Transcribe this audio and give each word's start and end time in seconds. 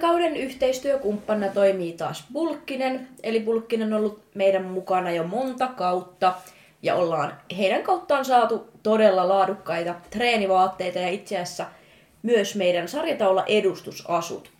kauden 0.00 0.36
yhteistyökumppanina 0.36 1.52
toimii 1.52 1.92
taas 1.92 2.24
Bulkkinen, 2.32 3.08
eli 3.22 3.40
Bulkkinen 3.40 3.92
on 3.92 3.98
ollut 3.98 4.22
meidän 4.34 4.64
mukana 4.64 5.10
jo 5.10 5.24
monta 5.24 5.66
kautta, 5.66 6.34
ja 6.82 6.94
ollaan 6.94 7.32
heidän 7.58 7.82
kauttaan 7.82 8.24
saatu 8.24 8.70
todella 8.82 9.28
laadukkaita 9.28 9.94
treenivaatteita 10.10 10.98
ja 10.98 11.08
itse 11.08 11.36
asiassa 11.36 11.66
myös 12.22 12.56
meidän 12.56 12.88
sarjataula 12.88 13.44
edustusasut. 13.46 14.50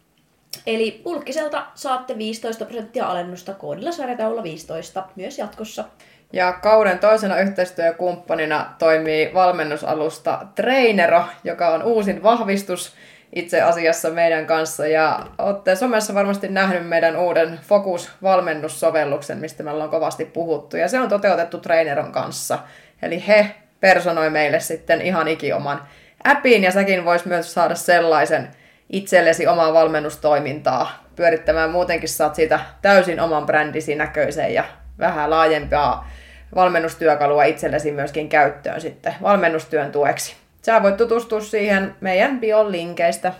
Eli 0.66 1.00
Bulkkiselta 1.04 1.66
saatte 1.74 2.18
15 2.18 2.64
prosenttia 2.64 3.06
alennusta 3.06 3.54
koodilla 3.54 3.92
sarjataula 3.92 4.42
15 4.42 5.04
myös 5.16 5.38
jatkossa. 5.38 5.84
Ja 6.32 6.52
kauden 6.52 6.98
toisena 6.98 7.40
yhteistyökumppanina 7.40 8.74
toimii 8.78 9.30
valmennusalusta 9.34 10.46
Trainero, 10.54 11.24
joka 11.44 11.68
on 11.68 11.82
uusin 11.82 12.22
vahvistus 12.22 12.94
itse 13.34 13.62
asiassa 13.62 14.10
meidän 14.10 14.46
kanssa. 14.46 14.86
Ja 14.86 15.26
olette 15.38 15.76
somessa 15.76 16.14
varmasti 16.14 16.48
nähnyt 16.48 16.88
meidän 16.88 17.16
uuden 17.16 17.60
Focus-valmennussovelluksen, 17.62 19.38
mistä 19.38 19.62
me 19.62 19.70
ollaan 19.70 19.90
kovasti 19.90 20.24
puhuttu. 20.24 20.76
Ja 20.76 20.88
se 20.88 21.00
on 21.00 21.08
toteutettu 21.08 21.58
Traineron 21.58 22.12
kanssa. 22.12 22.58
Eli 23.02 23.24
he 23.26 23.54
personoi 23.80 24.30
meille 24.30 24.60
sitten 24.60 25.00
ihan 25.02 25.28
ikioman 25.28 25.82
appin, 26.24 26.64
ja 26.64 26.70
säkin 26.70 27.04
vois 27.04 27.24
myös 27.24 27.54
saada 27.54 27.74
sellaisen 27.74 28.48
itsellesi 28.90 29.46
omaa 29.46 29.72
valmennustoimintaa 29.72 31.04
pyörittämään. 31.16 31.70
Muutenkin 31.70 32.08
saat 32.08 32.34
siitä 32.34 32.60
täysin 32.82 33.20
oman 33.20 33.46
brändisi 33.46 33.94
näköisen 33.94 34.54
ja 34.54 34.64
vähän 34.98 35.30
laajempaa 35.30 36.10
valmennustyökalua 36.54 37.44
itsellesi 37.44 37.92
myöskin 37.92 38.28
käyttöön 38.28 38.80
sitten 38.80 39.14
valmennustyön 39.22 39.92
tueksi. 39.92 40.39
Sä 40.62 40.82
voit 40.82 40.96
tutustua 40.96 41.40
siihen 41.40 41.94
meidän 42.00 42.40
bion 42.40 42.72
linkeistä. 42.72 43.32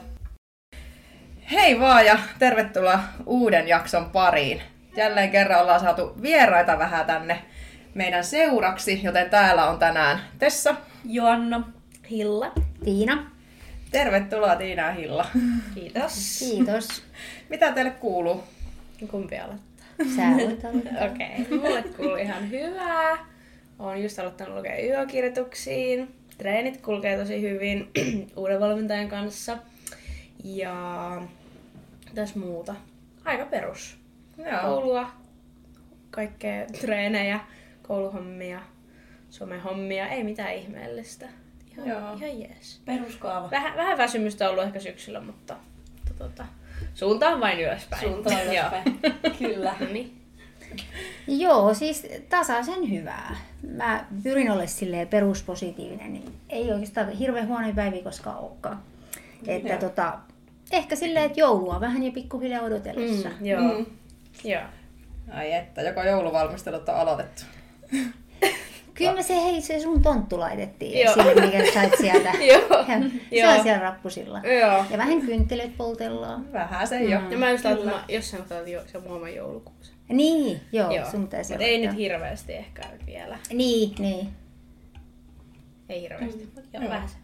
Hei 1.53 1.81
vaan 1.81 2.07
ja 2.07 2.19
tervetuloa 2.39 3.01
uuden 3.27 3.69
jakson 3.69 4.11
pariin. 4.11 4.63
Jälleen 4.97 5.31
kerran 5.31 5.61
ollaan 5.61 5.81
saatu 5.81 6.15
vieraita 6.23 6.79
vähän 6.79 7.07
tänne 7.07 7.43
meidän 7.95 8.25
seuraksi, 8.25 9.01
joten 9.03 9.31
täällä 9.31 9.67
on 9.67 9.79
tänään 9.79 10.21
Tessa, 10.39 10.75
Joanna, 11.05 11.73
Hilla, 12.11 12.53
Tiina. 12.85 13.31
Tervetuloa 13.91 14.57
Tiina 14.57 14.83
ja 14.83 14.93
Hilla. 14.93 15.27
Kiitos. 15.75 16.39
Kiitos. 16.39 17.03
Mitä 17.48 17.73
teille 17.73 17.91
kuuluu? 17.91 18.45
Kumpi 19.11 19.39
aloittaa? 19.39 19.87
Sä. 20.17 20.23
Okei, 21.07 21.29
okay. 21.43 21.59
mulle 21.59 21.83
kuuluu 21.83 22.17
ihan 22.17 22.51
hyvää. 22.51 23.19
Olen 23.79 24.03
just 24.03 24.19
aloittanut 24.19 24.57
lukea 24.57 24.85
yökirjoituksiin. 24.87 26.20
Treenit 26.41 26.80
kulkee 26.80 27.19
tosi 27.19 27.41
hyvin 27.42 27.91
uuden 28.36 28.60
valmentajan 28.60 29.08
kanssa. 29.08 29.58
Ja 30.44 31.22
tässä 32.14 32.38
muuta. 32.38 32.74
Aika 33.24 33.44
perus. 33.44 33.98
Joo. 34.38 34.61
Koulua, 34.61 35.11
kaikkea 36.11 36.66
treenejä, 36.80 37.41
kouluhommia, 37.83 38.61
somehommia, 39.30 40.08
ei 40.08 40.24
mitään 40.24 40.55
ihmeellistä. 40.55 41.28
Ihan, 41.72 41.88
Joo. 41.88 42.14
ihan 42.14 42.41
jees. 42.41 42.80
Peruskaava. 42.84 43.50
Vähän, 43.50 43.77
vähän 43.77 43.98
väsymystä 43.98 44.44
on 44.44 44.50
ollut 44.50 44.64
ehkä 44.64 44.80
syksyllä, 44.80 45.20
mutta 45.20 45.56
tota, 46.18 46.44
suunta 46.94 47.28
on 47.28 47.41
vain 47.41 47.61
ylöspäin. 47.61 48.02
Suuntaan 48.02 48.44
ylöspäin. 48.46 49.00
Kyllä. 49.38 49.74
No 49.80 49.86
niin. 49.92 50.20
Joo, 51.27 51.75
siis 51.75 52.07
tasaisen 52.29 52.91
hyvää. 52.91 53.37
Mä 53.77 54.05
pyrin 54.23 54.51
olla 54.51 54.67
silleen 54.67 55.09
peruspositiivinen, 55.09 56.13
niin 56.13 56.35
ei 56.49 56.73
oikeastaan 56.73 57.11
hirveän 57.11 57.49
huonoja 57.49 57.75
päiviä 57.75 58.03
koskaan 58.03 58.39
olekaan. 58.39 58.83
Että 59.47 59.69
Joo. 59.69 59.79
tota, 59.79 60.19
ehkä 60.73 60.97
silleen, 60.97 61.25
että 61.25 61.41
joulua 61.41 61.80
vähän 61.80 62.03
ja 62.03 62.13
pikkuhiljaa 62.13 62.63
odotellessa. 62.63 63.29
Mm, 63.29 63.47
joo. 63.47 63.63
Mm. 63.63 63.86
joo. 64.45 64.63
Ai 65.33 65.53
että, 65.53 65.83
joko 65.83 66.03
jouluvalmistelut 66.03 66.89
on 66.89 66.95
aloitettu? 66.95 67.42
Kyllä 68.95 69.14
me 69.14 69.23
se, 69.23 69.35
hei, 69.35 69.61
se 69.61 69.80
sun 69.80 70.03
tonttu 70.03 70.41
laitettiin 70.41 71.01
Joo. 71.01 71.14
esille, 71.14 71.47
mikä 71.47 71.73
sait 71.73 71.92
sieltä. 72.01 72.33
Joo. 72.53 72.85
Ja 72.89 73.01
se 73.30 73.36
Joo. 73.36 73.53
on 73.53 73.63
siellä 73.63 73.80
rappusilla. 73.80 74.41
Joo. 74.61 74.85
Ja 74.91 74.98
vähän 74.98 75.20
kynttilöt 75.20 75.77
poltellaan. 75.77 76.53
Vähän 76.53 76.86
se 76.86 77.03
jo. 77.03 77.20
Ja 77.30 77.39
mä 77.39 77.51
just 77.51 77.67
ajattelin, 77.67 77.92
että 77.92 78.01
mä 78.01 78.14
jossain 78.14 78.42
kohtaa 78.42 78.69
jo, 78.69 78.83
se 78.86 78.98
muoman 78.98 79.35
joulukuussa. 79.35 79.92
Niin, 80.11 80.61
joo, 80.73 80.91
joo. 80.91 81.11
sun 81.11 81.23
pitäisi 81.23 81.53
Mutta 81.53 81.65
ei 81.65 81.87
nyt 81.87 81.97
hirveästi 81.97 82.53
ehkä 82.53 82.83
vielä. 83.07 83.39
Niin, 83.53 83.95
niin. 83.98 84.29
Ei 85.89 86.01
hirveästi, 86.01 86.45
mutta 86.45 86.61
joo, 86.73 86.83
Joo. 86.83 86.93
vähän 86.93 87.09
se. 87.09 87.17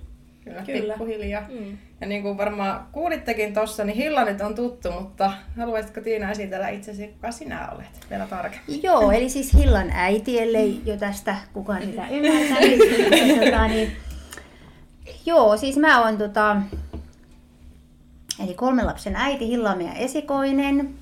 Kyllä, 0.44 0.62
Kyllä. 0.62 0.94
pikkuhiljaa. 0.94 1.46
Mm. 1.48 1.78
Ja 2.00 2.06
niin 2.06 2.22
kuin 2.22 2.38
varmaan 2.38 2.86
kuulittekin 2.92 3.54
tuossa, 3.54 3.84
niin 3.84 3.96
Hilla 3.96 4.24
nyt 4.24 4.40
on 4.40 4.54
tuttu, 4.54 4.90
mutta 4.90 5.32
haluaisitko 5.56 6.00
Tiina 6.00 6.30
esitellä 6.30 6.68
itsesi, 6.68 7.08
kuka 7.08 7.30
sinä 7.32 7.68
olet 7.70 8.06
vielä 8.10 8.26
tarkemmin? 8.26 8.82
Joo, 8.82 9.10
eli 9.10 9.28
siis 9.28 9.54
Hillan 9.54 9.90
äiti, 9.90 10.40
ellei 10.40 10.80
jo 10.84 10.96
tästä 10.96 11.36
kukaan 11.52 11.82
sitä 11.82 12.08
ymmärtää. 12.08 12.60
Niin, 12.60 13.40
tota, 13.44 13.68
niin, 13.68 13.92
joo, 15.26 15.56
siis 15.56 15.76
mä 15.76 16.02
oon 16.04 16.18
tota, 16.18 16.56
eli 18.44 18.54
kolmen 18.54 18.86
lapsen 18.86 19.16
äiti, 19.16 19.48
Hilla 19.48 19.70
on 19.70 19.78
meidän 19.78 19.96
esikoinen. 19.96 20.94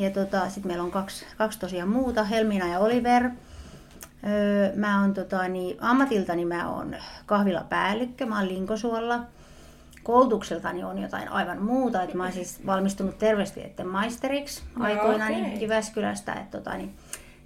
Ja 0.00 0.10
tota, 0.10 0.48
sitten 0.48 0.66
meillä 0.66 0.84
on 0.84 0.90
kaksi, 0.90 1.24
kaksi 1.38 1.58
tosiaan 1.58 1.88
muuta, 1.88 2.24
Helmina 2.24 2.66
ja 2.66 2.78
Oliver. 2.78 3.24
Öö, 3.24 4.72
mä 4.76 5.00
oon 5.00 5.14
tota, 5.14 5.48
niin, 5.48 5.76
ammatiltani 5.80 6.44
mä 6.44 6.68
oon 6.70 6.96
kahvilapäällikkö, 7.26 8.26
mä 8.26 8.38
oon 8.38 8.48
Linkosuolla. 8.48 9.20
Koulutukseltani 10.02 10.84
on 10.84 10.98
jotain 10.98 11.28
aivan 11.28 11.62
muuta, 11.62 12.02
että 12.02 12.16
mä 12.16 12.22
oon 12.22 12.32
siis 12.32 12.66
valmistunut 12.66 13.18
terveystieteen 13.18 13.88
maisteriksi 13.88 14.62
No, 14.76 14.84
aikoinaan 14.84 15.32
okei. 15.32 15.62
Jyväskylästä, 15.62 16.32
että 16.32 16.58
tota, 16.58 16.76
niin, 16.76 16.94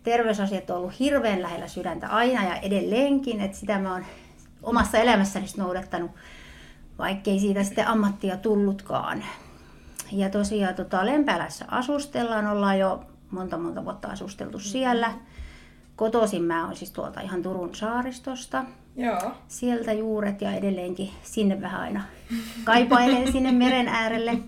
terveysasiat 0.03 0.71
on 0.71 0.77
ollut 0.77 1.01
hirveän 1.01 1.43
lähellä 1.43 1.69
sydäntä 1.69 2.09
aina 2.09 2.45
ja 2.45 2.57
edelleenkin, 2.57 3.41
että 3.41 3.57
sitä 3.57 3.79
mä 3.79 3.93
oon 3.93 4.05
omassa 4.63 4.99
elämässäni 4.99 5.47
noudattanut, 5.57 6.11
vaikkei 6.99 7.41
siitä 7.41 7.63
sitten 7.63 7.89
ammattia 7.89 8.37
tullutkaan. 8.37 9.25
Ja 10.13 10.31
tosiaan 10.31 10.75
tota, 10.75 11.07
Lempälässä 11.07 11.65
asustellaan, 11.69 12.47
ollaan 12.47 12.79
jo 12.79 13.05
monta 13.31 13.59
monta 13.59 13.85
vuotta 13.85 14.09
asusteltu 14.09 14.59
siellä. 14.59 15.13
Kotoisin 15.97 16.43
mä 16.43 16.67
oon 16.67 16.77
siis 16.77 16.91
tuolta 16.91 17.21
ihan 17.21 17.43
Turun 17.43 17.75
saaristosta. 17.75 18.65
Joo. 18.97 19.33
Sieltä 19.49 19.93
juuret 19.93 20.41
ja 20.41 20.53
edelleenkin 20.53 21.11
sinne 21.23 21.61
vähän 21.61 21.81
aina 21.81 22.03
kaipailen 22.65 23.33
sinne 23.33 23.53
meren 23.53 23.89
äärelle. 23.89 24.39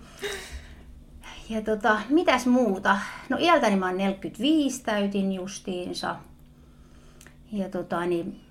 Ja 1.49 1.61
tota, 1.61 1.99
mitäs 2.09 2.45
muuta? 2.45 2.97
No 3.29 3.37
iältäni 3.39 3.75
mä 3.75 3.85
oon 3.85 3.97
45 3.97 4.83
täytin 4.83 5.33
justiinsa. 5.33 6.15
Ja 7.51 7.69
tota 7.69 8.05
niin, 8.05 8.41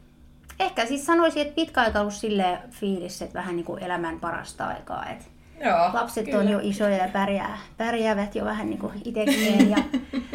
ehkä 0.61 0.87
siis 0.87 1.07
sanoisin, 1.07 1.43
että 1.43 1.55
pitkä 1.55 1.81
aika 1.81 2.01
ollut 2.01 2.15
silleen 2.15 2.59
fiilis, 2.71 3.23
että 3.23 3.39
vähän 3.39 3.57
niin 3.57 3.67
kuin 3.67 3.83
elämän 3.83 4.21
parasta 4.21 4.67
aikaa. 4.67 5.07
Et 5.07 5.29
Joo. 5.65 5.91
lapset 5.93 6.25
kyllä. 6.25 6.39
on 6.39 6.49
jo 6.49 6.59
isoja 6.63 6.97
ja 6.97 7.09
pärjää, 7.13 7.59
pärjäävät 7.77 8.35
jo 8.35 8.45
vähän 8.45 8.71
niin 8.71 8.79
kuin 8.79 8.93
itsekin. 9.05 9.71
Ja 9.71 9.77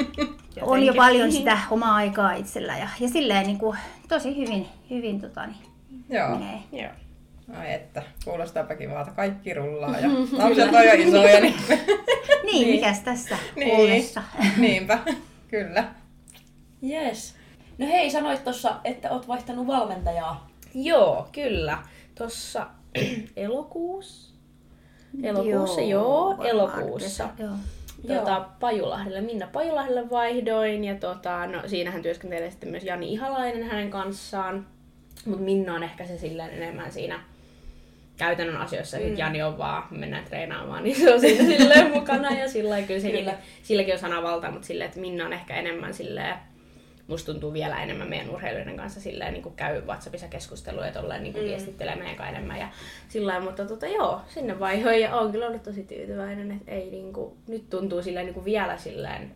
on 0.61 0.83
jo 0.85 0.93
paljon 0.93 1.31
sitä 1.31 1.57
omaa 1.71 1.95
aikaa 1.95 2.33
itsellä. 2.33 2.77
Ja, 2.77 2.87
ja 2.99 3.09
silleen 3.09 3.45
niin 3.47 3.57
kuin, 3.57 3.77
tosi 4.07 4.37
hyvin, 4.37 4.67
hyvin 4.89 5.21
tota, 5.21 5.45
niin, 5.47 5.65
Joo. 6.09 6.29
menee. 6.29 6.59
Joo. 6.71 6.91
Ai 7.59 7.73
että, 7.73 8.03
kuulostaapa 8.25 8.75
kivalta. 8.75 9.11
Kaikki 9.11 9.53
rullaa 9.53 9.99
ja 9.99 10.09
lapset 10.37 10.73
on 10.73 10.85
jo 10.85 10.93
isoja. 10.93 11.39
Niin... 11.41 11.55
Niin, 12.51 12.67
mikäs 12.67 12.99
tässä 12.99 13.37
Niin. 13.55 13.75
ollessa? 13.75 14.23
Niinpä, 14.57 14.99
kyllä. 15.47 15.83
Yes. 16.89 17.35
No 17.77 17.87
hei, 17.87 18.11
sanoit 18.11 18.43
tuossa, 18.43 18.75
että 18.83 19.11
oot 19.11 19.27
vaihtanut 19.27 19.67
valmentajaa. 19.67 20.47
Joo, 20.73 21.29
kyllä. 21.31 21.77
Tuossa 22.15 22.67
elokuussa. 23.35 24.30
Elokuussa, 25.23 25.81
joo, 25.81 26.29
varmaan 26.29 26.49
elokuussa. 26.49 27.29
kesä, 27.37 27.43
Joo. 27.43 28.19
Tota, 28.19 28.45
Pajulahdelle, 28.59 29.21
Minna 29.21 29.47
Pajulahdelle 29.53 30.09
vaihdoin 30.09 30.83
ja 30.83 30.95
tota, 30.95 31.47
no, 31.47 31.61
siinähän 31.65 32.01
työskentelee 32.01 32.51
sitten 32.51 32.69
myös 32.69 32.83
Jani 32.83 33.13
Ihalainen 33.13 33.63
hänen 33.63 33.89
kanssaan. 33.89 34.67
Mutta 35.25 35.43
Minna 35.43 35.75
on 35.75 35.83
ehkä 35.83 36.05
se 36.05 36.17
silleen 36.17 36.49
enemmän 36.49 36.91
siinä 36.91 37.19
käytännön 38.17 38.57
asioissa, 38.57 38.97
mm. 38.97 39.17
Jani 39.17 39.43
on 39.43 39.57
vaan, 39.57 39.83
mennään 39.91 40.23
treenaamaan, 40.23 40.83
niin 40.83 40.95
se 40.95 41.13
on 41.13 41.19
siinä 41.19 41.45
silleen 41.57 41.91
mukana 41.91 42.31
ja 42.31 42.49
sillä 42.49 42.81
kyllä, 42.81 43.11
Kyllä. 43.11 43.33
silläkin 43.63 43.93
on 43.93 43.99
sanavalta, 43.99 44.51
mutta 44.51 44.67
silleen, 44.67 44.87
että 44.87 44.99
Minna 44.99 45.25
on 45.25 45.33
ehkä 45.33 45.55
enemmän 45.55 45.93
silleen, 45.93 46.35
musta 47.11 47.31
tuntuu 47.31 47.53
vielä 47.53 47.83
enemmän 47.83 48.09
meidän 48.09 48.29
urheilijoiden 48.29 48.77
kanssa 48.77 49.01
silleen, 49.01 49.33
niin 49.33 49.43
kuin 49.43 49.55
käy 49.55 49.81
WhatsAppissa 49.81 50.27
keskusteluja 50.27 50.85
ja 50.85 50.93
tolleen 50.93 51.23
niin 51.23 51.33
kuin 51.33 51.43
mm. 51.43 51.49
viestittelee 51.49 51.95
meidän 51.95 52.15
kanssa 52.15 52.35
enemmän 52.35 52.59
ja 52.59 52.67
sillä 53.07 53.39
mutta 53.39 53.65
tota, 53.65 53.87
joo, 53.87 54.21
sinne 54.27 54.59
vaihoin 54.59 55.01
ja 55.01 55.15
oon 55.15 55.31
kyllä 55.31 55.47
ollut 55.47 55.63
tosi 55.63 55.83
tyytyväinen, 55.83 56.51
että 56.51 56.71
ei 56.71 56.91
niin 56.91 57.13
kuin, 57.13 57.33
nyt 57.47 57.69
tuntuu 57.69 58.01
silleen 58.01 58.25
niin 58.25 58.33
kuin 58.33 58.45
vielä 58.45 58.77
silleen 58.77 59.31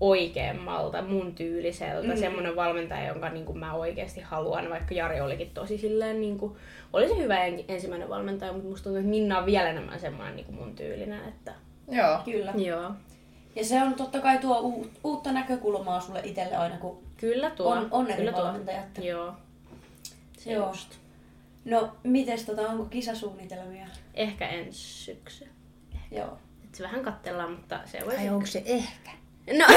oikeammalta, 0.00 1.02
mun 1.02 1.34
tyyliseltä, 1.34 2.08
mm. 2.08 2.16
semmoinen 2.16 2.56
valmentaja, 2.56 3.08
jonka 3.08 3.28
niin 3.28 3.44
kuin 3.44 3.58
mä 3.58 3.74
oikeasti 3.74 4.20
haluan, 4.20 4.70
vaikka 4.70 4.94
Jari 4.94 5.20
olikin 5.20 5.50
tosi 5.54 5.78
silleen, 5.78 6.20
niin 6.20 6.38
kuin, 6.38 6.56
oli 6.92 7.08
se 7.08 7.16
hyvä 7.16 7.44
en- 7.44 7.64
ensimmäinen 7.68 8.08
valmentaja, 8.08 8.52
mutta 8.52 8.68
musta 8.68 8.84
tuntuu, 8.84 8.98
että 8.98 9.10
Minna 9.10 9.38
on 9.38 9.46
vielä 9.46 9.70
enemmän 9.70 10.00
semmoinen 10.00 10.36
niin 10.36 10.46
kuin 10.46 10.56
mun 10.56 10.76
tyylinen, 10.76 11.28
että 11.28 11.52
Joo. 11.88 12.18
Kyllä. 12.24 12.52
Joo. 12.56 12.90
Ja 13.56 13.64
se 13.64 13.82
on 13.82 13.94
totta 13.94 14.20
kai 14.20 14.38
tuo 14.38 14.82
uutta 15.04 15.32
näkökulmaa 15.32 16.00
sulle 16.00 16.20
itselle 16.24 16.56
aina, 16.56 16.76
kun... 16.78 17.03
Kyllä 17.16 17.50
tuo. 17.50 17.72
On- 17.74 17.88
on 17.90 18.06
eri 18.06 18.16
Kyllä 18.16 18.32
tuo. 18.32 18.44
valmentajat. 18.44 18.84
Joo. 19.02 19.32
Se 20.38 20.52
Joo. 20.52 20.68
just. 20.68 20.88
No, 21.64 21.96
mites 22.02 22.42
tota, 22.44 22.62
onko 22.68 22.84
kisasuunnitelmia? 22.84 23.86
Ehkä 24.14 24.48
ensi 24.48 24.78
syksy. 25.04 25.48
Joo. 26.10 26.38
Et 26.64 26.74
se 26.74 26.82
vähän 26.82 27.02
katsellaan, 27.02 27.50
mutta 27.52 27.80
se 27.84 27.98
voi... 28.06 28.16
Ai 28.16 28.28
onko 28.28 28.46
se 28.46 28.62
ehkä? 28.66 29.10
No, 29.58 29.64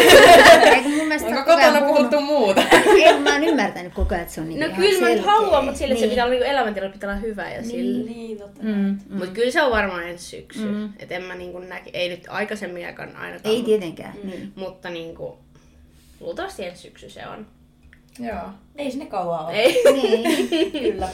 Eikö 0.75 0.89
mun 0.89 0.97
mielestä 1.07 1.27
Onko 1.27 1.43
kotona 1.43 1.79
puhunut- 1.79 1.87
puhuttu 1.87 2.21
muuta? 2.21 2.61
Ei, 2.85 3.19
mä 3.19 3.33
oon 3.33 3.43
ymmärtänyt 3.43 3.93
koko 3.93 4.15
ajan, 4.15 4.21
että 4.21 4.33
se 4.33 4.41
on 4.41 4.49
niin 4.49 4.59
no 4.59 4.67
kyllä 4.75 5.01
mä 5.01 5.09
nyt 5.09 5.25
haluan, 5.25 5.63
mutta 5.65 5.77
sille 5.79 5.93
niin. 5.93 5.99
se 5.99 6.05
Niin. 6.05 6.09
pitää 6.09 6.25
olla 6.25 6.33
niinku 6.35 6.49
elämäntila 6.51 6.89
pitää 6.89 7.09
olla 7.09 7.19
hyvä 7.19 7.49
ja 7.49 7.63
sille. 7.63 8.05
Niin, 8.09 8.37
totta. 8.37 8.63
Mm, 8.63 8.69
mm. 8.73 8.99
Mutta 9.09 9.27
kyllä 9.33 9.51
se 9.51 9.61
on 9.61 9.71
varmaan 9.71 10.03
ensi 10.09 10.25
syksy. 10.25 10.65
Mm. 10.65 10.89
Et 10.99 11.11
en 11.11 11.23
mä 11.23 11.35
niinku 11.35 11.59
näki, 11.59 11.89
ei 11.93 12.09
nyt 12.09 12.23
aikaisemmin 12.29 12.85
ainakaan 12.85 13.15
ainakaan. 13.15 13.55
Ei 13.55 13.63
tietenkään, 13.63 14.13
niin. 14.23 14.53
Mutta 14.55 14.89
niinku, 14.89 15.37
luultavasti 16.19 16.65
ensi 16.65 16.81
syksy 16.81 17.09
se 17.09 17.27
on. 17.27 17.47
Joo. 18.19 18.49
Ei 18.75 18.91
sinne 18.91 19.05
kauaa 19.05 19.47
ole. 19.47 19.55
Ei. 19.55 19.83
niin. 19.93 20.49
Kyllä. 20.91 21.09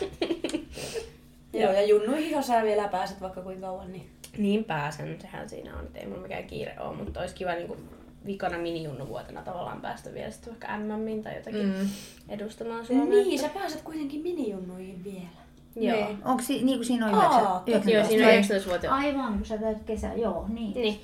Joo, 1.54 1.72
ja 1.72 1.86
junnuihin 1.86 2.32
jos 2.32 2.48
sä 2.48 2.64
vielä 2.64 2.88
pääset 2.88 3.22
vaikka 3.22 3.42
kuinka 3.42 3.68
kauan, 3.68 3.92
niin... 3.92 4.10
Niin 4.38 4.64
pääsen, 4.64 5.22
sehän 5.22 5.50
siinä 5.50 5.78
on, 5.78 5.86
että 5.86 6.00
ei 6.00 6.08
mulla 6.08 6.22
mikään 6.22 6.44
kiire 6.44 6.76
ole, 6.80 6.96
mutta 6.96 7.20
olisi 7.20 7.36
kiva 7.36 7.54
niinku 7.54 7.78
vikana 8.26 8.58
minijunnuvuotena 8.58 9.42
tavallaan 9.42 9.82
päästä 9.82 10.14
vielä 10.14 10.32
sitten 10.32 10.54
vaikka 10.54 10.78
MMin 10.78 11.24
tai 11.24 11.36
jotakin 11.36 11.66
mm. 11.66 11.90
edustamaan 12.30 12.86
Suomea. 12.86 13.06
Niin, 13.06 13.40
sä 13.40 13.50
pääset 13.50 13.82
kuitenkin 13.82 14.22
minijunnuihin 14.22 15.04
vielä. 15.04 15.44
Joo. 15.76 16.06
Niin. 16.08 16.18
Onko 16.26 16.44
si, 16.44 16.64
niin 16.64 16.78
kuin 16.78 16.86
siinä 16.86 17.08
on 17.08 17.14
Aa, 17.14 17.64
9, 17.68 17.74
totta. 17.74 17.90
Joo, 17.90 18.06
siinä 18.06 18.24
on 18.24 18.28
vai? 18.28 18.34
19 18.34 18.70
vuotta. 18.70 18.92
Aivan, 18.92 19.34
kun 19.34 19.46
sä 19.46 19.58
täyt 19.58 19.84
kesä, 19.86 20.14
joo, 20.14 20.46
niin. 20.50 20.74
Niin. 20.74 21.02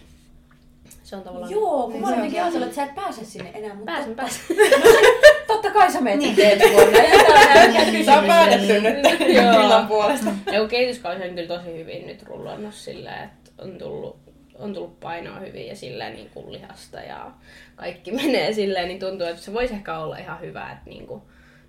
Se 1.09 1.15
on 1.15 1.23
tavallaan... 1.23 1.51
Joo, 1.51 1.81
kun 1.83 1.91
Niin 1.91 2.01
mä 2.01 2.07
on 2.07 2.15
jotenkin 2.15 2.41
ajatellut, 2.41 2.67
että 2.67 2.75
sä 2.75 2.83
et 2.83 2.95
pääse 2.95 3.25
sinne 3.25 3.51
enää, 3.53 3.73
mutta 3.75 3.91
Pääsen, 3.91 4.15
totta, 4.15 4.21
pääsen. 4.21 4.55
totta 5.47 5.71
kai 5.71 5.91
sä 5.91 6.01
menet 6.01 6.19
Niin. 6.19 6.35
vuonna. 6.73 6.97
Ja 6.97 8.05
tää 8.05 8.19
on 8.19 8.25
päätetty 8.25 8.81
nyt 8.81 9.19
Joo. 9.35 9.61
illan 9.61 9.87
puolesta. 9.87 10.29
Ja 10.51 10.59
kun 10.59 10.69
kehityskausi 10.69 11.23
on 11.23 11.35
kyllä 11.35 11.47
tosi 11.47 11.77
hyvin 11.77 12.07
nyt 12.07 12.23
rullannut 12.23 12.73
silleen, 12.73 13.23
että 13.23 13.51
on 13.57 13.77
tullut, 13.77 14.17
on 14.59 14.73
tullut 14.73 14.99
painoa 14.99 15.39
hyvin 15.39 15.67
ja 15.67 15.75
silleen 15.75 16.13
niin 16.13 16.29
kuin 16.33 16.51
lihasta 16.51 16.99
ja 16.99 17.31
kaikki 17.75 18.11
menee 18.21 18.53
silleen, 18.53 18.87
niin 18.87 18.99
tuntuu, 18.99 19.27
että 19.27 19.41
se 19.41 19.53
voisi 19.53 19.73
ehkä 19.73 19.97
olla 19.97 20.17
ihan 20.17 20.41
hyvä, 20.41 20.71
että 20.71 20.89
niin 20.89 21.07
kuin, 21.07 21.21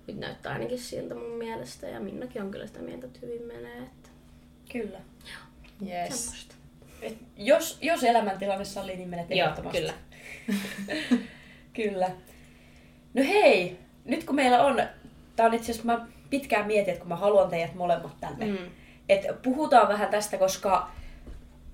nyt 0.07 0.17
näyttää 0.17 0.53
ainakin 0.53 0.79
siltä 0.79 1.15
mun 1.15 1.37
mielestä 1.37 1.87
ja 1.87 1.99
Minnakin 1.99 2.41
on 2.41 2.51
kyllä 2.51 2.67
sitä 2.67 2.79
mieltä, 2.79 3.05
että 3.07 3.19
hyvin 3.21 3.41
menee. 3.47 3.77
Että 3.77 4.09
Kyllä. 4.71 4.99
Yes. 5.87 6.25
semmoista. 6.25 6.55
Et 7.01 7.17
jos, 7.37 7.77
jos 7.81 8.03
elämäntilanne 8.03 8.65
sallii, 8.65 8.95
niin 8.95 9.09
menet 9.09 9.29
Joo, 9.29 9.39
ehdottomasti. 9.39 9.77
kyllä. 9.79 9.93
Kyllä. 11.73 12.09
No 13.13 13.23
hei, 13.23 13.79
nyt 14.05 14.23
kun 14.23 14.35
meillä 14.35 14.63
on, 14.63 14.81
tää 15.35 15.45
on 15.45 15.53
itse 15.53 15.71
asiassa, 15.71 15.85
mä 15.97 16.07
pitkään 16.29 16.67
mietin, 16.67 16.89
että 16.93 16.99
kun 16.99 17.09
mä 17.09 17.15
haluan 17.15 17.49
teidät 17.49 17.75
molemmat 17.75 18.19
tänne, 18.19 18.45
Mm. 18.45 18.57
että 19.09 19.33
puhutaan 19.33 19.87
vähän 19.89 20.09
tästä, 20.09 20.37
koska 20.37 20.89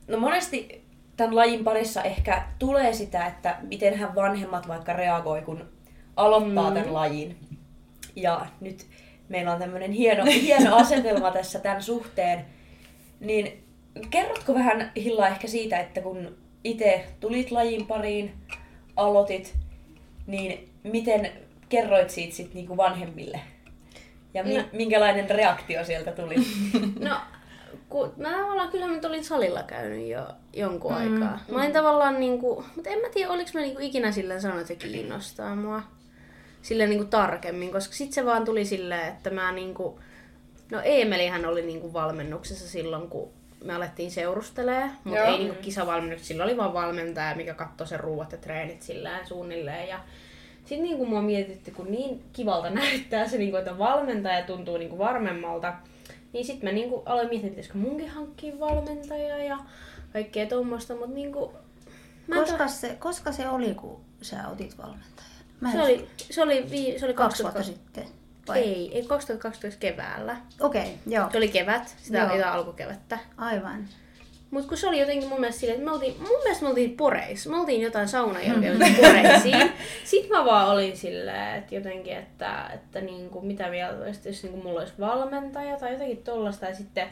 no 0.08 0.18
monesti 0.20 0.86
tämän 1.18 1.36
lajin 1.36 1.64
parissa 1.64 2.04
ehkä 2.04 2.44
tulee 2.60 2.94
sitä, 2.94 3.26
että 3.26 3.58
mitenhän 3.62 4.16
vanhemmat 4.16 4.68
vaikka 4.68 4.94
reagoi, 4.94 5.42
kun 5.42 5.66
aloittaa 6.16 6.70
mm. 6.70 6.74
tämän 6.74 6.94
lajin. 6.94 7.38
Ja 8.16 8.46
nyt 8.62 8.88
meillä 9.30 9.54
on 9.54 9.60
tämmöinen 9.60 9.92
hieno, 9.92 10.26
hieno 10.26 10.76
asetelma 10.76 11.32
tässä 11.32 11.60
tämän 11.60 11.84
suhteen. 11.84 12.46
Niin 13.20 13.64
kerrotko 14.10 14.54
vähän 14.54 14.92
Hilla 14.96 15.28
ehkä 15.28 15.48
siitä, 15.48 15.80
että 15.80 16.02
kun 16.02 16.38
itse 16.64 17.06
tulit 17.20 17.52
lajin 17.52 17.88
pariin, 17.88 18.34
aloitit, 18.96 19.56
niin 20.28 20.70
miten 20.84 21.32
kerroit 21.70 22.10
siitä 22.10 22.36
sit 22.36 22.54
niinku 22.54 22.78
vanhemmille? 22.78 23.40
Ja 24.34 24.44
mi- 24.44 24.58
No. 24.58 24.64
minkälainen 24.72 25.30
reaktio 25.30 25.86
sieltä 25.86 26.12
tuli? 26.12 26.36
No, 27.10 27.16
kun 27.90 28.14
mä 28.18 28.32
tavallaan, 28.32 28.70
kyllä 28.72 28.88
mä 28.88 29.00
olin 29.08 29.24
salilla 29.24 29.64
käynyt 29.64 30.08
jo 30.08 30.28
jonkun 30.54 30.92
mm, 30.92 30.98
aikaa. 30.98 31.40
Mä 31.52 31.60
olin 31.62 31.74
tavallaan 31.74 32.20
niinku, 32.20 32.66
mutta 32.76 32.90
en 32.90 33.00
mä 33.00 33.10
tiedä, 33.14 33.32
oliko 33.32 33.50
mä 33.54 33.62
niinku 33.62 33.82
ikinä 33.82 34.12
silleen 34.12 34.42
sanonut, 34.42 34.72
että 34.72 34.84
se 34.84 34.90
kiinnostaa 34.90 35.56
mua 35.56 35.82
silleen 36.62 36.90
niinku 36.90 37.06
tarkemmin, 37.06 37.72
koska 37.72 37.94
sit 37.94 38.14
se 38.14 38.26
vaan 38.26 38.46
tuli 38.46 38.66
silleen, 38.66 39.08
että 39.08 39.30
mä 39.30 39.52
niinku, 39.52 40.00
no 40.72 40.82
Eemelihän 40.84 41.46
oli 41.46 41.62
niinku 41.62 41.94
valmennuksessa 41.94 42.68
silloin, 42.68 43.10
kun 43.10 43.30
me 43.64 43.74
alettiin 43.74 44.12
seurustelee, 44.12 44.90
mutta 45.04 45.24
ei 45.26 45.38
niinku 45.38 45.62
kisavalmennuksessa, 45.62 46.28
sillä 46.28 46.44
oli 46.44 46.58
vaan 46.58 46.74
valmentaja, 46.74 47.36
mikä 47.36 47.54
katsoi 47.54 47.88
sen 47.88 48.00
ruuat 48.00 48.32
ja 48.32 48.38
treenit 48.38 48.82
silleen 48.82 49.28
suunnilleen 49.28 49.90
ja 49.90 50.00
sitten 50.66 50.84
niinku 50.84 51.06
mua 51.06 51.22
mietitti, 51.22 51.72
kun 51.72 51.92
niin 51.92 52.24
kivalta 52.34 52.70
näyttää 52.80 53.28
se, 53.28 53.38
niinku, 53.38 53.58
että 53.58 53.78
valmentaja 53.78 54.46
tuntuu 54.46 54.78
niinku 54.78 54.98
varmemmalta, 54.98 55.74
niin 56.34 56.46
sitten 56.46 56.70
mä 56.70 56.74
niinku 56.74 57.04
aloin 57.06 57.30
miettiä, 57.30 57.50
pitäisikö 57.50 57.78
munkin 57.78 58.10
hankkia 58.10 58.60
valmentaja 58.60 59.44
ja 59.44 59.58
kaikkea 60.14 60.46
tuommoista, 60.46 60.96
mutta 60.96 61.14
niinku... 61.14 61.54
Mä 62.28 62.36
Koska 62.36 62.68
se, 62.68 62.96
koska 63.00 63.32
se 63.32 63.50
oli, 63.50 63.74
kun 63.74 64.02
sä 64.22 64.48
otit 64.48 64.78
valmentajan? 64.78 65.32
Mä 65.60 65.72
se 65.72 65.78
en- 65.78 65.84
oli, 65.84 66.08
se 66.32 66.44
oli, 66.44 66.66
vii, 66.72 67.00
se 67.00 67.06
oli 67.06 67.14
kaksi 67.14 67.44
vuotta 67.44 67.60
2000 67.60 67.84
sitten. 67.84 68.17
Vai? 68.48 68.60
Ei, 68.60 68.92
ei 68.94 69.04
2012 69.04 69.80
keväällä. 69.80 70.38
Okei, 70.60 70.82
okay, 70.82 70.94
joo. 71.08 71.32
Se 71.32 71.38
oli 71.38 71.48
kevät, 71.48 71.96
sitä 72.02 72.18
Joo. 72.18 72.34
oli 72.34 72.44
alkukevättä. 72.44 73.20
Aivan. 73.38 73.88
Mutta 74.52 74.70
kun 74.70 74.78
se 74.78 74.88
oli 74.88 75.00
jotenkin 75.00 75.30
mun 75.30 75.40
mielestä 75.40 75.60
silleen, 75.60 75.80
että 75.80 75.90
me 75.90 75.96
oltiin, 75.96 76.16
mun 76.20 76.40
mielestä 76.44 76.64
me 76.64 76.70
oltiin 76.70 76.98
poreissa. 76.98 77.50
Me 77.50 77.60
oltiin 77.60 77.82
jotain 77.82 78.08
saunajälkeen 78.08 78.78
mm. 78.80 78.96
poreisiin. 78.96 79.72
Sitten 80.04 80.38
mä 80.38 80.46
vaan 80.46 80.70
olin 80.70 80.98
silleen, 80.98 81.56
että 81.56 81.76
jotenkin, 81.76 82.14
että, 82.14 82.70
että 82.74 83.02
niinku, 83.02 83.42
mitä 83.42 83.70
mieltä 83.70 84.04
olisi, 84.04 84.30
jos 84.30 84.44
niinku 84.44 84.62
mulla 84.62 84.80
olisi 84.80 84.94
valmentaja 85.00 85.78
tai 85.78 85.92
jotakin 85.92 86.24
tollasta. 86.24 86.66
Ja 86.66 86.76
sitten 86.76 87.08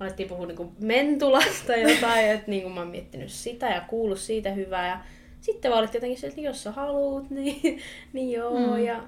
alettiin 0.00 0.28
puhua 0.28 0.46
niinku 0.46 0.72
mentulasta 0.80 1.76
jotain, 1.88 2.26
että 2.26 2.50
niinku 2.50 2.68
mä 2.68 2.80
oon 2.80 2.90
miettinyt 2.90 3.32
sitä 3.32 3.66
ja 3.66 3.80
kuullut 3.80 4.18
siitä 4.18 4.50
hyvää. 4.50 4.88
Ja 4.88 5.00
sitten 5.40 5.70
vaan 5.70 5.80
olit 5.80 5.94
jotenkin 5.94 6.18
silleen, 6.18 6.38
että 6.38 6.48
jos 6.48 6.62
sä 6.62 6.72
haluut, 6.72 7.30
niin, 7.40 7.80
niin 8.12 8.30
joo. 8.32 8.76
Mm. 8.76 8.84
Ja 8.84 9.02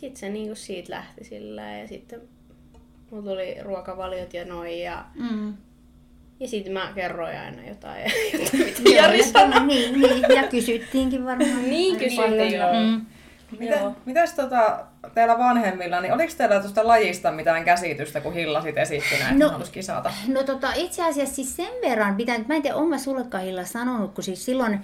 sitten 0.00 0.16
se 0.20 0.28
niinku 0.28 0.54
siitä 0.54 0.92
lähti 0.92 1.24
silleen 1.24 1.80
ja 1.80 1.88
sitten 1.88 2.20
mulla 3.10 3.30
tuli 3.30 3.56
ruokavaliot 3.62 4.34
ja 4.34 4.44
noin 4.44 4.80
ja 4.82 5.04
Mm. 5.14 5.54
ja 6.40 6.48
sitten 6.48 6.72
mä 6.72 6.92
kerroin 6.94 7.38
aina 7.38 7.68
jotain, 7.68 8.02
jotain 8.32 8.64
mitä 8.66 8.90
Jari 8.90 9.18
ja- 9.18 9.24
sanoi. 9.26 9.66
Niin, 9.66 10.00
niin, 10.00 10.24
ja 10.36 10.42
kysyttiinkin 10.48 11.24
varmaan. 11.24 11.62
Niin 11.62 11.96
kysyttiin, 11.98 12.52
joo. 12.52 12.72
Mm. 12.74 13.06
Mitä, 13.58 13.74
Joo. 13.76 13.92
mitäs 14.04 14.32
tota, 14.34 14.84
teillä 15.14 15.38
vanhemmilla, 15.38 16.00
niin 16.00 16.12
oliko 16.12 16.32
teillä 16.36 16.60
tuosta 16.60 16.86
lajista 16.86 17.32
mitään 17.32 17.64
käsitystä, 17.64 18.20
kun 18.20 18.34
Hilla 18.34 18.62
sit 18.62 18.78
esitti 18.78 19.14
näin, 19.20 19.38
No. 19.38 19.60
kisata? 19.72 20.12
No 20.26 20.42
tota, 20.42 20.72
itse 20.76 21.04
asiassa 21.04 21.34
siis 21.34 21.56
sen 21.56 21.72
verran 21.82 22.16
pitää, 22.16 22.38
mä 22.48 22.54
en 22.56 22.62
tiedä, 22.62 22.76
oon 22.76 22.88
mä 22.88 22.98
sullekaan 22.98 23.44
Hilla 23.44 23.64
sanonut, 23.64 24.14
kun 24.14 24.24
siis 24.24 24.44
silloin, 24.44 24.80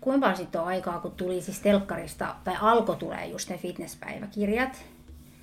kuinka 0.00 0.20
paljon 0.20 0.36
sitten 0.36 0.60
on 0.60 0.66
aikaa, 0.66 0.98
kun 0.98 1.12
tuli 1.12 1.40
siis 1.40 1.60
telkkarista, 1.60 2.34
tai 2.44 2.54
alkoi 2.60 2.96
tulee 2.96 3.26
just 3.26 3.50
ne 3.50 3.58
fitnesspäiväkirjat. 3.58 4.84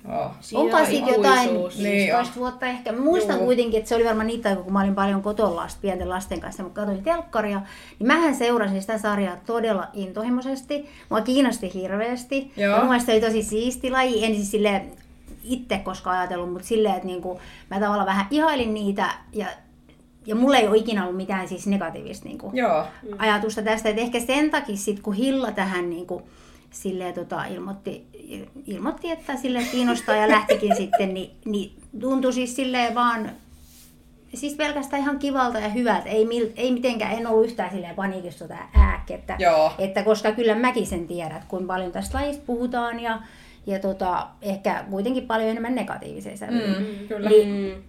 Oh. 0.08 0.30
Onko 0.54 0.84
siitä 0.86 1.10
jotain. 1.10 1.50
Niin 1.78 2.12
15 2.12 2.34
vuotta 2.36 2.66
ehkä? 2.66 2.92
Mä 2.92 3.00
muistan 3.00 3.36
Juu. 3.36 3.44
kuitenkin, 3.44 3.78
että 3.78 3.88
se 3.88 3.94
oli 3.94 4.04
varmaan 4.04 4.26
niitä 4.26 4.48
aikoja, 4.48 4.64
kun 4.64 4.72
mä 4.72 4.80
olin 4.80 4.94
paljon 4.94 5.22
kotona 5.22 5.56
last, 5.56 5.80
pienten 5.80 6.08
lasten 6.08 6.40
kanssa, 6.40 6.62
mutta 6.62 6.80
katsoin 6.80 7.04
telkkaria. 7.04 7.62
Niin 7.98 8.06
mähän 8.06 8.34
seurasin 8.34 8.80
sitä 8.80 8.98
sarjaa 8.98 9.36
todella 9.46 9.88
intohimoisesti. 9.92 10.88
Mua 11.10 11.20
kiinnosti 11.20 11.74
hirveästi. 11.74 12.52
Joo. 12.56 12.72
Ja 12.72 12.78
mun 12.78 12.88
mielestä 12.88 13.06
se 13.06 13.12
oli 13.12 13.20
tosi 13.20 13.42
siisti 13.42 13.90
laji. 13.90 14.24
En 14.24 14.34
siis 14.34 14.50
sille 14.50 14.82
itse 15.44 15.78
koskaan 15.78 16.18
ajatellut, 16.18 16.52
mutta 16.52 16.68
silleen, 16.68 16.94
että 16.94 17.06
niinku, 17.06 17.40
mä 17.70 17.80
tavallaan 17.80 18.06
vähän 18.06 18.26
ihailin 18.30 18.74
niitä 18.74 19.10
ja 19.32 19.46
ja 20.26 20.34
mulla 20.34 20.56
ei 20.56 20.68
ole 20.68 20.76
ikinä 20.76 21.02
ollut 21.02 21.16
mitään 21.16 21.48
siis 21.48 21.66
negatiivista 21.66 22.24
niinku, 22.24 22.50
Joo. 22.54 22.84
ajatusta 23.18 23.62
tästä. 23.62 23.88
Et 23.88 23.98
ehkä 23.98 24.20
sen 24.20 24.50
takia 24.50 24.76
sit, 24.76 25.00
kun 25.00 25.14
Hilla 25.14 25.52
tähän 25.52 25.90
niinku, 25.90 26.22
silleen, 26.70 27.14
tota, 27.14 27.44
ilmoitti, 27.44 28.06
ilmoitti, 28.66 29.10
että 29.10 29.36
sille 29.36 29.62
kiinnostaa 29.70 30.16
ja 30.16 30.28
lähtikin 30.28 30.76
sitten, 30.82 31.14
niin, 31.14 31.30
niin 31.44 31.72
tuntui 32.00 32.32
siis 32.32 32.56
silleen 32.56 32.94
vaan 32.94 33.30
siis 34.34 34.54
pelkästään 34.54 35.02
ihan 35.02 35.18
kivalta 35.18 35.60
ja 35.60 35.68
hyvältä. 35.68 36.08
Ei, 36.08 36.24
mil, 36.24 36.48
ei 36.56 36.70
mitenkään, 36.70 37.12
en 37.12 37.26
ollut 37.26 37.46
yhtään 37.46 37.70
silleen 37.70 37.94
paniikissa 37.94 38.48
tai 38.48 38.58
ääkettä. 38.74 39.36
Joo. 39.38 39.72
Että 39.78 40.02
koska 40.02 40.32
kyllä 40.32 40.54
mäkin 40.54 40.86
sen 40.86 41.06
tiedän, 41.06 41.36
että 41.36 41.48
kuinka 41.48 41.66
paljon 41.66 41.92
tästä 41.92 42.18
lajista 42.18 42.42
puhutaan 42.46 43.00
ja, 43.00 43.20
ja 43.66 43.78
tota, 43.78 44.26
ehkä 44.42 44.84
kuitenkin 44.90 45.26
paljon 45.26 45.50
enemmän 45.50 45.74
negatiivisia 45.74 46.36
sävyjä. 46.36 46.78
Mm, 46.78 47.08
kyllä. 47.08 47.30
Niin, 47.30 47.84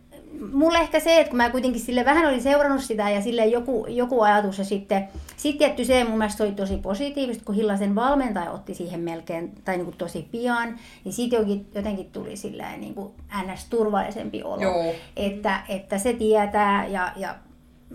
mulle 0.54 0.78
ehkä 0.78 1.00
se, 1.00 1.20
että 1.20 1.30
kun 1.30 1.38
mä 1.38 1.50
kuitenkin 1.50 1.82
sille 1.82 2.06
vähän 2.06 2.28
olin 2.28 2.42
seurannut 2.42 2.84
sitä 2.84 3.10
ja 3.10 3.22
sille 3.22 3.46
joku, 3.46 3.86
joku 3.90 4.22
ajatus 4.22 4.58
ja 4.58 4.64
sitten 4.64 5.08
sit 5.38 5.58
tietty 5.58 5.86
se 5.86 6.04
mun 6.04 6.18
mielestä 6.18 6.44
oli 6.44 6.52
tosi 6.52 6.78
positiivista, 6.78 7.46
kun 7.46 7.56
Hillasen 7.56 7.96
valmentaja 7.96 8.52
otti 8.52 8.74
siihen 8.74 9.00
melkein 9.00 9.52
tai 9.66 9.78
niin 9.78 9.86
kuin 9.86 9.98
tosi 9.98 10.28
pian, 10.32 10.80
niin 11.04 11.14
siitä 11.14 11.36
jotenkin, 11.36 11.68
jotenkin 11.76 12.12
tuli 12.12 12.36
silleen 12.36 12.82
niin 12.82 12.96
kuin 12.96 13.14
ns. 13.46 13.66
turvallisempi 13.70 14.44
olo. 14.44 14.62
Joo. 14.62 14.94
Että, 15.16 15.60
että 15.70 15.98
se 15.98 16.14
tietää 16.14 16.88
ja, 16.88 17.12
ja 17.16 17.36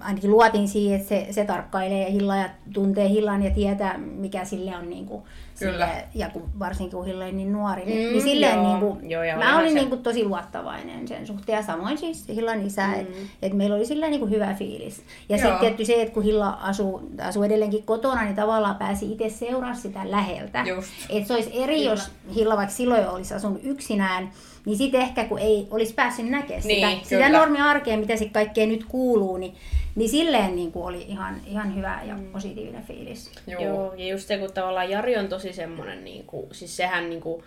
ainakin 0.01 0.31
luotin 0.31 0.69
siihen, 0.69 0.97
että 1.01 1.09
se, 1.09 1.27
se 1.31 1.45
tarkkailee 1.45 2.11
Hillaa 2.13 2.37
ja 2.37 2.49
tuntee 2.75 3.09
Hillan 3.09 3.43
ja 3.43 3.51
tietää, 3.51 3.99
mikä 3.99 4.45
sille 4.45 4.77
on 4.77 4.91
niin 4.91 5.07
kuin, 5.07 5.23
Kyllä. 5.59 5.87
Sille, 5.87 6.05
ja 6.15 6.31
kun, 6.31 6.43
varsinkin 6.59 6.97
kun 6.99 7.07
Hilla 7.07 7.25
niin 7.25 7.53
nuori, 7.53 7.85
niin, 7.85 8.07
Mm, 8.07 8.13
niin 8.13 8.23
silleen 8.23 8.55
joo. 8.55 8.67
niin 8.67 8.81
kuin, 8.81 9.11
Joo, 9.11 9.23
ja 9.23 9.37
mä 9.37 9.59
olin 9.59 9.69
se- 9.69 9.75
niin 9.75 9.89
kuin 9.89 10.03
tosi 10.03 10.25
luottavainen 10.25 11.09
sen 11.09 11.27
suhteen 11.27 11.57
ja 11.57 11.63
samoin 11.63 11.99
siis 11.99 12.29
Hillan 12.29 12.67
isä, 12.67 12.87
mm. 12.87 12.93
että 12.95 13.09
et 13.43 13.53
meillä 13.53 13.77
oli 13.77 13.87
silleen 13.87 14.11
niin 14.11 14.21
kuin 14.21 14.31
hyvä 14.31 14.55
fiilis. 14.55 15.03
Ja 15.29 15.37
Joo. 15.37 15.39
sitten 15.43 15.59
tietty 15.61 15.85
se, 15.85 16.03
että 16.03 16.15
kun 16.15 16.23
Hilla 16.23 16.49
asuu, 16.49 17.11
asuu 17.23 17.43
edelleenkin 17.43 17.83
kotona, 17.83 18.23
niin 18.25 18.37
tavallaan 18.37 18.77
pääsi 18.77 19.13
itse 19.13 19.29
seuraa 19.29 19.75
sitä 19.75 20.01
läheltä. 20.11 20.65
Että 21.11 21.29
se 21.29 21.35
olisi 21.35 21.63
eri, 21.63 21.85
jos 21.85 22.11
Hilla 22.35 22.57
vaikka 22.57 22.75
silloin 22.75 23.09
olisi 23.09 23.35
asunut 23.35 23.61
yksinään, 23.65 24.31
niin 24.67 24.77
sitten 24.77 25.01
ehkä 25.01 25.25
kun 25.25 25.39
ei 25.39 25.67
olisi 25.71 25.95
päässyt 25.95 26.29
näkemään 26.29 26.63
sitä, 26.63 26.87
Niin, 26.87 27.05
sitä 27.05 27.29
normiarkea, 27.29 27.97
mitä 27.97 28.17
sitten 28.17 28.33
kaikkea 28.33 28.67
nyt 28.67 28.85
kuuluu, 28.85 29.37
niin, 29.37 29.55
niin 29.95 30.09
silleen 30.09 30.57
niin 30.57 30.73
kuin 30.73 30.85
oli 30.85 31.03
ihan, 31.09 31.41
ihan 31.47 31.77
hyvä 31.77 32.01
ja 32.07 32.19
positiivinen 32.33 32.83
fiilis. 32.83 33.31
Joo. 33.47 33.63
Joo, 33.63 33.95
ja 33.95 34.07
just 34.07 34.29
se, 34.29 34.39
kun 34.39 34.53
tavallaan 34.53 34.91
Jari 34.91 35.17
on 35.17 35.29
tosi 35.29 35.53
semmoinen, 35.53 36.05
niin 36.05 36.25
kuin, 36.27 36.47
siis 36.53 36.77
sehän 36.77 37.11
niin 37.11 37.21
kuin, 37.21 37.45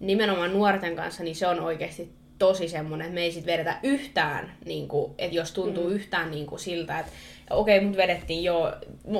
nimenomaan 0.00 0.52
nuorten 0.52 0.96
kanssa, 0.96 1.24
niin 1.24 1.36
se 1.36 1.46
on 1.46 1.60
oikeasti 1.60 2.10
tosi 2.38 2.68
semmoinen, 2.68 3.04
että 3.04 3.14
me 3.14 3.22
ei 3.22 3.32
sit 3.32 3.46
vedetä 3.46 3.78
yhtään, 3.82 4.52
niin 4.64 4.88
kuin, 4.88 5.12
että 5.18 5.36
jos 5.36 5.52
tuntuu 5.52 5.88
mm. 5.88 5.94
yhtään 5.94 6.30
niin 6.30 6.46
kuin 6.46 6.58
siltä, 6.58 6.98
että 6.98 7.12
okei, 7.50 7.80
mut 7.80 7.96
vedettiin 7.96 8.44
joo, 8.44 8.72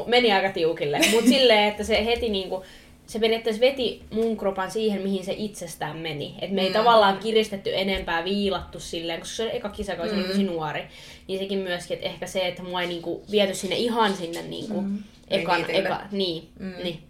meni 0.07 0.33
aika 0.33 0.53
tiukille, 0.53 1.01
mutta 1.13 1.31
silleen, 1.37 1.69
että 1.69 1.85
se 1.85 2.05
heti 2.05 2.29
niin 2.29 2.49
kuin, 2.49 2.63
se 3.07 3.19
periaatteessa 3.19 3.61
veti 3.61 4.03
mun 4.11 4.37
kropan 4.37 4.71
siihen, 4.71 5.03
mihin 5.03 5.25
se 5.25 5.35
itsestään 5.37 5.97
meni. 5.97 6.35
Et 6.41 6.51
me 6.51 6.63
ei 6.63 6.73
tavallaan 6.73 7.19
kiristetty 7.19 7.71
enempää, 7.75 8.25
viilattu 8.25 8.81
silleen, 8.81 9.21
koska 9.21 9.37
se 9.37 9.43
oli 9.43 9.57
eka 9.57 9.69
kisa, 9.69 9.97
kun 9.97 10.09
se 10.09 10.15
oli 10.15 10.25
tosi 10.25 10.45
nuori. 10.45 10.83
Niin 11.29 11.39
sekin 11.39 11.59
myöskin, 11.59 11.95
että 11.95 12.07
ehkä 12.07 12.27
se, 12.27 12.49
että 12.49 12.63
mua 12.63 12.83
ei 12.83 12.89
niinku 12.89 13.25
viety 13.31 13.55
sinne 13.55 13.77
ihan 13.77 14.17
sinne 14.17 14.43
niinku 14.43 14.81
mm. 14.81 14.99
ekan, 15.31 15.57
Niitille. 15.57 15.79
eka, 15.79 16.01
niin, 16.13 16.49
mm. 16.59 16.75
niin, 16.83 17.03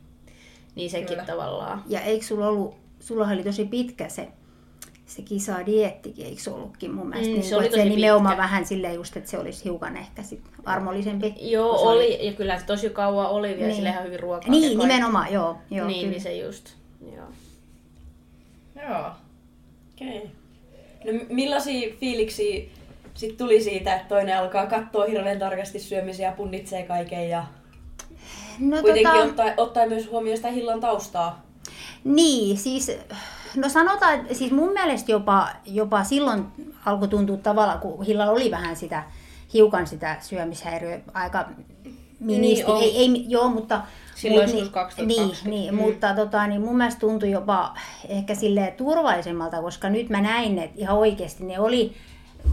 niin 0.75 0.91
sekin 0.91 1.07
Kyllä. 1.07 1.25
tavallaan. 1.25 1.83
Ja 1.88 2.00
eikö 2.00 2.25
sulla 2.25 2.49
ollut, 2.49 2.75
sulla 3.00 3.29
oli 3.29 3.45
tosi 3.45 3.65
pitkä 3.65 4.09
se, 4.09 4.29
se 5.07 5.23
kisa 5.23 5.67
diettikin, 5.67 6.27
eikö 6.27 6.43
se 6.43 6.51
ollutkin 6.51 6.95
mun 6.95 7.07
mielestä? 7.09 7.29
Mm, 7.31 7.35
niin 7.35 7.43
se 7.45 7.49
kuin, 7.55 7.59
oli 7.59 7.71
se 7.71 7.77
tosi 7.77 7.89
nimenomaan 7.89 8.35
pitkä. 8.37 8.43
vähän 8.43 8.67
silleen 8.67 8.95
just, 8.95 9.17
että 9.17 9.31
se 9.31 9.39
olisi 9.39 9.65
hiukan 9.65 9.97
ehkä 9.97 10.23
sit 10.23 10.41
armollisempi. 10.65 11.35
Joo, 11.41 11.79
se 11.79 11.85
oli, 11.85 12.27
ja 12.27 12.33
kyllä 12.33 12.59
se 12.59 12.67
tosi 12.67 12.91
kauan 12.91 13.31
oli 13.31 13.49
vielä 13.49 13.61
Niin. 13.61 13.69
niin. 13.85 13.87
ihan 13.87 14.05
hyvin 14.05 14.21
ruokaa. 14.21 14.51
Niin, 14.51 14.63
kaikki. 14.79 14.79
nimenomaan, 14.95 15.33
joo. 15.33 15.57
joo 15.71 15.87
niin, 15.87 15.99
kyllä. 16.01 16.11
niin 16.11 16.23
se 16.23 16.37
just. 16.37 16.69
Joo. 17.15 17.27
Joo. 18.89 19.11
Okei. 19.95 20.31
No 21.05 21.13
m- 21.13 21.35
millaisia 21.35 21.95
fiiliksiä 22.01 22.65
sit 23.15 23.37
tuli 23.37 23.63
siitä, 23.63 23.95
että 23.97 24.09
toinen 24.09 24.39
alkaa 24.39 24.67
katsoa 24.67 25.05
hirveän 25.07 25.39
tarkasti 25.39 25.79
syömisiä 25.79 26.27
ja 26.29 26.33
punnitsee 26.37 26.83
kaiken 26.83 27.29
ja 27.29 27.45
no, 28.59 28.81
kuitenkin 28.81 29.13
tota, 29.13 29.23
ottaa, 29.25 29.47
ottaa 29.57 29.87
myös 29.87 30.11
huomioon 30.11 30.37
sitä 30.37 30.51
hillan 30.51 30.81
taustaa. 30.81 31.47
Niin, 32.05 32.57
siis 32.59 32.93
no 33.57 33.69
sanotaan, 33.69 34.15
että 34.15 34.35
siis 34.35 34.53
mun 34.53 34.73
mielestä 34.73 35.13
jopa, 35.13 35.49
jopa 35.67 36.05
silloin 36.05 36.45
alkoi 36.87 37.09
tuntua 37.09 37.37
tavallaan, 37.37 37.79
kun 37.81 38.05
Hillalla 38.07 38.33
oli 38.33 38.51
vähän 38.51 38.77
sitä, 38.77 39.03
hiukan 39.55 39.87
sitä 39.87 40.17
syömishäiriöä 40.21 41.01
aika 41.15 41.49
ministi. 42.21 42.65
Niin 42.73 42.83
ei, 42.83 42.97
ei, 42.97 43.25
joo, 43.29 43.49
mutta... 43.49 43.81
Silloin 44.15 44.49
mut 44.49 44.59
joskus 44.59 44.73
2020. 44.73 45.49
Niin, 45.49 45.55
niin 45.61 45.75
Mm. 45.75 45.81
mutta 45.81 46.15
tota, 46.15 46.47
niin 46.47 46.61
mun 46.61 46.77
mielestä 46.77 47.01
tuntui 47.01 47.31
jopa 47.31 47.75
ehkä 48.09 48.35
sille 48.35 48.75
turvallisemmalta, 48.77 49.63
koska 49.63 49.89
nyt 49.89 50.09
mä 50.11 50.21
näin, 50.21 50.59
että 50.59 50.77
ihan 50.81 50.97
oikeasti 50.97 51.45
ne 51.45 51.61
oli 51.61 51.93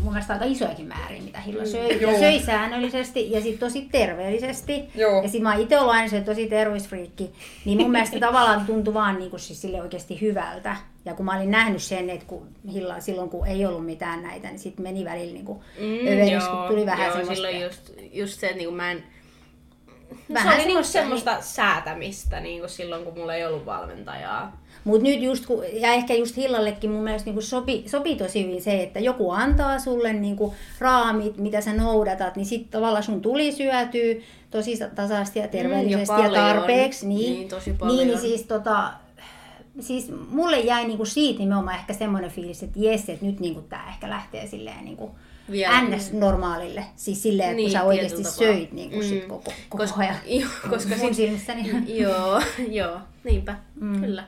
mun 0.02 0.14
mielestä 0.14 0.34
aika 0.34 0.46
isojakin 0.46 0.88
määriä, 0.88 1.22
mitä 1.22 1.40
Hilla 1.40 1.66
söi. 1.66 2.02
Joo. 2.02 2.12
Ja 2.12 2.20
söi 2.20 2.40
säännöllisesti 2.40 3.32
ja 3.32 3.42
sitten 3.42 3.60
tosi 3.60 3.90
terveellisesti. 3.92 4.84
Joo. 4.96 5.16
Ja 5.16 5.22
sitten 5.24 5.44
mä 5.44 5.56
itse 5.56 5.80
ollut 5.80 5.94
aina 5.94 6.08
se 6.10 6.22
tosi 6.22 6.48
terveysfriikki, 6.48 7.32
niin 7.66 7.82
mun 7.82 7.92
mielestä 7.92 8.20
tavallaan 8.20 8.66
tuntui 8.66 8.94
vaan 8.94 9.20
niin 9.20 9.30
kuin 9.30 9.40
siis 9.40 9.62
sille 9.62 9.82
oikeasti 9.82 10.22
hyvältä. 10.22 10.76
Ja 11.06 11.14
kun 11.14 11.26
mä 11.26 11.38
olin 11.38 11.52
nähnyt 11.52 11.82
sen, 11.84 12.10
että 12.10 12.26
kun 12.26 12.48
Hilla, 12.74 13.00
silloin 13.00 13.30
kun 13.30 13.48
ei 13.48 13.66
ollut 13.66 13.86
mitään 13.86 14.24
näitä, 14.24 14.48
niin 14.48 14.60
sitten 14.60 14.84
meni 14.84 15.06
välillä 15.06 15.34
niin 15.34 15.46
kuin 15.46 15.60
mm, 15.80 16.08
överys, 16.08 16.44
kun 16.48 16.68
tuli 16.68 16.86
vähän 16.86 17.06
joo, 17.06 17.16
semmoista. 17.16 17.34
silloin 17.36 17.62
just, 17.62 17.92
just 18.12 18.40
se, 18.40 18.48
että 18.48 18.58
niinku 18.58 18.76
mä 18.76 18.92
en... 18.92 19.04
Vähän 20.34 20.54
se 20.54 20.56
oli 20.56 20.68
niinku 20.68 20.84
semmoista, 20.84 21.32
semmoista 21.32 21.54
säätämistä 21.56 22.40
niinku 22.40 22.68
silloin, 22.68 23.04
kun 23.04 23.14
mulla 23.14 23.36
ei 23.36 23.46
ollut 23.46 23.66
valmentajaa. 23.66 24.64
Mutta 24.84 25.04
nyt 25.04 25.22
just, 25.22 25.46
kun, 25.46 25.64
ja 25.74 25.94
ehkä 25.94 26.14
just 26.14 26.38
Hillallekin 26.38 26.92
mun 26.92 27.04
mielestä 27.04 27.32
niin 27.32 27.42
sopi, 27.42 27.84
sopii 27.88 28.16
tosi 28.16 28.46
hyvin 28.46 28.62
se, 28.62 28.84
että 28.84 29.00
joku 29.00 29.32
antaa 29.32 29.80
sulle 29.80 30.14
niin 30.14 30.36
kuin 30.36 30.56
raamit, 30.80 31.38
mitä 31.38 31.62
sä 31.62 31.74
noudatat, 31.74 32.36
niin 32.36 32.46
sitten 32.46 32.72
tavallaan 32.72 33.04
sun 33.04 33.22
tuli 33.22 33.52
syötyä 33.52 34.16
tosi 34.52 34.80
tasaisesti 34.96 35.40
ja 35.40 35.48
terveellisesti 35.48 36.12
ja, 36.12 36.18
paljon. 36.18 36.34
tarpeeksi. 36.34 37.08
Niin, 37.08 37.34
Niin, 37.34 37.48
tosi 37.50 37.70
Niin, 37.70 37.80
paljon. 37.80 38.08
niin 38.08 38.20
siis, 38.20 38.44
tota, 38.44 38.94
siis 39.80 40.12
mulle 40.30 40.60
jäi 40.60 40.86
niinku 40.88 41.06
siitä 41.06 41.40
nimenomaan 41.40 41.78
ehkä 41.78 41.94
semmoinen 41.94 42.32
fiilis, 42.32 42.64
että 42.64 42.80
jes, 42.80 43.10
että 43.10 43.26
nyt 43.26 43.40
niinku 43.40 43.62
tää 43.62 43.90
ehkä 43.90 44.10
lähtee 44.10 44.48
silleen 44.48 44.86
niinku 44.86 45.12
Vielä. 45.52 45.82
NS-normaalille. 45.82 46.84
Siis 46.96 47.24
silleen, 47.24 47.50
että 47.50 47.56
kun 47.56 47.64
Niin, 47.66 47.72
sä 47.72 47.84
oikeasti 47.84 48.24
söit 48.24 48.72
niinku 48.72 48.96
Mm. 48.98 49.04
sit 49.04 49.26
koko, 49.26 49.52
koko 49.70 49.84
Koska, 49.84 50.00
ajan. 50.02 50.16
joo, 50.40 50.50
koska 50.70 50.96
mun 50.96 51.08
sit, 51.08 51.16
silmissäni. 51.16 51.70
joo, 52.04 52.42
joo, 52.70 53.00
niinpä, 53.24 53.56
mm. 53.82 54.02
kyllä. 54.02 54.24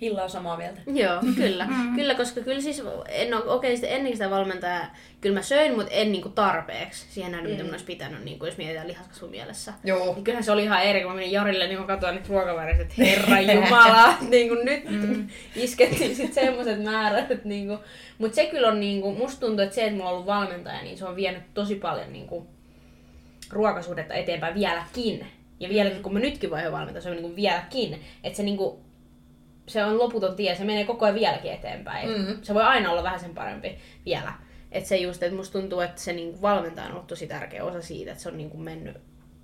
Hilla 0.00 0.22
on 0.22 0.30
samaa 0.30 0.56
mieltä. 0.56 0.80
Joo, 0.86 1.22
kyllä. 1.36 1.68
kyllä, 1.94 2.14
koska 2.14 2.40
kyllä 2.40 2.60
siis, 2.60 2.82
en 3.08 3.34
ole, 3.34 3.44
okei, 3.44 3.76
sitten 3.76 3.96
ennen 3.96 4.12
sitä 4.12 4.30
valmentajaa, 4.30 4.94
kyllä 5.20 5.34
mä 5.34 5.42
söin, 5.42 5.76
mutta 5.76 5.92
en 5.92 6.12
niinku 6.12 6.28
tarpeeksi 6.28 7.06
siihen 7.10 7.32
nähden, 7.32 7.50
mitä 7.50 7.62
mun 7.62 7.72
olisi 7.72 7.84
pitänyt, 7.84 8.24
niinku, 8.24 8.46
jos 8.46 8.56
mietitään 8.56 8.88
lihaskasvun 8.88 9.30
mielessä. 9.30 9.72
Joo. 9.84 10.14
Niin 10.14 10.24
kyllähän 10.24 10.44
se 10.44 10.52
oli 10.52 10.64
ihan 10.64 10.82
eri, 10.82 11.00
kun 11.00 11.10
mä 11.10 11.14
menin 11.14 11.32
Jarille, 11.32 11.66
niin 11.66 11.80
mä 11.80 11.86
katsoin 11.86 12.14
niitä 12.14 12.28
ruokaväriä, 12.28 12.76
että 12.80 12.94
herra 12.98 13.40
jumala, 13.52 14.14
niin 14.30 14.48
kuin 14.48 14.64
nyt 14.64 14.90
mm. 14.90 15.28
iskettiin 15.56 16.16
sit 16.16 16.32
semmoiset 16.32 16.82
määrät, 16.82 17.30
että 17.30 17.48
niin 17.48 17.66
kuin, 17.66 17.78
mutta 18.18 18.34
se 18.34 18.46
kyllä 18.46 18.68
on 18.68 18.80
niin 18.80 19.00
kuin, 19.02 19.18
musta 19.18 19.40
tuntuu, 19.40 19.64
että 19.64 19.74
se, 19.74 19.84
että 19.84 19.96
mulla 19.96 20.08
on 20.08 20.14
ollut 20.14 20.26
valmentaja, 20.26 20.82
niin 20.82 20.98
se 20.98 21.04
on 21.04 21.16
vienyt 21.16 21.42
tosi 21.54 21.74
paljon 21.74 22.12
niin 22.12 22.26
kuin, 22.26 22.46
ruokasuhdetta 23.50 24.14
eteenpäin 24.14 24.54
vieläkin. 24.54 25.26
Ja 25.60 25.68
vieläkin, 25.68 26.02
kun 26.02 26.12
mä 26.12 26.18
nytkin 26.18 26.50
voin 26.50 26.72
valmentaa, 26.72 27.02
se 27.02 27.08
on 27.08 27.14
niin 27.14 27.22
kuin 27.22 27.36
vieläkin. 27.36 28.00
Että 28.24 28.36
se 28.36 28.42
niin 28.42 28.56
kuin, 28.56 28.85
se 29.66 29.84
on 29.84 29.98
loputon 29.98 30.36
tie, 30.36 30.54
se 30.54 30.64
menee 30.64 30.84
koko 30.84 31.04
ajan 31.04 31.14
vieläkin 31.14 31.52
eteenpäin. 31.52 32.08
Mm. 32.08 32.38
Se 32.42 32.54
voi 32.54 32.62
aina 32.62 32.90
olla 32.90 33.02
vähän 33.02 33.20
sen 33.20 33.34
parempi 33.34 33.78
vielä. 34.06 34.32
Että 34.72 34.88
se 34.88 34.96
just, 34.96 35.22
että 35.22 35.36
musta 35.36 35.58
tuntuu, 35.58 35.80
että 35.80 36.00
se 36.00 36.12
niinku 36.12 36.42
valmentaja 36.42 36.86
on 36.86 36.92
ollut 36.92 37.06
tosi 37.06 37.26
tärkeä 37.26 37.64
osa 37.64 37.82
siitä, 37.82 38.10
että 38.10 38.22
se 38.22 38.28
on 38.28 38.36
niinku 38.36 38.56
mennyt 38.56 38.96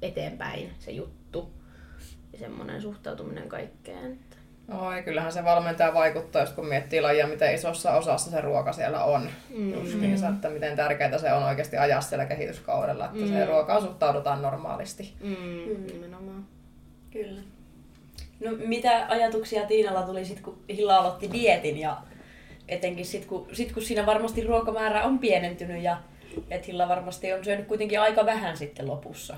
eteenpäin 0.02 0.70
se 0.78 0.90
juttu. 0.90 1.52
Ja 2.32 2.38
semmoinen 2.38 2.82
suhtautuminen 2.82 3.48
kaikkeen. 3.48 4.18
Oi, 4.78 5.02
kyllähän 5.02 5.32
se 5.32 5.44
valmentaja 5.44 5.94
vaikuttaa, 5.94 6.42
just 6.42 6.54
kun 6.54 6.66
miettii 6.66 7.00
lajia, 7.00 7.26
miten 7.26 7.54
isossa 7.54 7.92
osassa 7.92 8.30
se 8.30 8.40
ruoka 8.40 8.72
siellä 8.72 9.04
on. 9.04 9.28
Mm. 9.56 9.74
Justiinsa, 9.74 10.28
että 10.28 10.48
miten 10.48 10.76
tärkeää 10.76 11.18
se 11.18 11.32
on 11.32 11.42
oikeasti 11.42 11.76
ajaa 11.76 12.00
siellä 12.00 12.26
kehityskaudella, 12.26 13.04
että 13.04 13.18
mm. 13.18 13.28
se 13.28 13.46
ruokaan 13.46 13.82
suhtaudutaan 13.82 14.42
normaalisti. 14.42 15.12
Mm, 15.20 15.28
mm. 15.28 15.86
Nimenomaan. 15.86 16.46
Kyllä. 17.10 17.40
No 18.44 18.50
mitä 18.66 19.06
ajatuksia 19.08 19.66
Tiinalla 19.66 20.02
tuli 20.02 20.24
sit, 20.24 20.40
kun 20.40 20.58
Hilla 20.68 20.96
aloitti 20.96 21.32
dietin 21.32 21.78
ja 21.78 21.96
etenkin 22.68 23.06
sit, 23.06 23.24
kun, 23.24 23.48
sit, 23.52 23.72
kun 23.72 23.82
siinä 23.82 24.06
varmasti 24.06 24.44
ruokamäärä 24.44 25.04
on 25.04 25.18
pienentynyt 25.18 25.82
ja 25.82 25.96
että 26.50 26.66
Hilla 26.66 26.88
varmasti 26.88 27.32
on 27.32 27.44
syönyt 27.44 27.66
kuitenkin 27.66 28.00
aika 28.00 28.26
vähän 28.26 28.56
sitten 28.56 28.86
lopussa. 28.86 29.36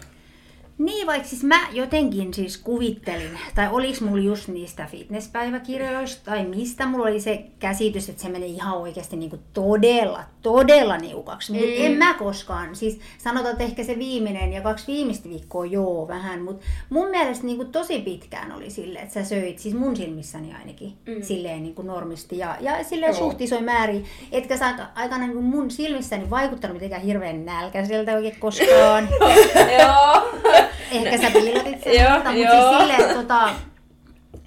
Niin, 0.78 1.07
vaikka 1.07 1.28
siis 1.28 1.43
mä 1.45 1.61
jotenkin 1.73 2.35
siis 2.35 2.59
kuvittelin, 2.59 3.38
tai 3.54 3.69
oliks 3.73 4.00
mulla 4.00 4.23
just 4.23 4.49
niistä 4.49 4.87
fitnesspäiväkirjoista, 4.90 6.25
tai 6.25 6.45
mistä 6.45 6.87
mulla 6.87 7.04
oli 7.09 7.21
se 7.21 7.45
käsitys, 7.59 8.09
että 8.09 8.23
se 8.23 8.28
menee 8.28 8.49
ihan 8.49 8.76
oikeasti 8.78 9.16
niinku 9.16 9.38
todella, 9.52 10.25
todella 10.43 10.97
niukaksi. 10.99 11.52
Mutta 11.52 11.66
Mm. 11.66 11.75
en 11.87 11.93
mä 11.93 12.14
koskaan, 12.14 12.76
siis 12.76 13.00
sanotaan, 13.19 13.52
että 13.52 13.64
ehkä 13.64 13.85
se 13.85 13.99
viimeinen 13.99 14.52
ja 14.52 14.61
kaksi 14.61 14.87
viimeistä 14.87 15.28
viikkoa 15.28 15.66
joo 15.66 16.09
vähän, 16.09 16.43
mutta 16.43 16.64
mun 16.90 17.09
mielestä 17.11 17.47
niinku 17.47 17.64
tosi 17.64 17.99
pitkään 18.00 18.52
oli 18.52 18.71
silleen, 18.71 19.02
että 19.04 19.14
sä 19.14 19.25
söit, 19.25 19.59
siis 19.59 19.75
mun 19.75 19.97
silmissäni 19.97 20.54
ainakin, 20.54 20.93
mm. 21.07 21.23
silleen 21.23 21.62
niinku 21.62 21.83
normisti 21.83 22.38
ja, 22.38 22.57
ja 22.61 22.85
silleen 22.85 23.11
Joo. 23.12 23.19
suht 23.19 23.40
isoin 23.40 23.64
määrin, 23.64 24.04
etkä 24.33 24.57
sä 24.57 24.66
aika- 24.66 24.88
aikana 24.95 25.25
niinku 25.26 25.43
mun 25.43 25.71
silmissäni 25.71 26.31
vaikuttanut 26.31 26.75
mitenkään 26.75 27.02
hirveän 27.02 27.45
nälkäiseltä 27.45 28.14
oikein 28.14 28.37
koskaan. 28.40 29.09
Joo. 29.81 30.23
Ehkä 31.03 31.19
sä 31.19 31.31
piilotit 31.31 31.85
sen, 31.85 31.95
Joo, 31.95 32.11
mutta, 32.15 32.31
mutta 32.33 32.45
joo. 32.55 32.69
siis 32.69 32.79
silleen, 32.81 33.01
että 33.01 33.15
tota, 33.15 33.51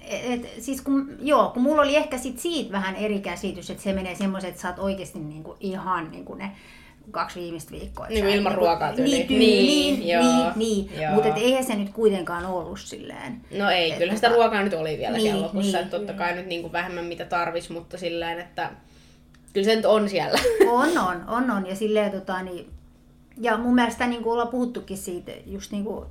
et, 0.08 0.48
siis 0.60 0.80
kun, 0.82 1.16
joo, 1.20 1.50
kun 1.54 1.62
mulla 1.62 1.82
oli 1.82 1.96
ehkä 1.96 2.18
sit 2.18 2.38
siitä 2.38 2.72
vähän 2.72 2.96
eri 2.96 3.20
käsitys, 3.20 3.70
että 3.70 3.82
se 3.82 3.92
menee 3.92 4.14
semmoiset, 4.14 4.50
että 4.50 4.62
sä 4.62 4.68
oot 4.68 4.78
oikeasti 4.78 5.18
niinku 5.18 5.56
ihan 5.60 6.10
niinku 6.10 6.34
ne 6.34 6.50
kaksi 7.10 7.40
viimeistä 7.40 7.70
viikkoa. 7.72 8.06
Niin, 8.08 8.28
ilman 8.28 8.52
niinku- 8.52 8.64
ruokaa 8.64 8.92
tyyliin. 8.92 9.16
Niin, 9.18 9.26
tyyliin, 9.28 9.66
Niin, 9.66 10.00
niin, 10.00 10.08
joo, 10.08 10.22
niin, 10.22 10.52
niin. 10.56 11.02
joo. 11.02 11.12
mutta 11.14 11.34
eihän 11.34 11.64
se 11.64 11.74
nyt 11.74 11.90
kuitenkaan 11.90 12.46
ollut 12.46 12.80
silleen. 12.80 13.40
No 13.58 13.70
ei, 13.70 13.90
Et 13.92 13.98
kyllähän 13.98 14.16
tota- 14.16 14.20
sitä 14.20 14.28
ruokaa 14.36 14.62
nyt 14.62 14.74
oli 14.74 14.98
vielä 14.98 15.16
Niin, 15.16 15.42
lopussa. 15.42 15.58
niin. 15.60 15.76
Että 15.76 15.98
totta 15.98 16.12
kai 16.12 16.34
nyt 16.34 16.46
niinku 16.46 16.72
vähemmän 16.72 17.04
mitä 17.04 17.24
tarvis, 17.24 17.70
mutta 17.70 17.98
silleen, 17.98 18.38
että 18.40 18.70
kyllä 19.52 19.64
se 19.64 19.76
nyt 19.76 19.84
on 19.86 20.08
siellä. 20.08 20.38
On, 20.70 20.98
on, 20.98 21.24
on, 21.28 21.50
on. 21.50 21.66
Ja 21.66 21.76
silleen, 21.76 22.10
tota, 22.12 22.42
niin, 22.42 22.70
ja 23.40 23.56
mun 23.56 23.74
mielestä 23.74 24.06
niin 24.06 24.22
kuin 24.22 24.32
ollaan 24.32 24.48
puhuttukin 24.48 24.98
siitä, 24.98 25.32
just 25.46 25.72
niin 25.72 25.84
kuin 25.84 26.06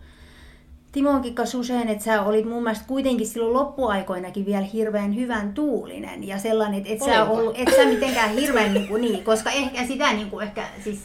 Timonkin 0.91 1.35
kanssa 1.35 1.57
usein, 1.57 1.89
että 1.89 2.03
sä 2.03 2.21
olit 2.21 2.45
mun 2.45 2.63
mielestä 2.63 2.87
kuitenkin 2.87 3.27
silloin 3.27 3.53
loppuaikoinakin 3.53 4.45
vielä 4.45 4.65
hirveän 4.73 5.15
hyvän 5.15 5.53
tuulinen 5.53 6.27
ja 6.27 6.37
sellainen, 6.37 6.79
että 6.79 6.93
et 6.93 7.13
sä, 7.13 7.25
ollut, 7.25 7.55
et 7.57 7.69
sä 7.75 7.85
mitenkään 7.85 8.35
hirveän 8.35 8.73
niin, 8.73 8.87
kuin, 8.87 9.01
niin 9.01 9.23
koska 9.23 9.51
ehkä 9.51 9.85
sitä 9.85 10.13
niin 10.13 10.29
kuin, 10.29 10.47
ehkä 10.47 10.63
siis 10.83 10.99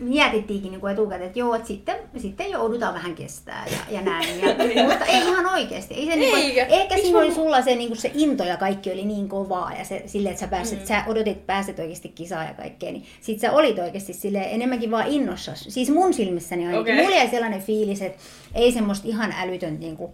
mietittiinkin 0.00 0.70
niin 0.70 0.80
kuin 0.80 0.92
etukäteen, 0.92 1.26
että 1.26 1.38
joo, 1.38 1.54
että 1.54 1.68
sitten, 1.68 1.96
sitten 2.16 2.50
joudutaan 2.50 2.94
vähän 2.94 3.14
kestää 3.14 3.66
ja, 3.66 3.96
ja 3.96 4.00
näin. 4.00 4.40
Ja, 4.40 4.54
mutta 4.88 5.04
ei 5.04 5.22
ihan 5.22 5.46
oikeasti. 5.46 5.94
Ei 5.94 6.06
se 6.06 6.16
niin 6.16 6.30
kuin, 6.30 6.42
Eikä. 6.42 6.66
ehkä 6.66 6.96
siinä 6.96 7.18
oli 7.18 7.34
sulla 7.34 7.62
se, 7.62 7.74
niin 7.74 7.88
kuin 7.88 7.98
se 7.98 8.10
into 8.14 8.44
ja 8.44 8.56
kaikki 8.56 8.92
oli 8.92 9.04
niin 9.04 9.28
kovaa 9.28 9.72
ja 9.78 9.84
se, 9.84 10.02
sille, 10.06 10.28
että 10.28 10.40
sä, 10.40 10.48
pääsit, 10.48 10.80
mm. 10.80 10.86
sä 10.86 11.04
odotit 11.06 11.46
pääset 11.46 11.78
oikeasti 11.78 12.08
kisaan 12.08 12.46
ja 12.46 12.54
kaikkea, 12.54 12.92
niin 12.92 13.04
sit 13.20 13.40
sä 13.40 13.52
olit 13.52 13.78
oikeasti 13.78 14.12
sille 14.12 14.48
enemmänkin 14.50 14.90
vaan 14.90 15.06
innossa. 15.06 15.52
Siis 15.54 15.90
mun 15.90 16.14
silmissäni 16.14 16.66
ainakin. 16.66 16.80
Okei. 16.80 16.94
Okay. 16.94 17.04
Mulla 17.04 17.16
jäi 17.16 17.28
sellainen 17.28 17.62
fiilis, 17.62 18.02
että 18.02 18.22
ei 18.54 18.72
semmoista 18.72 19.08
ihan 19.08 19.34
älytön 19.38 19.80
niin 19.80 19.96
kuin, 19.96 20.12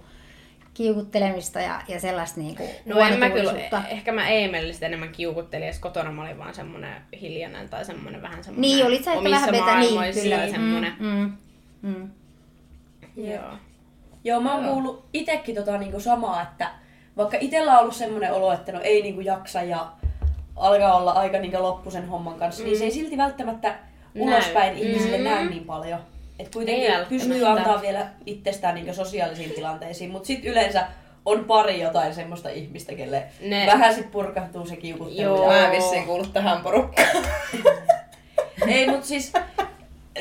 kiukuttelemista 0.75 1.61
ja, 1.61 1.83
ja 1.89 2.01
sellaista 2.01 2.41
niin 2.41 2.57
kuin, 2.57 2.69
No 2.87 2.99
en 3.01 3.19
mä 3.19 3.31
kyllä, 3.31 3.55
ehkä 3.89 4.13
mä 4.13 4.29
Eemelistä 4.29 4.87
enemmän 4.87 5.09
kiukuttelin, 5.13 5.67
ja 5.67 5.75
kotona 5.81 6.13
mä 6.13 6.23
olin 6.23 6.39
vaan 6.39 6.55
semmonen 6.55 6.97
hiljainen 7.21 7.69
tai 7.69 7.85
semmonen 7.85 8.23
vähän 8.23 8.45
semmonen 8.45 8.71
Niin, 8.71 8.87
olit 8.87 9.05
sä 9.05 9.13
omissa 9.13 9.37
vähän 9.37 9.53
vetä, 9.53 9.79
niin 9.79 10.15
kyllä. 10.23 10.35
ja 10.35 10.51
semmonen. 10.51 10.93
Mm, 10.99 11.33
mm, 11.83 11.93
mm. 13.17 13.31
Joo. 13.31 13.53
Joo, 14.25 14.41
mä 14.41 14.55
oon 14.55 14.65
kuullut 14.65 15.05
itekin 15.13 15.55
tota 15.55 15.79
niinku 15.79 16.01
samaa, 16.01 16.43
että 16.43 16.71
vaikka 17.17 17.37
itellä 17.41 17.73
on 17.73 17.79
ollut 17.79 17.97
semmoinen 17.97 18.33
olo, 18.33 18.53
että 18.53 18.73
no 18.73 18.81
ei 18.83 19.03
niinku 19.03 19.21
jaksa 19.21 19.63
ja 19.63 19.93
alkaa 20.57 20.97
olla 20.97 21.13
aika 21.13 21.39
niinku 21.39 21.63
loppu 21.63 21.91
sen 21.91 22.09
homman 22.09 22.35
kanssa, 22.35 22.63
mm. 22.63 22.67
niin 22.67 22.79
se 22.79 22.85
ei 22.85 22.91
silti 22.91 23.17
välttämättä 23.17 23.69
Näy. 24.15 24.25
ulospäin 24.25 24.79
ihmisille 24.79 25.19
Mm. 25.19 25.25
näy 25.25 25.49
niin 25.51 25.65
paljon. 25.65 25.99
Et 26.41 26.47
Ei 26.47 26.53
kuitenkin 26.53 26.85
välttämättä. 26.93 27.09
pystyy 27.29 27.47
antaa 27.47 27.83
vielä 27.83 28.07
itsestään 28.27 28.75
niinku 28.75 28.95
sosiaalisiin 28.95 29.51
tilanteisiin, 29.51 30.11
mutta 30.11 30.27
sitten 30.27 30.51
yleensä 30.51 30.87
on 31.27 31.45
pari 31.45 31.81
jotain 31.81 32.15
semmoista 32.15 32.49
ihmistä, 32.49 32.95
kelle 32.95 33.23
Ne- 33.41 33.67
vähän 33.67 33.95
sit 33.95 34.11
purkahtuu 34.11 34.67
se 34.67 34.77
kiukuttelu. 34.77 35.21
Joo. 35.21 35.47
Mä 35.47 35.67
en 35.67 35.73
vissiin 35.73 36.05
kuulu 36.05 36.27
tähän 36.27 36.63
porukkaan. 36.63 37.09
Ei, 38.69 38.87
mutta 38.91 39.07
siis... 39.07 39.33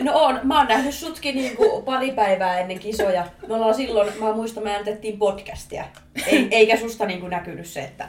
No 0.02 0.12
on, 0.16 0.40
mä 0.44 0.58
oon 0.58 0.68
nähnyt 0.68 0.94
sutkin 0.96 1.36
niinku 1.36 1.82
pari 1.82 2.12
päivää 2.12 2.60
ennen 2.60 2.80
kisoja. 2.80 3.26
Me 3.48 3.54
ollaan 3.56 3.76
silloin, 3.76 4.14
mä 4.20 4.34
muistan, 4.34 4.64
me 4.64 4.72
äänitettiin 4.72 5.18
podcastia. 5.18 5.84
Ei, 6.28 6.48
eikä 6.52 6.78
susta 6.78 7.06
niinku 7.06 7.28
näkynyt 7.28 7.66
se, 7.66 7.80
että... 7.80 8.08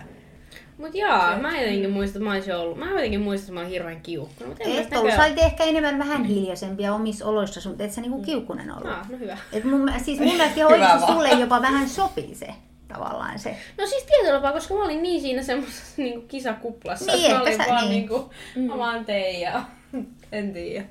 Mut 0.80 0.94
jaa, 0.94 1.38
mä 1.38 1.60
jotenkin 1.60 1.90
muistan, 1.90 2.22
että 2.22 2.28
mä 2.30 2.34
olisin 2.34 2.56
ollut, 2.56 2.78
mä 2.78 2.90
jotenkin 2.90 3.20
muistan, 3.20 3.44
että 3.44 3.52
mä 3.54 3.60
olin 3.60 3.70
hirveän 3.70 4.00
kiukkunut. 4.00 4.58
Mut 4.58 4.66
en 4.66 4.82
Et 4.82 4.96
ollut, 4.96 5.14
sä 5.14 5.24
olit 5.24 5.38
ehkä 5.38 5.64
enemmän 5.64 5.98
vähän 5.98 6.24
hiljaisempia 6.24 6.94
omissa 6.94 7.26
oloissa, 7.26 7.68
mutta 7.68 7.84
et 7.84 7.92
sä 7.92 8.00
niinku 8.00 8.22
kiukkunen 8.22 8.70
ollut. 8.70 8.90
Ah, 8.92 9.10
no 9.10 9.18
hyvä. 9.18 9.38
Et 9.52 9.64
mun, 9.64 9.92
siis 10.04 10.18
mun 10.20 10.28
mielestä 10.36 10.66
oikeasti 10.66 11.06
sulle 11.12 11.28
jopa 11.30 11.62
vähän 11.62 11.88
sopii 11.88 12.34
se 12.34 12.46
tavallaan 12.88 13.38
se. 13.38 13.56
No 13.78 13.86
siis 13.86 14.04
tietyllä 14.04 14.32
tapaa, 14.32 14.52
koska 14.52 14.74
mä 14.74 14.84
olin 14.84 15.02
niin 15.02 15.20
siinä 15.20 15.42
semmoisessa 15.42 15.84
niinku 16.02 16.26
kisakuplassa, 16.28 17.12
Niin, 17.12 17.24
että 17.24 17.34
mä 17.36 17.42
olin 17.42 17.56
sä- 17.56 17.64
vaan 17.68 17.80
niin. 17.88 17.90
niinku, 17.90 18.30
mä 18.68 18.78
vaan 18.78 19.04
tein 19.04 19.40
ja 19.40 19.62
en 20.32 20.52
tiedä. 20.52 20.84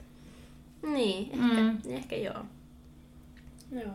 Niin, 0.87 1.29
ehkä, 1.31 1.61
Mm. 1.61 1.77
ehkä 1.89 2.15
joo. 2.15 2.39
Joo. 3.71 3.93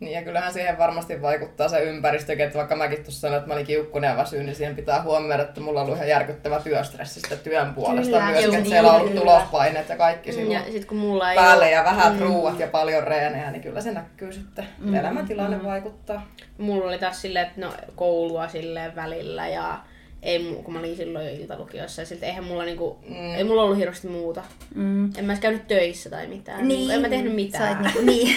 Niin 0.00 0.12
ja 0.12 0.22
kyllähän 0.22 0.52
siihen 0.52 0.78
varmasti 0.78 1.22
vaikuttaa 1.22 1.68
se 1.68 1.80
ympäristökin, 1.80 2.44
että 2.44 2.58
vaikka 2.58 2.76
mäkin 2.76 3.02
tuossa 3.02 3.20
sanoin, 3.20 3.38
että 3.38 3.48
mä 3.48 3.54
olin 3.54 3.66
kiukkunen 3.66 4.08
ja 4.10 4.16
väsynyt, 4.16 4.46
niin 4.46 4.56
siihen 4.56 4.76
pitää 4.76 5.02
huomioida, 5.02 5.42
että 5.42 5.60
mulla 5.60 5.80
on 5.80 5.84
ollut 5.86 5.96
ihan 5.96 6.08
järkyttävä 6.08 6.60
työstressi 6.60 7.20
sitä 7.20 7.36
työn 7.36 7.74
puolesta 7.74 8.18
Kyllä, 8.18 8.30
myöskin, 8.30 8.54
että 8.54 8.68
siellä 8.68 8.92
on 8.92 9.00
ollut 9.00 9.14
tulospaineet 9.14 9.88
ja 9.88 9.96
kaikki 9.96 10.32
silloin 10.32 10.66
Ja 10.66 10.72
sit 10.72 10.84
kun 10.84 10.96
mulla 10.98 11.30
ei 11.30 11.36
päälle 11.36 11.64
oo- 11.64 11.70
ja 11.70 11.84
vähät 11.84 12.20
ruuat 12.20 12.60
ja 12.60 12.66
paljon 12.66 13.04
reenejä, 13.04 13.50
niin 13.50 13.62
kyllä 13.62 13.80
se 13.80 13.92
näkyy 13.92 14.32
sitten. 14.32 14.68
Mm, 14.78 14.94
Elämäntilanne 14.94 15.64
vaikuttaa. 15.64 16.26
mulla 16.58 16.88
oli 16.88 16.98
taas 16.98 17.22
silleen, 17.22 17.46
että 17.46 17.60
no, 17.60 17.72
koulua 17.96 18.48
silleen 18.48 18.96
välillä 18.96 19.48
ja 19.48 19.78
ei, 20.24 20.58
kun 20.64 20.74
mä 20.74 20.80
olin 20.80 20.96
silloin 20.96 21.26
jo 21.26 21.32
iltalukiossa 21.34 22.02
ja 22.02 22.06
siltä 22.06 22.26
eihän 22.26 22.44
mulla 22.44 22.64
niinku, 22.64 22.98
Mm. 23.08 23.34
ei 23.34 23.44
mulla 23.44 23.62
ollut 23.62 23.78
hirveästi 23.78 24.08
muuta. 24.08 24.42
Mm. 24.74 25.04
En 25.18 25.24
mä 25.24 25.32
edes 25.32 25.40
käynyt 25.40 25.68
töissä 25.68 26.10
tai 26.10 26.26
mitään. 26.26 26.68
Niin. 26.68 26.90
En 26.90 27.00
mä 27.00 27.08
tehnyt 27.08 27.34
mitään. 27.34 27.64
Sä 27.64 27.70
oot 27.70 27.80
niinku, 27.82 28.00
niin. 28.10 28.36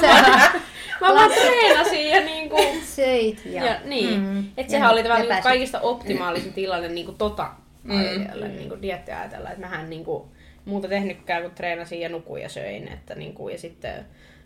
Mä 0.00 0.08
vaan, 0.10 0.52
mä 1.00 1.14
vaan 1.14 1.30
treenasin 1.30 2.08
ja 2.08 2.20
niinku... 2.20 2.56
Söit 2.84 3.42
ja, 3.46 3.64
Ja, 3.64 3.76
niin. 3.84 4.20
Mm. 4.20 4.38
Et 4.38 4.66
Ja 4.66 4.70
sehän 4.70 4.90
oli 4.92 5.02
tavallaan 5.02 5.28
niinku 5.28 5.42
kaikista 5.42 5.80
optimaalisin 5.80 6.52
tilanne 6.52 6.88
niinku 6.88 7.12
tota 7.12 7.50
Mm. 7.84 7.98
ajatella, 7.98 8.46
niinku 8.48 8.76
diettiä 8.82 9.20
ajatella, 9.20 9.48
että 9.50 9.60
mähän 9.60 9.90
niinku 9.90 10.28
muuta 10.64 10.88
tehnytkään 10.88 11.42
kuin 11.42 11.54
treenasin 11.54 12.00
ja 12.00 12.08
nukuin 12.08 12.42
ja 12.42 12.48
söin, 12.48 12.88
että 12.88 13.14
niinku, 13.14 13.48
ja 13.48 13.58
sitten 13.58 14.04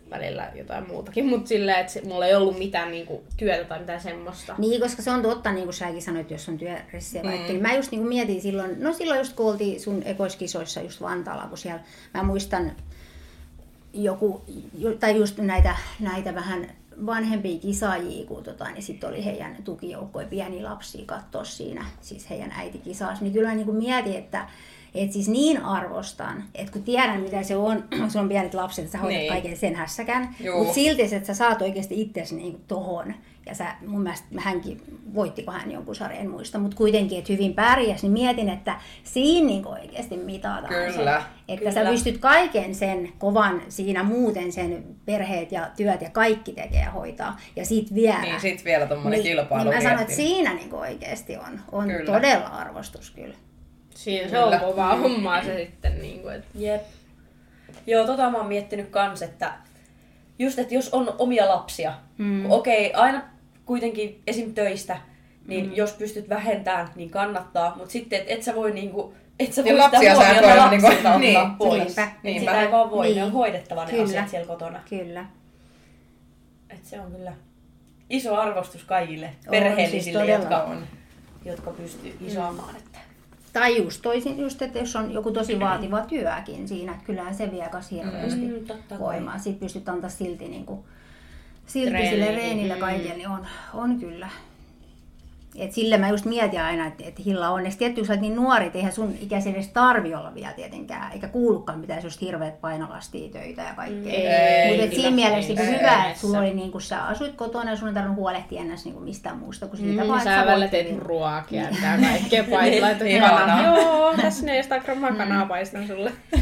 välillä 0.09 0.51
jotain 0.55 0.87
muutakin, 0.87 1.25
mutta 1.25 1.47
silleen, 1.47 1.79
että 1.79 1.93
se, 1.93 2.01
mulla 2.01 2.25
ei 2.25 2.35
ollut 2.35 2.57
mitään 2.57 2.91
niinku, 2.91 3.23
työtä 3.37 3.63
tai 3.63 3.79
mitään 3.79 4.01
semmoista. 4.01 4.55
Niin, 4.57 4.81
koska 4.81 5.01
se 5.01 5.11
on 5.11 5.21
totta, 5.21 5.51
niin 5.51 5.63
kuin 5.63 5.73
säkin 5.73 6.01
sanoit, 6.01 6.31
jos 6.31 6.49
on 6.49 6.57
työressiä 6.57 7.23
vaikka. 7.23 7.47
Niin 7.47 7.61
mä 7.61 7.75
just 7.75 7.91
niin 7.91 8.01
kuin 8.01 8.09
mietin 8.09 8.41
silloin, 8.41 8.83
no 8.83 8.93
silloin 8.93 9.17
just 9.17 9.33
kun 9.33 9.45
oltiin 9.51 9.79
sun 9.79 10.03
ekoiskisoissa 10.05 10.81
just 10.81 11.01
Vantaalla, 11.01 11.47
kun 11.47 11.57
siellä, 11.57 11.81
mä 12.13 12.23
muistan 12.23 12.71
joku, 13.93 14.41
tai 14.99 15.17
just 15.17 15.37
näitä, 15.37 15.75
näitä 15.99 16.35
vähän 16.35 16.69
vanhempia 17.05 17.59
kisaajia, 17.59 18.25
kun 18.25 18.43
tota, 18.43 18.71
niin 18.71 18.83
sitten 18.83 19.09
oli 19.09 19.25
heidän 19.25 19.57
tukijoukkoja 19.63 20.27
pieniä 20.27 20.63
lapsia 20.63 21.05
katsoa 21.05 21.43
siinä, 21.43 21.85
siis 22.01 22.29
heidän 22.29 22.51
äitikisaassa, 22.51 23.23
niin 23.23 23.33
kyllä 23.33 23.55
niin 23.55 23.65
kuin 23.65 23.77
mietin, 23.77 24.15
että 24.15 24.47
et 24.95 25.11
siis 25.11 25.29
niin 25.29 25.61
arvostan, 25.63 26.43
että 26.55 26.71
kun 26.71 26.83
tiedän 26.83 27.21
mitä 27.21 27.43
se 27.43 27.55
on, 27.55 27.83
sulla 28.09 28.23
on 28.23 28.29
pienet 28.29 28.53
lapset, 28.53 28.85
että 28.85 28.97
sä 28.97 29.01
hoidat 29.01 29.19
Niin. 29.19 29.31
kaiken 29.31 29.57
sen 29.57 29.75
hässäkän, 29.75 30.35
Juu. 30.43 30.57
mutta 30.57 30.73
silti, 30.73 31.01
että 31.01 31.27
sä 31.27 31.33
saat 31.33 31.61
oikeasti 31.61 32.01
itsesi 32.01 32.35
niin 32.35 32.59
tohon. 32.67 33.13
Ja 33.45 33.55
sä, 33.55 33.65
mun 33.87 34.01
mielestä 34.01 34.27
hänkin, 34.37 34.81
voittiko 35.15 35.51
hän 35.51 35.71
jonkun 35.71 35.95
sarjan, 35.95 36.21
en 36.21 36.29
muista, 36.29 36.59
mutta 36.59 36.77
kuitenkin, 36.77 37.19
että 37.19 37.33
hyvin 37.33 37.53
pärjäs, 37.53 38.01
niin 38.03 38.11
mietin, 38.11 38.49
että 38.49 38.75
siinä 39.03 39.47
niin 39.47 39.67
oikeasti 39.67 40.17
mitataan 40.17 40.67
Kyllä. 40.67 40.91
se. 41.21 41.25
Että 41.53 41.59
Kyllä. 41.59 41.71
sä 41.71 41.91
pystyt 41.91 42.17
kaiken 42.17 42.75
sen 42.75 43.09
kovan 43.17 43.61
siinä 43.69 44.03
muuten 44.03 44.51
sen 44.51 44.83
perheet 45.05 45.51
ja 45.51 45.69
työt 45.77 46.01
ja 46.01 46.09
kaikki 46.09 46.51
tekee 46.51 46.81
ja 46.81 46.91
hoitaa. 46.91 47.37
Ja 47.55 47.65
sit 47.65 47.95
vielä. 47.95 48.21
Niin 48.21 48.41
sit 48.41 48.65
vielä 48.65 48.85
tommonen 48.85 49.21
kilpailu 49.23 49.63
niin 49.69 49.75
mä 49.75 49.89
sanon, 49.89 50.01
että 50.01 50.13
siinä 50.15 50.53
niin 50.53 50.73
oikeasti 50.73 51.37
on, 51.37 51.59
on 51.71 51.87
Kyllä. 51.87 52.05
todella 52.13 52.47
arvostus 52.47 53.11
kyllä. 53.11 53.35
Siinä 53.95 54.29
se 54.29 54.39
on 54.39 54.59
kovaa 54.59 54.95
hommaa 54.95 55.43
se 55.43 55.57
sitten. 55.57 56.01
Niinku, 56.01 56.27
että 56.27 56.47
Jep. 56.55 56.81
Joo, 57.87 58.05
tota 58.05 58.29
mä 58.29 58.37
oon 58.37 58.47
miettinyt 58.47 58.89
kans, 58.89 59.21
että 59.21 59.53
just, 60.39 60.59
että 60.59 60.73
jos 60.73 60.89
on 60.89 61.15
omia 61.17 61.47
lapsia, 61.49 61.93
mm. 62.17 62.51
okei, 62.51 62.93
aina 62.93 63.21
kuitenkin 63.65 64.21
esim. 64.27 64.53
töistä, 64.53 64.97
niin 65.47 65.65
mm. 65.65 65.75
jos 65.75 65.93
pystyt 65.93 66.29
vähentämään, 66.29 66.89
niin 66.95 67.09
kannattaa, 67.09 67.75
mutta 67.75 67.91
sitten, 67.91 68.21
et, 68.21 68.25
et 68.27 68.43
sä 68.43 68.55
voi 68.55 68.71
niinku, 68.71 69.13
et 69.39 69.53
sä 69.53 69.61
Ja 69.61 69.65
voi 69.65 69.83
sitä 69.83 69.97
lapsia 69.97 70.15
sä 70.15 70.29
et 70.29 70.41
huomiota 70.43 70.61
voi 70.61 70.69
niinku- 70.69 70.87
lapsilta 70.87 71.09
ottaa 71.09 71.19
niin, 71.19 71.55
pois. 71.57 71.83
niinpä, 71.83 72.07
niinpä. 72.23 72.39
Sitä 72.51 72.61
ei 72.61 72.71
vaan 72.71 72.91
voi, 72.91 73.13
ne 73.15 73.23
on 73.23 73.27
Niin. 73.27 73.33
hoidettava 73.33 73.85
ne 73.85 73.91
Kyllä. 73.91 74.03
asiat 74.03 74.29
siellä 74.29 74.47
kotona. 74.47 74.79
Kyllä. 74.89 75.25
Et 76.69 76.85
se 76.85 76.99
on 76.99 77.11
kyllä 77.11 77.33
iso 78.09 78.35
arvostus 78.35 78.83
kaikille 78.83 79.25
On, 79.25 79.51
perheellisille, 79.51 80.25
siis 80.25 80.39
jotka, 80.39 80.63
on. 80.63 80.87
jotka 81.45 81.71
pystyy 81.71 82.11
kisaamaan. 82.19 82.75
Että. 82.75 82.99
Tai 83.53 83.77
just 83.77 84.01
toisin, 84.01 84.39
just, 84.39 84.61
että 84.61 84.79
jos 84.79 84.95
on 84.95 85.13
joku 85.13 85.31
tosi 85.31 85.59
vaativa 85.59 86.01
työkin 86.01 86.67
siinä, 86.67 86.91
että 86.91 87.05
kyllähän 87.05 87.35
se 87.35 87.51
vie 87.51 87.69
kas 87.71 87.91
hirveästi 87.91 88.39
Mm, 88.41 88.65
totta 88.65 88.99
voimaa. 88.99 89.37
Sitten 89.37 89.59
pystyt 89.59 89.89
antaa 89.89 90.09
silti, 90.09 90.47
niin 90.47 90.65
kuin, 90.65 90.79
silti 91.65 91.89
Treeniin, 91.89 92.11
sille 92.11 92.35
reenillä 92.35 92.73
mm. 92.73 92.79
kaiken, 92.79 93.17
niin 93.17 93.29
on, 93.29 93.47
on 93.73 93.99
kyllä. 93.99 94.29
Et 95.55 95.71
sillä 95.71 95.97
mä 95.97 96.09
just 96.09 96.25
mietin 96.25 96.61
aina, 96.61 96.87
että, 96.87 97.03
että 97.07 97.21
Hilla 97.25 97.49
onneksi. 97.49 97.77
Tietysti 97.77 97.99
kun 98.01 98.07
sä 98.07 98.13
olet 98.13 98.21
niin 98.21 98.35
nuori, 98.35 98.65
että 98.65 98.77
eihän 98.77 98.93
sun 98.93 99.15
ikäisi 99.21 99.49
edes 99.49 99.67
tarvi 99.67 100.15
olla 100.15 100.35
vielä 100.35 100.53
tietenkään, 100.53 101.11
eikä 101.11 101.27
kuulukaan 101.27 101.79
mitään 101.79 102.03
just 102.03 102.21
hirveät 102.21 102.61
painolastia 102.61 103.29
töitä 103.29 103.61
ja 103.61 103.73
kaikkea. 103.75 104.19
Mutta 104.77 104.95
siinä 104.95 105.11
mielessä 105.11 105.49
Ei, 105.53 105.55
niin 105.55 105.67
ei, 105.73 105.79
hyvä, 105.79 106.03
ei. 106.03 106.09
että 106.09 106.21
sulla 106.21 106.39
oli 106.39 106.53
niin 106.53 106.71
kun 106.71 106.81
sä 106.81 107.03
asuit 107.05 107.35
kotona 107.35 107.69
ja 107.71 107.77
sun 107.77 107.87
ei 107.87 107.93
tarvinnut 107.93 108.17
huolehtia 108.17 108.61
ennäs 108.61 108.85
niin 108.85 109.01
mistään 109.03 109.37
muusta 109.37 109.67
kuin 109.67 109.77
siitä 109.79 110.01
Mm, 110.03 110.07
vaan, 110.07 110.19
että 110.19 110.29
sä 110.39 110.45
välillä 110.45 110.57
voit 110.63 110.71
teet 110.71 110.87
hyvin. 110.87 111.01
ruokia 111.01 111.61
ja 111.61 111.69
kaikkea 112.09 112.43
paistaa. 112.51 112.81
Laitat 112.81 113.07
Ihanaa. 113.07 113.39
kanaa. 113.39 113.63
Joo, 113.65 114.13
tässä 114.21 114.45
400 114.45 114.79
grammaa 114.79 115.11
kanaa 115.15 115.45
paistan 115.45 115.87
sulle. 115.87 116.11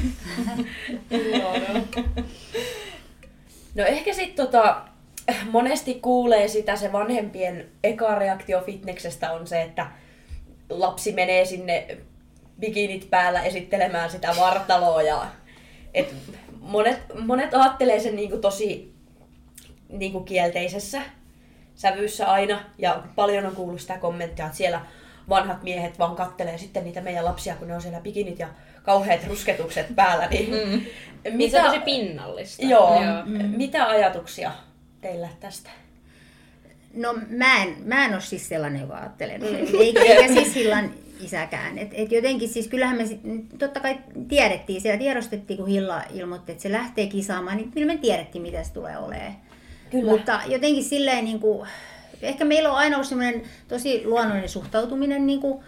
No 3.76 3.84
ehkä 3.84 4.14
sitten 4.14 4.46
tota, 4.46 4.82
monesti 5.52 5.94
kuulee 5.94 6.48
sitä, 6.48 6.76
se 6.76 6.92
vanhempien 6.92 7.66
eka 7.84 8.16
reaktio 8.16 8.62
fitneksestä 8.62 9.32
on 9.32 9.48
se, 9.48 9.62
että 9.62 9.88
lapsi 10.70 11.12
menee 11.14 11.46
sinne 11.46 11.98
bikinit 12.60 13.10
päällä 13.10 13.44
esittelemään 13.44 14.10
sitä 14.10 14.36
vartaloa 14.40 15.02
ja 15.02 15.26
et 15.94 16.16
monet, 16.60 17.00
monet 17.26 17.54
ajattelee 17.54 18.00
sen 18.00 18.16
niinku 18.16 18.38
tosi 18.38 18.94
niinku 19.90 20.20
kielteisessä 20.20 21.02
sävyssä 21.76 22.32
aina 22.32 22.60
ja 22.78 23.04
paljon 23.16 23.46
on 23.46 23.56
kuullut 23.56 23.82
sitä 23.82 23.98
kommenttia, 23.98 24.46
että 24.46 24.58
siellä 24.58 24.82
vanhat 25.30 25.64
miehet 25.64 26.00
vaan 26.00 26.16
kattelee 26.16 26.58
sitten 26.58 26.84
niitä 26.84 27.02
meidän 27.02 27.26
lapsia, 27.26 27.56
kun 27.56 27.68
ne 27.68 27.76
on 27.76 27.82
siellä 27.82 28.02
bikinit 28.02 28.40
ja 28.40 28.48
kauheat 28.84 29.28
rusketukset 29.28 29.96
päällä, 29.96 30.28
niin 30.28 30.50
Mm. 30.50 30.82
Niin 31.38 31.52
se 31.52 31.60
on 31.60 31.66
tosi 31.66 31.80
pinnallista. 31.80 32.66
Joo. 32.66 33.04
Joo. 33.04 33.24
Mitä 33.48 33.88
ajatuksia 33.88 34.52
teillä 35.08 35.30
tästä? 35.40 35.70
No 36.94 37.16
mä 37.30 37.64
en, 37.64 37.76
mä 37.86 38.06
en 38.06 38.14
ole 38.14 38.22
siis 38.22 38.50
sellainen, 38.50 38.82
joka 38.82 38.98
ajattelee. 38.98 39.40
Eikä, 39.80 40.02
eikä 40.02 40.28
siis 40.34 40.56
Hillan 40.56 40.94
isäkään. 41.22 41.78
Et, 41.78 41.90
et 41.94 42.12
jotenkin 42.12 42.50
siis 42.50 42.68
kyllähän 42.68 42.98
me 42.98 43.06
sit, 43.06 43.20
totta 43.60 43.80
kai 43.80 44.00
tiedettiin, 44.28 44.82
siellä 44.82 45.00
tiedostettiin, 45.00 45.58
kun 45.58 45.68
Hilla 45.68 46.04
ilmoitti, 46.14 46.52
että 46.52 46.62
se 46.62 46.72
lähtee 46.72 47.08
kisaamaan, 47.08 47.58
niin 47.58 47.72
kyllä 47.72 47.88
me 47.94 47.98
tiedettiin, 47.98 48.42
mitä 48.42 48.64
se 48.64 48.74
tulee 48.74 48.98
olemaan. 48.98 49.36
Kyllä. 49.92 50.12
Mutta 50.12 50.42
jotenkin 50.48 50.84
silleen, 50.84 51.26
niin 51.26 51.40
kuin, 51.40 51.68
ehkä 52.22 52.46
meillä 52.46 52.72
on 52.72 52.78
aina 52.78 52.96
ollut 52.96 53.08
semmoinen 53.08 53.42
tosi 53.68 54.02
luonnollinen 54.06 54.50
suhtautuminen 54.50 55.28
niin 55.28 55.42
kuin, 55.42 55.64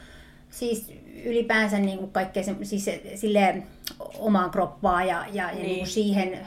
siis 0.50 0.94
ylipäänsä 1.24 1.80
niin 1.80 1.98
kuin 1.98 2.12
kaikkea 2.12 2.44
se, 2.44 2.56
siis 2.64 2.86
silleen 3.16 3.64
omaan 4.18 4.52
kroppaan 4.52 5.08
ja, 5.08 5.26
ja, 5.34 5.44
ja 5.44 5.52
niin. 5.52 5.64
Niin 5.64 5.78
kuin 5.78 5.88
siihen, 5.88 6.40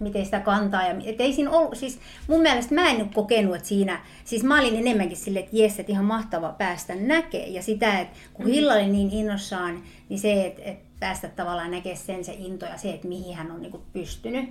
miten 0.00 0.24
sitä 0.24 0.40
kantaa. 0.40 0.88
Ja, 0.88 0.94
et 1.04 1.20
ei 1.20 1.32
siinä 1.32 1.50
ollut, 1.50 1.78
siis 1.78 1.98
mun 2.26 2.40
mielestä 2.40 2.74
mä 2.74 2.90
en 2.90 2.98
nyt 2.98 3.14
kokenut, 3.14 3.56
että 3.56 3.68
siinä, 3.68 4.00
siis 4.24 4.44
mä 4.44 4.60
olin 4.60 4.76
enemmänkin 4.76 5.16
silleen, 5.16 5.44
että 5.44 5.56
jes, 5.56 5.80
että 5.80 5.92
ihan 5.92 6.04
mahtava 6.04 6.52
päästä 6.58 6.94
näkee. 6.94 7.46
Ja 7.46 7.62
sitä, 7.62 7.98
että 7.98 8.18
kun 8.34 8.46
Hilla 8.46 8.74
oli 8.74 8.86
niin 8.86 9.10
innossaan, 9.12 9.82
niin 10.08 10.20
se, 10.20 10.46
että, 10.46 10.62
että 10.64 10.84
päästä 11.00 11.28
tavallaan 11.28 11.70
näkee 11.70 11.96
sen 11.96 12.24
se 12.24 12.32
into 12.32 12.66
ja 12.66 12.78
se, 12.78 12.90
että 12.90 13.08
mihin 13.08 13.36
hän 13.36 13.50
on 13.50 13.62
niin 13.62 13.72
kuin 13.72 13.82
pystynyt. 13.92 14.50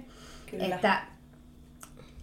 Kyllä. 0.51 0.75
Että, 0.75 1.01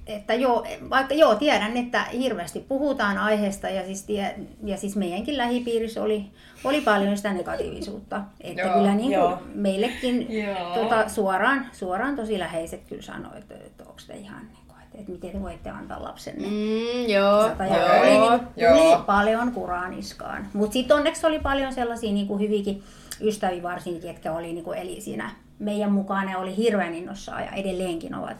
että 0.06 0.34
joo, 0.34 0.66
vaikka 0.90 1.14
joo, 1.14 1.34
tiedän, 1.34 1.76
että 1.76 2.04
hirveästi 2.04 2.60
puhutaan 2.60 3.18
aiheesta 3.18 3.68
ja 3.68 3.86
siis, 3.86 4.02
tie, 4.02 4.34
ja 4.64 4.76
siis 4.76 4.96
meidänkin 4.96 5.36
lähipiirissä 5.36 6.02
oli, 6.02 6.24
oli 6.64 6.80
paljon 6.80 7.16
sitä 7.16 7.32
negatiivisuutta. 7.32 8.22
Että 8.40 8.62
Joo, 8.62 8.74
kyllä 8.74 8.94
niin 8.94 9.20
kuin 9.20 9.36
meillekin 9.54 10.28
tota, 10.80 11.08
suoraan, 11.08 11.66
suoraan 11.72 12.16
tosi 12.16 12.38
läheiset 12.38 12.80
kyllä 12.88 13.02
sanoi, 13.02 13.38
että, 13.38 13.54
että 13.54 13.84
onko 13.84 14.00
te 14.06 14.16
ihan 14.16 14.46
niin 14.46 14.66
kuin, 14.68 14.82
että, 14.82 14.98
että 14.98 15.12
miten 15.12 15.30
te 15.30 15.42
voitte 15.42 15.70
antaa 15.70 16.02
lapsenne. 16.02 16.48
Mm, 16.48 17.08
joo. 17.08 17.40
Joo, 17.40 18.00
oli, 18.00 18.10
niin 18.10 18.40
joo. 18.56 18.76
tuli 18.76 19.04
paljon 19.06 19.52
kuraaniskaan. 19.52 20.46
Mutta 20.52 20.72
sitten 20.72 20.96
onneksi 20.96 21.26
oli 21.26 21.38
paljon 21.38 21.72
sellaisia 21.72 22.12
niin 22.12 22.26
kuin 22.26 22.40
hyvinkin 22.40 22.82
ystäviä 23.20 23.62
varsinkin, 23.62 24.02
ketkä 24.02 24.32
oli 24.32 24.52
niin 24.52 24.64
kuin, 24.64 24.78
eli 24.78 25.00
siinä 25.00 25.30
meidän 25.58 25.92
mukaan 25.92 26.26
ne 26.26 26.36
oli 26.36 26.56
hirveän 26.56 26.94
innossaan 26.94 27.42
ja 27.42 27.50
edelleenkin 27.50 28.14
ovat. 28.14 28.36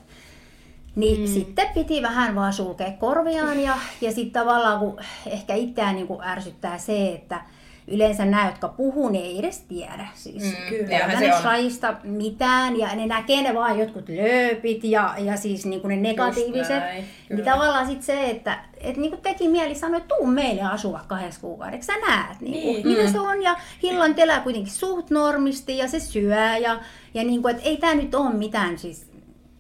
Niin 0.97 1.21
mm. 1.21 1.27
sitten 1.35 1.69
piti 1.75 2.03
vähän 2.03 2.35
vaan 2.35 2.53
sulkea 2.53 2.91
korviaan 2.99 3.61
ja, 3.61 3.75
ja 4.01 4.13
sitten 4.13 4.43
tavallaan 4.43 4.79
kun 4.79 4.99
ehkä 5.27 5.55
itseään 5.55 5.95
niin 5.95 6.07
kuin 6.07 6.25
ärsyttää 6.25 6.79
se, 6.79 7.13
että 7.13 7.41
yleensä 7.89 8.25
nämä, 8.25 8.47
jotka 8.47 8.69
puhuu, 8.69 9.09
ne 9.09 9.19
ei 9.19 9.39
edes 9.39 9.61
tiedä. 9.61 10.07
Siis 10.15 10.43
Mm, 10.43 11.45
lajista 11.45 11.95
mitään 12.05 12.79
ja 12.79 12.95
ne 12.95 13.07
näkee 13.07 13.43
ne 13.43 13.55
vaan 13.55 13.79
jotkut 13.79 14.09
lööpit 14.09 14.85
ja, 14.85 15.15
ja 15.19 15.37
siis 15.37 15.67
niin 15.67 15.81
ne 15.89 15.97
negatiiviset. 15.97 16.81
näin, 16.81 16.95
Niin 16.97 17.09
kyllä. 17.29 17.45
tavallaan 17.45 17.87
sitten 17.87 18.03
se, 18.07 18.31
että 18.31 18.59
et 18.81 18.97
niin 18.97 19.19
teki 19.23 19.49
mieli 19.49 19.75
sanoa, 19.75 19.97
että 19.97 20.15
tuu 20.17 20.27
meille 20.27 20.63
asua 20.63 21.01
kahdessa 21.09 21.41
kuukaudeksi, 21.41 21.87
sä 21.87 21.93
näet 22.09 22.41
niin 22.41 22.63
kuin, 22.63 22.75
Niin. 22.75 22.89
mitä 22.99 23.13
se 23.13 23.21
on. 23.21 23.43
Ja 23.43 23.57
Hillan 23.83 24.15
elää 24.17 24.41
kuitenkin 24.41 24.73
suht 24.73 25.11
normisti 25.11 25.79
ja 25.79 25.89
se 25.89 26.01
syö 26.01 26.57
ja, 26.57 26.81
ja 27.15 27.25
niin 27.25 27.43
kuin, 27.43 27.55
että 27.57 27.69
ei 27.69 27.77
tämä 27.77 27.95
nyt 27.95 28.15
ole 28.15 28.35
mitään 28.35 28.79
siis 28.79 29.07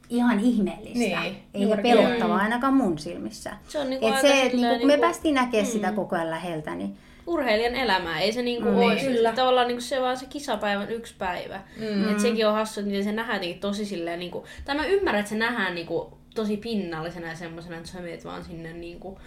ihan 0.08 0.40
ihmeellistä. 0.40 0.98
Niin, 0.98 1.18
eikä 1.18 1.38
juurikin 1.54 1.96
pelottavaa 1.96 2.38
ainakaan 2.38 2.74
mun 2.74 2.98
silmissä. 2.98 3.50
Se 3.68 3.78
on 3.78 3.90
niinku 3.90 4.06
Et 4.06 4.20
se, 4.20 4.28
että 4.42 4.50
silleen 4.50 4.52
niinku, 4.56 4.78
kun 4.78 4.86
me 4.86 4.92
niinku- 4.92 5.00
päästiin 5.06 5.34
näkemään 5.34 5.66
sitä 5.66 5.92
koko 5.92 6.16
ajan 6.16 6.30
läheltä, 6.30 6.74
niin 6.74 6.96
urheilijan 7.26 7.74
elämää. 7.74 8.20
Ei 8.20 8.32
se 8.32 8.42
niinku 8.42 8.68
Mm, 8.68 8.74
mm, 8.74 8.82
ole 8.82 8.94
niin. 8.94 9.34
tavallaan 9.34 9.66
niinku 9.68 9.80
se 9.80 10.00
vaan 10.00 10.16
se 10.16 10.26
kisapäivän 10.26 10.90
yksi 10.90 11.14
päivä. 11.18 11.60
Mm. 11.80 11.84
Mm. 11.86 12.08
Et 12.12 12.20
sekin 12.20 12.46
on 12.46 12.54
hassu, 12.54 12.80
että 12.80 13.02
se 13.02 13.12
nähdään 13.12 13.36
jotenkin 13.36 13.60
tosi 13.60 13.84
silleen, 13.84 14.18
niinku, 14.18 14.44
tai 14.64 14.74
mä 14.76 14.86
ymmärrän, 14.86 15.20
että 15.20 15.30
se 15.30 15.36
nähdään 15.36 15.74
niinku, 15.74 16.18
tosi 16.34 16.56
pinnallisena 16.56 17.28
ja 17.28 17.36
semmoisena, 17.36 17.76
että 17.76 17.88
sä 17.88 18.00
meet 18.00 18.24
vaan 18.24 18.44
sinne 18.44 18.72
niinku, 18.72 19.18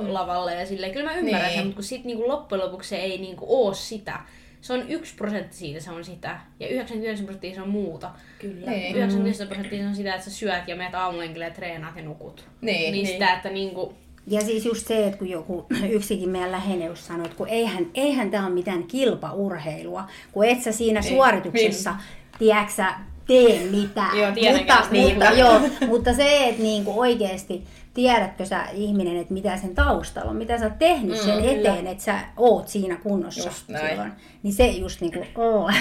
mm. 0.00 0.12
lavalle 0.12 0.54
ja 0.54 0.66
silleen. 0.66 0.92
Kyllä 0.92 1.10
mä 1.10 1.16
ymmärrän 1.16 1.42
Niin. 1.42 1.54
sen, 1.54 1.64
mutta 1.64 1.74
kun 1.76 1.84
sit 1.84 2.04
niinku, 2.04 2.28
loppujen 2.28 2.64
lopuksi 2.64 2.88
se 2.88 2.96
ei 2.96 3.18
niinku, 3.18 3.46
oo 3.48 3.74
sitä. 3.74 4.18
Se 4.66 4.72
on 4.72 4.90
yksi 4.90 5.14
prosentti 5.14 5.56
siitä, 5.56 5.80
se 5.80 5.90
on 5.90 6.04
sitä. 6.04 6.40
Ja 6.60 6.68
99 6.68 7.24
prosenttia 7.26 7.54
se 7.54 7.62
on 7.62 7.68
muuta. 7.68 8.10
Kyllä. 8.38 8.70
Niin. 8.70 8.96
99 8.96 9.46
prosenttia 9.46 9.78
se 9.82 9.86
on 9.88 9.94
sitä, 9.96 10.14
että 10.14 10.24
sä 10.24 10.30
syöt 10.30 10.68
ja 10.68 10.76
meet 10.76 10.94
aamulenkille 10.94 11.44
ja 11.44 11.50
treenaat 11.50 11.96
ja 11.96 12.02
nukut. 12.02 12.44
Niin, 12.60 12.80
niin, 12.80 12.92
niin. 12.92 13.06
sitä, 13.06 13.34
että 13.34 13.48
niinku, 13.50 13.94
Ja 14.26 14.40
siis 14.40 14.64
just 14.64 14.86
se, 14.86 15.06
että 15.06 15.18
kun 15.18 15.28
joku 15.30 15.66
yksikin 15.90 16.28
meidän 16.28 16.52
läheinen 16.52 16.88
just 16.88 17.02
sanoi, 17.02 17.24
että 17.24 17.36
kun 17.36 17.48
eihän, 17.48 17.86
eihän 17.94 18.30
tämä 18.30 18.46
ole 18.46 18.54
mitään 18.54 18.84
kilpaurheilua, 18.84 20.04
kun 20.32 20.44
et 20.44 20.62
sä 20.62 20.72
siinä 20.72 21.00
Niin. 21.00 21.08
suorituksessa, 21.14 21.94
tiedätkö 22.38 22.72
sä, 22.72 22.94
tee 23.26 23.66
mitään. 23.70 24.18
Joo, 24.18 24.30
mutta, 24.30 24.74
kanssa 24.74 24.92
niitä. 24.92 25.14
mutta, 25.14 25.40
joo, 25.40 25.60
mutta 25.86 26.14
se, 26.14 26.48
että 26.48 26.62
niinku 26.62 27.00
oikeasti 27.00 27.62
tiedätkö 27.96 28.44
sä 28.44 28.60
ihminen, 28.72 29.16
että 29.16 29.34
mitä 29.34 29.56
sen 29.56 29.74
taustalla 29.74 30.30
on, 30.30 30.36
mitä 30.36 30.58
sä 30.58 30.64
oot 30.64 30.78
tehnyt 30.78 31.16
sen 31.16 31.34
Mm, 31.38 31.48
eteen, 31.48 31.86
että 31.86 32.04
sä 32.04 32.14
oot 32.36 32.68
siinä 32.68 32.96
kunnossa 33.02 33.48
Just 33.48 33.68
näin. 33.68 33.88
silloin. 33.88 34.12
Niin 34.42 34.54
se 34.54 34.66
just 34.66 35.00
niinku, 35.00 35.24
oo. 35.36 35.70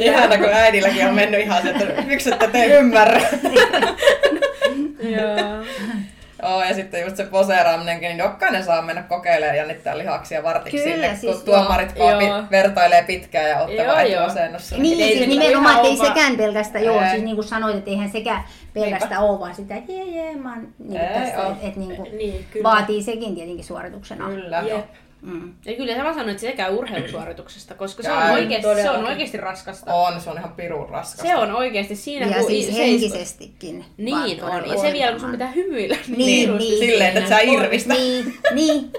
Ihana, 0.00 0.38
kun 0.38 0.48
äidilläkin 0.52 1.06
on 1.06 1.14
mennyt 1.14 1.40
ihan 1.40 1.62
se, 1.62 1.70
että 1.70 2.02
miksi 2.06 2.32
ette 2.32 2.46
te 2.48 2.64
ymmärrä. 2.66 3.20
Joo. 5.16 5.64
Oo, 6.42 6.64
ja 6.64 6.74
sitten 6.74 7.00
just 7.00 7.16
se 7.16 7.24
poseeraaminenkin, 7.24 8.08
niin 8.08 8.18
jokainen 8.18 8.64
saa 8.64 8.82
mennä 8.82 9.02
kokeilemaan 9.02 9.56
jännittää 9.56 9.98
lihaksia 9.98 10.42
vartiksi 10.42 10.78
Kyllä, 10.78 10.92
sinne, 10.94 11.16
siis 11.16 11.36
kun 11.36 11.44
tuomarit 11.44 11.96
joo. 11.96 12.06
vaan 12.06 12.26
Joo. 12.26 12.42
pi- 12.42 12.50
vertailee 12.50 13.02
pitkään 13.02 13.48
ja 13.50 13.56
Joo, 13.56 13.64
ottavat 13.64 14.10
joo. 14.10 14.22
etuasennossa. 14.22 14.76
Niin, 14.78 15.00
Ei 15.00 15.08
siis 15.08 15.20
se 15.20 15.26
nimenomaan, 15.26 15.76
että 15.76 15.88
ei 15.88 15.94
ihan 15.94 16.06
sekään 16.06 16.36
pelkästään, 16.36 16.84
joo, 16.84 17.00
siis 17.10 17.22
niin 17.22 17.36
kuin 17.36 17.48
sanoit, 17.48 17.76
että 17.76 17.90
eihän 17.90 18.10
sekään 18.10 18.42
pelkästään 18.74 19.22
ole 19.22 19.40
vaan 19.40 19.54
sitä, 19.54 19.76
että 19.76 19.92
jee, 19.92 20.04
jee, 20.04 20.36
mä 20.36 20.52
oon 20.52 20.68
niin 20.78 21.00
Ei 21.00 21.20
tässä, 21.20 21.42
oo. 21.46 21.52
että 21.52 21.66
et, 21.68 21.76
niin 21.76 21.96
kuin, 21.96 22.16
Niin, 22.18 22.46
kyllä. 22.50 22.70
vaatii 22.70 23.02
sekin 23.02 23.34
tietenkin 23.34 23.64
suorituksena. 23.64 24.28
Kyllä. 24.28 24.60
Jep. 24.68 24.84
Mm. 25.22 25.52
Ja 25.64 25.72
kyllä 25.76 25.94
se 25.94 26.02
mä 26.02 26.12
sanoin, 26.12 26.28
että 26.30 26.40
se 26.40 26.52
käy 26.52 26.74
urheilusuorituksesta, 26.74 27.74
koska 27.74 28.02
se 28.02 28.12
on, 28.12 28.22
oikeasti, 28.30 28.82
se 28.82 28.90
on 28.90 29.04
oikeasti 29.04 29.36
raskasta. 29.36 29.94
On, 29.94 30.20
se 30.20 30.30
on 30.30 30.38
ihan 30.38 30.52
pirun 30.52 30.88
raskasta. 30.88 31.22
Se 31.22 31.36
on 31.36 31.50
oikeasti 31.52 31.96
siinä, 31.96 32.26
Ja 32.26 32.36
kun 32.38 32.46
siis 32.46 32.66
se- 32.66 32.74
henkisestikin. 32.76 33.84
Niin 33.96 34.44
on. 34.44 34.68
Ja 34.68 34.78
se 34.80 34.92
vielä, 34.92 35.10
kun 35.12 35.20
sun 35.20 35.30
pitää 35.30 35.50
hymyillä. 35.50 35.96
Niin, 36.16 36.48
virusti 36.48 36.68
niin. 36.70 36.78
Silleen, 36.78 37.16
että 37.16 37.28
sä 37.30 37.38
siinä. 37.38 37.64
irvistä. 37.64 37.94
Niin, 37.94 38.34
niin. 38.54 38.90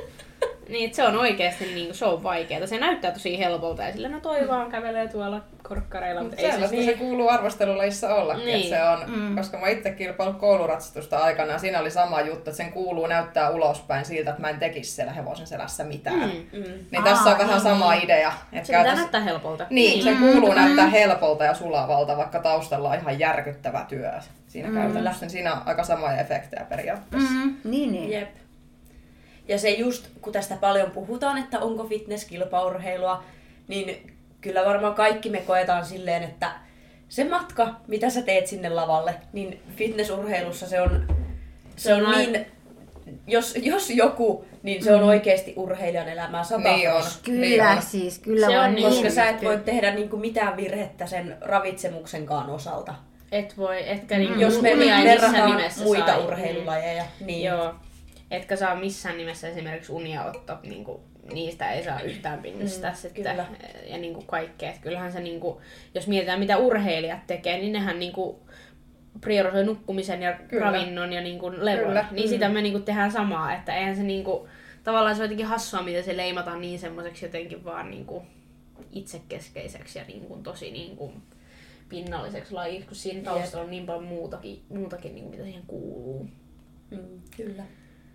Niin, 0.70 0.86
että 0.86 0.96
se 0.96 1.04
on 1.04 1.18
oikeasti 1.18 1.66
niin 1.66 1.86
kuin, 1.86 1.96
se 1.96 2.06
on 2.06 2.24
vaikeaa. 2.24 2.68
Se 2.68 2.78
näyttää 2.80 3.12
tosi 3.12 3.40
helpolta 3.40 3.84
ja 3.84 3.94
sillä 3.94 4.10
no 4.10 4.20
toi 4.20 4.48
vaan 4.48 4.72
kävelee 4.72 5.08
tuolla 5.08 5.42
korkkareilla, 5.68 6.22
mutta 6.22 6.36
ei 6.38 6.46
se 6.46 6.52
Sellaista 6.52 6.76
niin. 6.76 6.86
se 6.86 6.94
kuuluu 6.98 7.30
arvostelulajissa 7.30 8.16
ollakin, 8.16 8.46
Niin. 8.46 8.60
niin. 8.60 8.70
se 8.70 8.84
on, 8.84 9.04
mm. 9.08 9.36
koska 9.36 9.58
mä 9.58 9.68
itse 9.68 9.92
kilpaillut 9.92 10.38
kouluratsastusta 10.38 11.18
aikana 11.18 11.52
ja 11.52 11.60
siinä 11.60 11.80
oli 11.80 11.92
sama 11.92 12.22
juttu, 12.22 12.38
että 12.38 12.52
sen 12.52 12.72
kuuluu 12.72 13.08
näyttää 13.08 13.50
ulospäin 13.50 14.06
siltä, 14.06 14.30
että 14.30 14.42
mä 14.42 14.50
en 14.50 14.60
tekisi 14.60 14.92
siellä 14.92 15.14
hevosen 15.14 15.48
selässä 15.48 15.84
mitään. 15.84 16.20
Mm. 16.20 16.60
Mm. 16.60 16.64
Niin 16.92 17.04
tässä 17.04 17.24
on 17.24 17.32
Aa, 17.32 17.38
vähän 17.38 17.54
niin, 17.54 17.62
sama 17.62 17.92
niin. 17.92 18.04
idea. 18.04 18.28
Että 18.54 18.68
Se 18.68 18.74
pitää 18.74 18.84
käytäs... 18.84 19.00
näyttää 19.00 19.22
helpolta. 19.22 19.66
Niin, 19.70 20.04
se 20.04 20.14
kuuluu 20.20 20.54
näyttää 20.54 20.88
helpolta 20.88 21.44
ja 21.44 21.54
sulavalta, 21.54 22.18
vaikka 22.18 22.40
taustalla 22.40 22.90
on 22.90 22.96
ihan 22.96 23.20
järkyttävä 23.20 23.86
työ 23.90 24.12
siinä 24.48 24.70
mm. 24.70 24.76
käytännössä. 24.76 25.26
Niin 25.26 25.30
Siinä 25.32 25.54
on 25.54 25.62
aika 25.66 25.84
samoja 25.84 26.18
efektejä 26.18 26.66
periaatteessa. 26.70 27.30
Mm. 27.30 27.42
Mm, 27.44 27.56
niin, 27.64 27.92
niin. 27.92 28.12
Jep. 28.12 28.30
Ja 29.48 29.58
se 29.60 29.70
just, 29.70 30.08
kun 30.22 30.34
tästä 30.34 30.56
paljon 30.56 30.92
puhutaan, 30.92 31.38
että 31.38 31.60
onko 31.60 31.84
fitness 31.88 32.26
kilpaurheilua, 32.26 33.24
niin 33.68 34.16
kyllä 34.42 34.66
varmaan 34.66 34.96
kaikki 34.96 35.30
me 35.30 35.38
koetaan 35.42 35.86
silleen, 35.86 36.24
että 36.24 36.52
se 37.10 37.24
matka, 37.24 37.76
mitä 37.88 38.10
sä 38.10 38.22
teet 38.22 38.48
sinne 38.48 38.70
lavalle, 38.70 39.16
niin 39.34 39.62
fitnessurheilussa 39.76 40.68
se 40.68 40.82
on, 40.82 41.08
se 41.76 41.94
on 41.94 42.12
niin, 42.12 42.46
jos, 43.28 43.56
jos 43.62 43.90
joku, 43.90 44.46
niin 44.64 44.84
se 44.84 44.96
on 44.96 45.04
oikeasti 45.04 45.54
urheilijan 45.56 46.08
elämää 46.10 46.44
sata 46.44 46.60
Niin 46.76 46.92
on. 46.92 47.04
Kyllä, 47.24 47.40
Niin 47.42 47.64
on. 47.64 47.82
siis 47.82 48.20
kyllä 48.20 48.48
Se 48.48 48.60
on 48.60 48.76
niin, 48.76 48.90
Koska 48.90 49.10
sä 49.10 49.26
et 49.30 49.36
just- 49.36 49.44
voi 49.46 49.58
tehdä 49.58 49.94
niinku 49.94 50.18
mitään 50.18 50.58
virhettä 50.58 51.06
sen 51.06 51.38
ravitsemuksenkaan 51.42 52.50
osalta. 52.50 52.96
Et 53.32 53.58
voi, 53.58 53.90
etkä 53.90 54.18
niin, 54.18 54.40
Jos 54.40 54.62
me 54.62 54.70
verrataan 55.04 55.62
muita 55.84 56.06
saa. 56.06 56.18
urheilulajeja, 56.28 57.04
Mm. 57.20 57.26
niin 57.26 57.44
Joo. 57.44 57.74
Etkä 58.32 58.56
saa 58.56 58.76
missään 58.76 59.18
nimessä 59.18 59.48
esimerkiksi 59.48 59.92
unia 59.92 60.24
ottaa, 60.26 60.60
niin 60.64 60.84
kuin, 60.84 61.02
niistä 61.34 61.72
ei 61.72 61.84
saa 61.84 62.00
yhtään 62.02 62.42
pinnistää 62.42 62.92
Mm, 62.92 62.98
sitten. 62.98 63.24
kyllä. 63.24 63.46
Ja 63.86 63.98
niin 63.98 64.14
kuin 64.14 64.26
kaikkea. 64.28 64.70
Et 64.70 64.80
kyllähän 64.80 65.12
se, 65.12 65.20
niin 65.20 65.40
kuin, 65.40 65.58
jos 65.94 66.08
mietitään 66.08 66.40
mitä 66.40 66.58
urheilijat 66.58 67.28
tekee, 67.28 67.58
niin 67.58 67.74
nehän 67.74 68.00
niin 68.00 68.14
kuin, 68.14 68.38
priorisoi 69.22 69.64
nukkumisen 69.66 70.22
ja 70.22 70.34
Kyllä. 70.48 70.66
ravinnon 70.66 71.14
ja 71.14 71.22
niin 71.22 71.40
kuin 71.40 71.66
levon. 71.66 71.86
Kyllä. 71.88 72.06
Niin 72.12 72.30
sitä 72.30 72.50
me 72.50 72.62
niin 72.62 72.74
kuin, 72.74 72.84
tehdään 72.84 73.12
samaa, 73.12 73.54
että 73.56 73.76
eihän 73.76 73.96
se 73.96 74.04
niin 74.04 74.24
kuin, 74.24 74.50
tavallaan 74.84 75.16
se 75.16 75.22
on 75.22 75.26
jotenkin 75.26 75.46
hassua, 75.46 75.82
miten 75.82 76.04
se 76.04 76.18
leimataan 76.18 76.62
niin 76.62 76.80
semmoiseksi 76.80 77.26
jotenkin 77.26 77.64
vaan 77.66 77.92
niin 77.92 78.06
kuin, 78.06 78.24
itsekeskeiseksi 78.92 80.00
ja 80.00 80.06
niin 80.06 80.22
kuin, 80.26 80.44
tosi 80.44 80.72
niin 80.72 80.96
kuin, 80.96 81.14
pinnalliseksi 81.90 82.54
lajiksi, 82.54 82.88
kun 82.88 82.96
siinä 82.96 83.22
taustalla 83.22 83.64
on 83.66 83.72
niin 83.72 83.86
paljon 83.86 84.04
muutakin, 84.04 84.62
muutakin 84.70 85.16
niin 85.16 85.24
kuin, 85.24 85.32
mitä 85.32 85.44
siihen 85.44 85.64
kuuluu. 85.68 86.30
mm, 86.92 87.22
kyllä. 87.38 87.64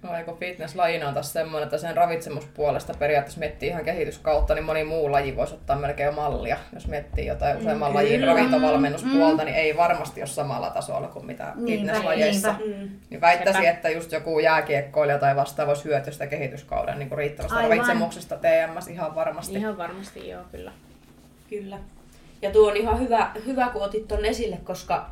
No 0.03 0.17
eikö 0.17 0.33
fitness-lajina 0.33 1.09
on 1.09 1.15
taas 1.15 1.33
semmoinen, 1.33 1.65
että 1.67 1.79
sen 1.79 1.97
ravitsemuspuolesta 1.97 2.95
periaatteessa 2.99 3.41
miettii 3.41 3.69
ihan 3.69 3.85
kehityskautta, 3.85 4.55
niin 4.55 4.65
moni 4.65 4.85
muu 4.85 5.13
laji 5.13 5.37
voisi 5.37 5.55
ottaa 5.55 5.77
melkein 5.77 6.15
mallia. 6.15 6.57
Jos 6.75 6.87
miettii 6.87 7.27
jotain 7.27 7.57
useamman 7.57 7.95
lajin 7.95 8.25
ravintovalmennuspuolta, 8.27 9.45
niin 9.45 9.57
ei 9.57 9.77
varmasti 9.77 10.21
ole 10.21 10.27
samalla 10.27 10.71
tasolla 10.71 11.09
kuin 11.09 11.27
mitä 11.27 11.53
Niinpä, 11.55 11.71
fitnesslajeissa. 11.93 12.55
niinpä. 12.59 12.95
Niin 13.11 13.21
väittäisin, 13.21 13.63
Sepä. 13.63 13.71
että 13.75 13.89
just 13.89 14.13
joku 14.13 14.39
jääkiekkoilija 14.39 15.19
tai 15.19 15.37
vastaava 15.37 15.69
voisi 15.69 15.85
hyötyä 15.85 16.13
sitä 16.13 16.27
kehityskauden 16.27 16.99
niin 16.99 17.09
kuin 17.09 17.19
riittävästä 17.19 17.57
Aivan. 17.57 17.71
ravitsemuksesta 17.71 18.37
TMS 18.37 18.89
ihan 18.89 19.15
varmasti. 19.15 19.55
Ihan 19.55 19.79
varmasti 19.79 20.29
joo, 20.29 20.43
kyllä. 20.53 20.73
Kyllä. 21.51 21.79
Ja 22.43 22.51
tuo 22.51 22.71
on 22.71 22.77
ihan 22.77 23.01
hyvä, 23.01 23.31
hyvä 23.47 23.69
kun 23.73 23.83
otit 23.83 24.09
ton 24.09 24.25
esille, 24.25 24.59
koska 24.65 25.11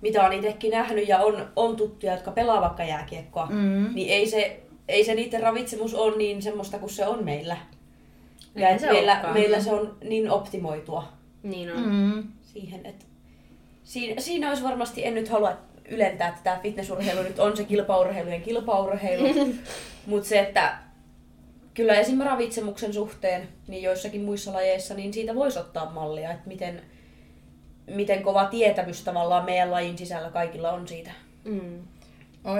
mitä 0.00 0.22
on 0.26 0.32
itsekin 0.32 0.70
nähnyt 0.70 1.08
ja 1.08 1.18
on, 1.18 1.48
on 1.56 1.76
tuttuja, 1.76 2.12
jotka 2.12 2.30
pelaa 2.30 2.60
vaikka 2.60 2.84
jääkiekkoa, 2.84 3.46
Mm. 3.46 3.94
niin 3.94 4.08
ei 4.10 4.26
se, 4.26 4.60
ei 4.88 5.04
se 5.04 5.14
niiden 5.14 5.42
ravitsemus 5.42 5.94
ole 5.94 6.16
niin 6.16 6.42
semmoista 6.42 6.78
kuin 6.78 6.90
se 6.90 7.06
on 7.06 7.24
meillä. 7.24 7.56
Ja 8.54 8.68
et 8.68 8.80
se 8.80 8.92
meillä, 8.92 9.12
olekaan. 9.12 9.34
meillä 9.34 9.60
se 9.60 9.72
on 9.72 9.96
niin 10.04 10.30
optimoitua 10.30 11.04
Niin 11.42 11.72
on. 11.72 11.82
Mm. 11.92 12.22
siihen, 12.42 12.86
että 12.86 13.04
siinä, 13.84 14.20
siinä 14.20 14.48
olisi 14.48 14.62
varmasti, 14.64 15.06
en 15.06 15.14
nyt 15.14 15.28
halua 15.28 15.52
ylentää, 15.88 16.28
että 16.28 16.40
tämä 16.44 16.58
fitnessurheilu 16.62 17.22
nyt 17.22 17.38
on 17.38 17.56
se 17.56 17.64
kilpaurheilujen 17.64 18.42
kilpaurheilu, 18.42 19.54
mutta 20.06 20.28
se, 20.28 20.38
että 20.40 20.78
kyllä 21.74 21.94
esim. 21.94 22.20
ravitsemuksen 22.20 22.92
suhteen, 22.94 23.48
niin 23.68 23.82
joissakin 23.82 24.20
muissa 24.22 24.52
lajeissa, 24.52 24.94
niin 24.94 25.12
siitä 25.12 25.34
voisi 25.34 25.58
ottaa 25.58 25.90
mallia, 25.90 26.30
että 26.32 26.48
miten, 26.48 26.82
miten 27.94 28.22
kova 28.22 28.44
tietämys 28.44 29.04
tavallaan 29.04 29.44
meidän 29.44 29.70
lajin 29.70 29.98
sisällä 29.98 30.30
kaikilla 30.30 30.72
on 30.72 30.88
siitä. 30.88 31.10
Mm. 31.44 31.78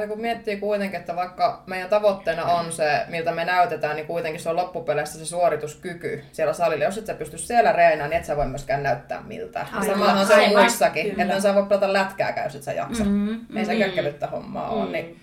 Ja 0.00 0.08
kun 0.08 0.20
miettii 0.20 0.56
kuitenkin, 0.56 1.00
että 1.00 1.16
vaikka 1.16 1.62
meidän 1.66 1.88
tavoitteena 1.88 2.44
on 2.44 2.72
se, 2.72 3.04
miltä 3.08 3.32
me 3.32 3.44
näytetään, 3.44 3.96
niin 3.96 4.06
kuitenkin 4.06 4.40
se 4.40 4.48
on 4.50 4.56
loppupeleissä 4.56 5.18
se 5.18 5.24
suorituskyky 5.26 6.24
siellä 6.32 6.52
salilla. 6.52 6.84
Jos 6.84 6.98
et 6.98 7.06
sä 7.06 7.14
pysty 7.14 7.38
siellä 7.38 7.72
reenaan, 7.72 8.10
niin 8.10 8.18
et 8.18 8.24
sä 8.24 8.36
voi 8.36 8.46
myöskään 8.46 8.82
näyttää 8.82 9.22
miltä. 9.22 9.66
Aivan. 9.72 9.86
Samahan 9.86 10.26
se 10.26 10.34
on 10.34 10.40
Aivan. 10.40 10.62
muissakin, 10.62 11.10
Kyllä. 11.10 11.22
että 11.24 11.40
sä 11.40 11.54
voi 11.54 11.66
pelata 11.66 11.92
lätkääkään, 11.92 12.46
jos 12.46 12.54
et 12.54 12.62
sä 12.62 12.72
jaksa. 12.72 13.04
Mm. 13.04 13.56
Ei 13.56 13.64
se 13.64 13.72
Mm. 13.74 13.78
kökkälyttä 13.80 14.26
hommaa 14.26 14.70
ole, 14.70 14.84
Mm. 14.86 14.92
niin 14.92 15.20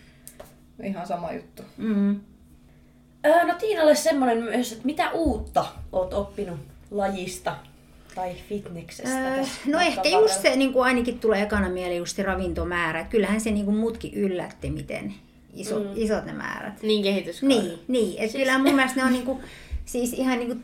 ihan 0.83 1.07
sama 1.07 1.31
juttu. 1.33 1.63
Mm. 1.77 2.19
Öö, 3.25 3.43
no 3.43 3.53
Tiinalle 3.59 3.95
semmoinen 3.95 4.43
myös, 4.43 4.71
että 4.71 4.85
mitä 4.85 5.11
uutta 5.11 5.65
oot 5.91 6.13
oppinut 6.13 6.59
lajista 6.91 7.55
tai 8.15 8.35
fitneksestä? 8.49 9.35
Öö, 9.35 9.43
no 9.65 9.79
ehkä 9.79 9.97
varrella? 9.97 10.19
just 10.19 10.41
se 10.41 10.55
niin 10.55 10.73
kuin 10.73 10.85
ainakin 10.85 11.19
tulee 11.19 11.41
ekana 11.41 11.69
mieleen 11.69 11.97
just 11.97 12.15
se 12.15 12.23
ravintomäärä. 12.23 13.03
Kyllähän 13.03 13.41
se 13.41 13.51
niin 13.51 13.65
kuin 13.65 13.77
mutkin 13.77 14.13
yllätti, 14.13 14.69
miten 14.69 15.13
iso, 15.53 15.79
mm. 15.79 15.89
isot 15.95 16.25
ne 16.25 16.33
määrät. 16.33 16.81
Niin 16.81 17.03
kehityskauden. 17.03 17.57
Niin, 17.57 17.79
niin. 17.87 18.15
Et 18.19 18.31
kyllä 18.31 18.57
mun 18.57 18.75
mielestä 18.75 18.99
ne 18.99 19.05
on 19.05 19.13
niinku, 19.13 19.41
siis 19.85 20.13
ihan 20.13 20.39
niinku 20.39 20.55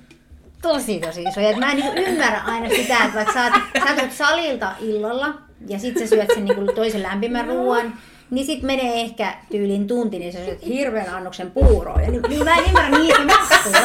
tosi 0.62 1.00
tosi 1.00 1.24
isoja. 1.24 1.50
Et 1.50 1.58
mä 1.58 1.72
en 1.72 1.78
niinku 1.78 2.02
ymmärrä 2.02 2.40
aina 2.40 2.70
sitä, 2.70 2.98
että 3.04 3.14
vaikka 3.16 3.34
sä, 3.34 3.50
oot- 3.50 3.88
sä 3.88 3.96
tulet 3.96 4.14
salilta 4.14 4.72
illalla 4.80 5.34
ja 5.68 5.80
sit 5.80 5.98
sä 5.98 6.08
syöt 6.08 6.30
sen 6.34 6.46
niinku 6.46 6.74
toisen 6.76 7.04
lämpimän 7.04 7.48
ruoan, 7.48 7.94
niin 8.32 8.46
sit 8.46 8.62
menee 8.64 9.02
ehkä 9.02 9.36
tyylin 9.52 9.88
tunti, 9.88 10.20
niin 10.20 10.34
sä 10.34 10.46
syöt 10.46 10.66
hirveän 10.66 11.16
annoksen 11.16 11.52
puuroa. 11.52 12.02
Ja 12.02 12.12
niin, 12.12 12.22
niin 12.30 12.44
mä 12.44 12.56
en 12.56 12.66
ymmärrä, 12.68 12.90
mihin 12.98 13.16
se 13.16 13.26
mahtuu. 13.26 13.72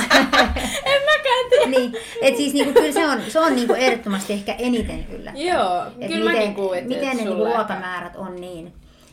En 0.84 1.02
mäkään 1.02 1.50
tiedä. 1.50 1.66
niin, 1.66 1.92
et 2.22 2.36
siis 2.36 2.52
niinku, 2.52 2.72
kyllä 2.72 2.92
se 2.92 3.06
on, 3.08 3.20
se 3.28 3.40
on 3.40 3.56
niinku 3.56 3.74
ehdottomasti 3.74 4.32
ehkä 4.32 4.52
eniten 4.52 5.06
yllättävää. 5.10 5.54
Joo, 5.54 5.86
Et 5.86 6.10
kyllä 6.10 6.30
miten, 6.30 6.34
mäkin 6.34 6.54
kuvittelin, 6.54 6.88
miten 6.88 7.16
ne 7.16 7.24
niinku 7.24 7.44
ruokamäärät 7.44 8.16
on 8.16 8.40
niin, 8.40 8.72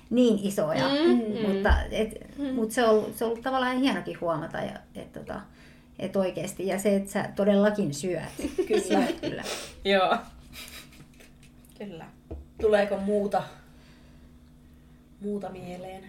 niin 0.09 0.39
isoja. 0.43 0.89
Mm, 0.89 1.09
mm. 1.09 1.53
Mutta, 1.53 1.73
et, 1.91 2.27
mut 2.53 2.71
se, 2.71 2.83
on 2.83 2.89
ollut, 2.89 3.15
se 3.17 3.25
on 3.25 3.31
ollut 3.31 3.43
tavallaan 3.43 3.77
hienokin 3.77 4.21
huomata, 4.21 4.57
ja, 4.57 5.01
et, 5.01 5.13
tota, 5.13 5.41
et 5.99 6.15
oikeasti. 6.15 6.67
Ja 6.67 6.79
se, 6.79 6.95
että 6.95 7.11
sä 7.11 7.29
todellakin 7.35 7.93
syöt. 7.93 8.23
Kyllä. 8.67 8.81
Syöt 8.81 9.19
kyllä. 9.29 9.43
Joo. 9.85 10.17
Kyllä. 11.77 12.05
Tuleeko 12.61 12.97
muuta, 12.97 13.43
muuta 15.23 15.49
mieleen? 15.49 16.03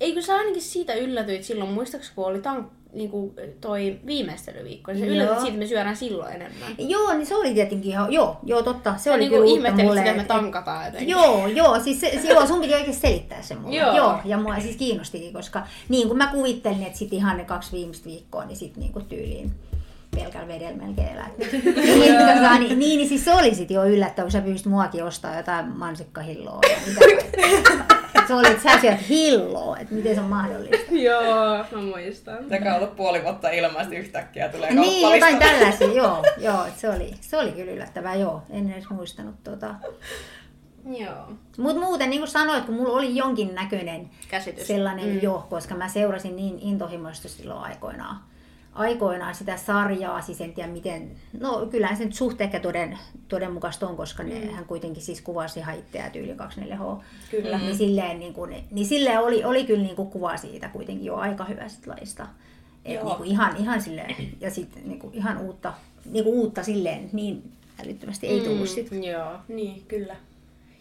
Eikö 0.00 0.22
sä 0.22 0.34
ainakin 0.34 0.62
siitä 0.62 0.94
yllätyit 0.94 1.44
silloin, 1.44 1.70
muistaaks 1.70 2.10
kun 2.10 2.26
oli 2.26 2.40
tank, 2.42 2.66
niinku 2.92 3.34
toi 3.60 3.98
viimeistelyviikko, 4.06 4.92
niin 4.92 5.00
sä 5.00 5.06
Joo. 5.06 5.14
yllätyit 5.14 5.38
siitä, 5.38 5.48
että 5.48 5.58
me 5.58 5.66
syödään 5.66 5.96
silloin 5.96 6.34
enemmän. 6.34 6.74
Joo, 6.78 7.12
niin 7.12 7.26
se 7.26 7.36
oli 7.36 7.54
tietenkin 7.54 7.90
ihan, 7.90 8.12
joo, 8.12 8.36
joo 8.44 8.62
totta. 8.62 8.94
Se 8.96 9.02
Sä 9.02 9.10
oli 9.10 9.18
niinku 9.20 9.34
kyllä 9.34 9.44
uutta 9.46 9.58
ihmettelit 9.58 9.86
mulle. 9.86 10.00
sitä, 10.00 10.10
että 10.10 10.22
me 10.22 10.28
tankataan 10.28 10.84
jotenkin. 10.86 11.08
Joo, 11.08 11.46
joo, 11.46 11.80
siis 11.80 12.00
se, 12.00 12.18
se- 12.22 12.28
joo, 12.28 12.46
sun 12.46 12.60
piti 12.60 12.74
oikein 12.74 12.94
selittää 12.94 13.42
se 13.42 13.54
mulle. 13.54 13.76
Joo. 13.76 13.96
joo. 13.96 14.18
ja 14.24 14.38
mua 14.38 14.60
siis 14.60 14.76
kiinnostikin, 14.76 15.32
koska 15.32 15.66
niin 15.88 16.08
kuin 16.08 16.18
mä 16.18 16.26
kuvittelin, 16.26 16.82
että 16.82 16.98
sit 16.98 17.12
ihan 17.12 17.36
ne 17.36 17.44
kaksi 17.44 17.72
viimeistä 17.72 18.06
viikkoa, 18.06 18.44
niin 18.44 18.56
sit 18.56 18.76
niinku 18.76 19.00
tyyliin 19.00 19.50
pelkällä 20.16 20.48
vedellä 20.48 20.76
melkein 20.76 21.08
elät. 21.08 21.38
niin, 21.98 22.14
tota, 22.14 22.58
niin, 22.58 22.78
niin, 22.78 22.78
niin, 22.78 23.08
siis 23.08 23.24
se 23.24 23.34
oli 23.34 23.54
sit 23.54 23.70
jo 23.70 23.84
yllättävää, 23.84 24.24
kun 24.24 24.30
sä 24.32 24.40
pyysit 24.40 24.66
muakin 24.66 25.04
ostaa 25.04 25.36
jotain 25.36 25.68
mansikkahilloa. 25.68 26.60
Ja 26.70 26.76
mitä. 26.86 27.00
se 28.28 28.34
oli, 28.34 28.46
että 28.50 28.62
sä 28.62 28.80
syöt 28.80 29.08
hilloa, 29.08 29.78
että 29.78 29.94
miten 29.94 30.14
se 30.14 30.20
on 30.20 30.26
mahdollista. 30.26 30.94
Joo, 30.94 31.64
mä 31.72 31.82
muistan. 31.82 32.48
Sekä 32.48 32.76
ollut 32.76 32.96
puoli 32.96 33.22
vuotta 33.22 33.50
ilmaista 33.50 33.94
yhtäkkiä 33.94 34.48
tulee 34.48 34.74
Niin, 34.74 35.14
jotain 35.14 35.38
tällaisia, 35.38 35.92
joo, 36.02 36.24
joo 36.38 36.64
että 36.64 36.80
se, 36.80 36.90
oli, 36.90 37.14
se 37.20 37.38
oli 37.38 37.52
kyllä 37.52 37.72
yllättävää, 37.72 38.14
joo, 38.14 38.42
en 38.50 38.72
edes 38.72 38.90
muistanut 38.90 39.44
tota. 39.44 39.74
Joo. 40.98 41.32
Mutta 41.58 41.80
muuten, 41.80 42.10
niin 42.10 42.20
kuin 42.20 42.30
sanoit, 42.30 42.64
kun 42.64 42.74
mulla 42.74 42.92
oli 42.92 43.16
jonkin 43.16 43.54
näköinen 43.54 44.10
Käsitys. 44.28 44.66
sellainen 44.66 45.06
Mm. 45.06 45.12
mm. 45.12 45.22
jo, 45.22 45.46
koska 45.50 45.74
mä 45.74 45.88
seurasin 45.88 46.36
niin 46.36 46.58
intohimoisesti 46.58 47.28
silloin 47.28 47.60
aikoinaan, 47.60 48.20
aikoinaan 48.74 49.34
sitä 49.34 49.56
sarjaa, 49.56 50.22
siis 50.22 50.40
en 50.40 50.52
tiedä 50.52 50.72
miten, 50.72 51.10
no 51.40 51.66
kyllähän 51.70 51.96
se 51.96 52.04
nyt 52.04 52.14
suht 52.14 52.40
ehkä 52.40 52.60
toden, 52.60 52.98
todenmukaista 53.28 53.88
on, 53.88 53.96
koska 53.96 54.22
ne, 54.22 54.46
hän 54.46 54.64
kuitenkin 54.64 55.02
siis 55.02 55.20
kuvasi 55.20 55.60
ihan 55.60 55.78
itseään 55.78 56.12
tyyli 56.12 56.34
24H. 56.34 57.02
Kyllä. 57.30 57.58
Niin 57.58 57.76
silleen, 57.76 58.18
niin 58.18 58.34
kuin, 58.34 58.64
niin 58.70 58.86
silleen 58.86 59.20
oli, 59.20 59.44
oli 59.44 59.64
kyllä 59.64 59.82
niin 59.82 59.96
kuin 59.96 60.10
kuva 60.10 60.36
siitä 60.36 60.68
kuitenkin 60.68 61.06
jo 61.06 61.16
aika 61.16 61.44
hyvästä 61.44 61.90
lajista. 61.90 62.26
Et 62.84 62.94
Joo. 62.94 63.04
niin 63.04 63.16
kuin 63.16 63.28
ihan, 63.28 63.56
ihan 63.56 63.82
silleen, 63.82 64.16
ja 64.40 64.50
sitten 64.50 64.82
niin 64.88 64.98
kuin 64.98 65.14
ihan 65.14 65.38
uutta, 65.38 65.72
niin 66.04 66.24
kuin 66.24 66.34
uutta 66.34 66.62
silleen, 66.62 67.10
niin 67.12 67.52
älyttömästi 67.84 68.26
ei 68.26 68.40
tullut 68.40 68.68
sit. 68.68 68.90
Mm, 68.90 69.02
joo. 69.02 69.32
Niin, 69.48 69.82
kyllä. 69.88 70.16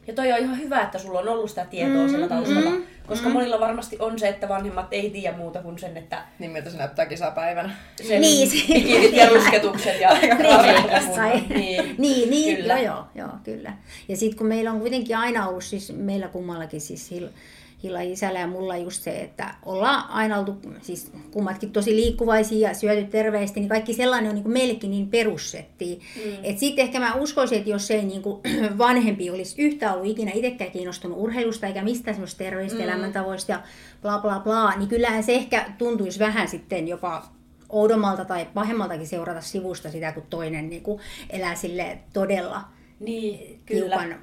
Ja 0.08 0.14
toi 0.14 0.32
on 0.32 0.40
ihan 0.40 0.58
hyvä, 0.60 0.82
että 0.82 1.00
sulla 1.00 1.20
on 1.20 1.28
ollut 1.28 1.50
sitä 1.50 1.66
tietoa 1.66 2.04
mm, 2.04 2.10
siellä 2.10 2.28
taustalla. 2.28 2.70
Mm, 2.70 2.84
koska 3.08 3.28
mm. 3.30 3.34
monilla 3.34 3.60
varmasti 3.60 3.96
on 4.00 4.20
se, 4.20 4.28
että 4.28 4.50
vanhemmat 4.50 4.88
ei 4.92 5.10
tiedä 5.10 5.38
muuta 5.38 5.62
kuin 5.62 5.80
sen, 5.80 5.98
että 5.98 6.22
Niin 6.40 6.52
miltä 6.52 6.70
se 6.70 6.78
näyttää 6.78 7.06
kisapäivänä. 7.06 7.76
sen 8.08 8.22
Niin, 8.22 8.50
se- 8.50 8.74
bikinit 8.74 9.14
ja 9.14 9.30
rusketukset 9.30 10.00
ja 10.02 10.10
Jossain. 10.96 11.46
niin, 11.50 11.96
niin, 11.98 12.30
niin 12.30 12.58
Kyllä. 12.58 12.80
joo, 12.80 12.96
joo, 12.96 13.06
joo, 13.16 13.30
kyllä. 13.44 13.74
Ja 14.08 14.18
sitten 14.18 14.38
kun 14.38 14.48
meillä 14.48 14.72
on 14.72 14.80
kuitenkin 14.80 15.18
aina 15.18 15.48
ollut, 15.48 15.64
siis 15.64 15.94
meillä 15.96 16.28
kummallakin 16.28 16.82
siis 16.82 17.12
Hil- 17.12 17.30
Hilla 17.84 18.02
isällä 18.02 18.39
ja 18.39 18.48
mulla 18.48 18.78
just 18.78 19.04
se, 19.04 19.12
että 19.22 19.56
ollaan 19.65 20.10
aina 20.10 20.39
oltu 20.39 20.58
siis 20.82 21.12
kummatkin 21.32 21.72
tosi 21.72 21.96
liikkuvaisia 21.96 22.67
ja 22.67 22.74
syöty 22.76 23.04
terveesti, 23.04 23.60
niin 23.60 23.70
kaikki 23.70 23.94
sellainen 23.94 24.30
on 24.30 24.36
niin 24.36 24.44
kuin 24.44 24.54
meillekin 24.54 24.91
niin 24.91 25.08
perussetti. 25.08 26.00
Mm. 26.26 26.32
Et 26.44 26.60
sitten 26.60 26.86
ehkä 26.86 27.00
mä 27.00 27.13
uskoisin, 27.13 27.58
että 27.58 27.70
jos 27.70 27.91
ei 27.91 28.04
niin 28.04 28.22
kuin 28.22 28.41
vanhempi 28.78 29.30
olisi 29.30 29.62
yhtään 29.62 29.94
ollut 29.94 30.08
ikinä 30.08 30.32
itsekään 30.34 30.72
kiinnostunut 30.72 31.17
urheilusta 31.17 31.67
eikä 31.67 31.84
mistään 31.84 32.15
semmoista 32.15 32.38
terveistä 32.38 32.78
mm. 32.78 32.84
elämäntavoista 32.84 33.52
ja 33.52 33.62
bla 34.02 34.20
bla 34.20 34.39
bla, 34.39 34.76
niin 34.78 34.89
kyllähän 34.89 35.24
se 35.24 35.34
ehkä 35.34 35.65
tuntuisi 35.78 36.20
vähän 36.20 36.48
sitten 36.48 36.88
jopa 36.88 37.24
oudommalta 37.70 38.26
tai 38.26 38.48
pahemmaltakin 38.54 39.08
seurata 39.08 39.41
sivusta 39.41 39.91
sitä, 39.91 40.12
kun 40.12 40.24
toinen 40.30 40.70
niin 40.70 40.82
kuin 40.82 41.00
elää 41.30 41.56
sille 41.56 41.98
todella 42.13 42.62
niin, 43.00 43.60
kyllä. 43.65 43.98
tiukan 43.98 44.20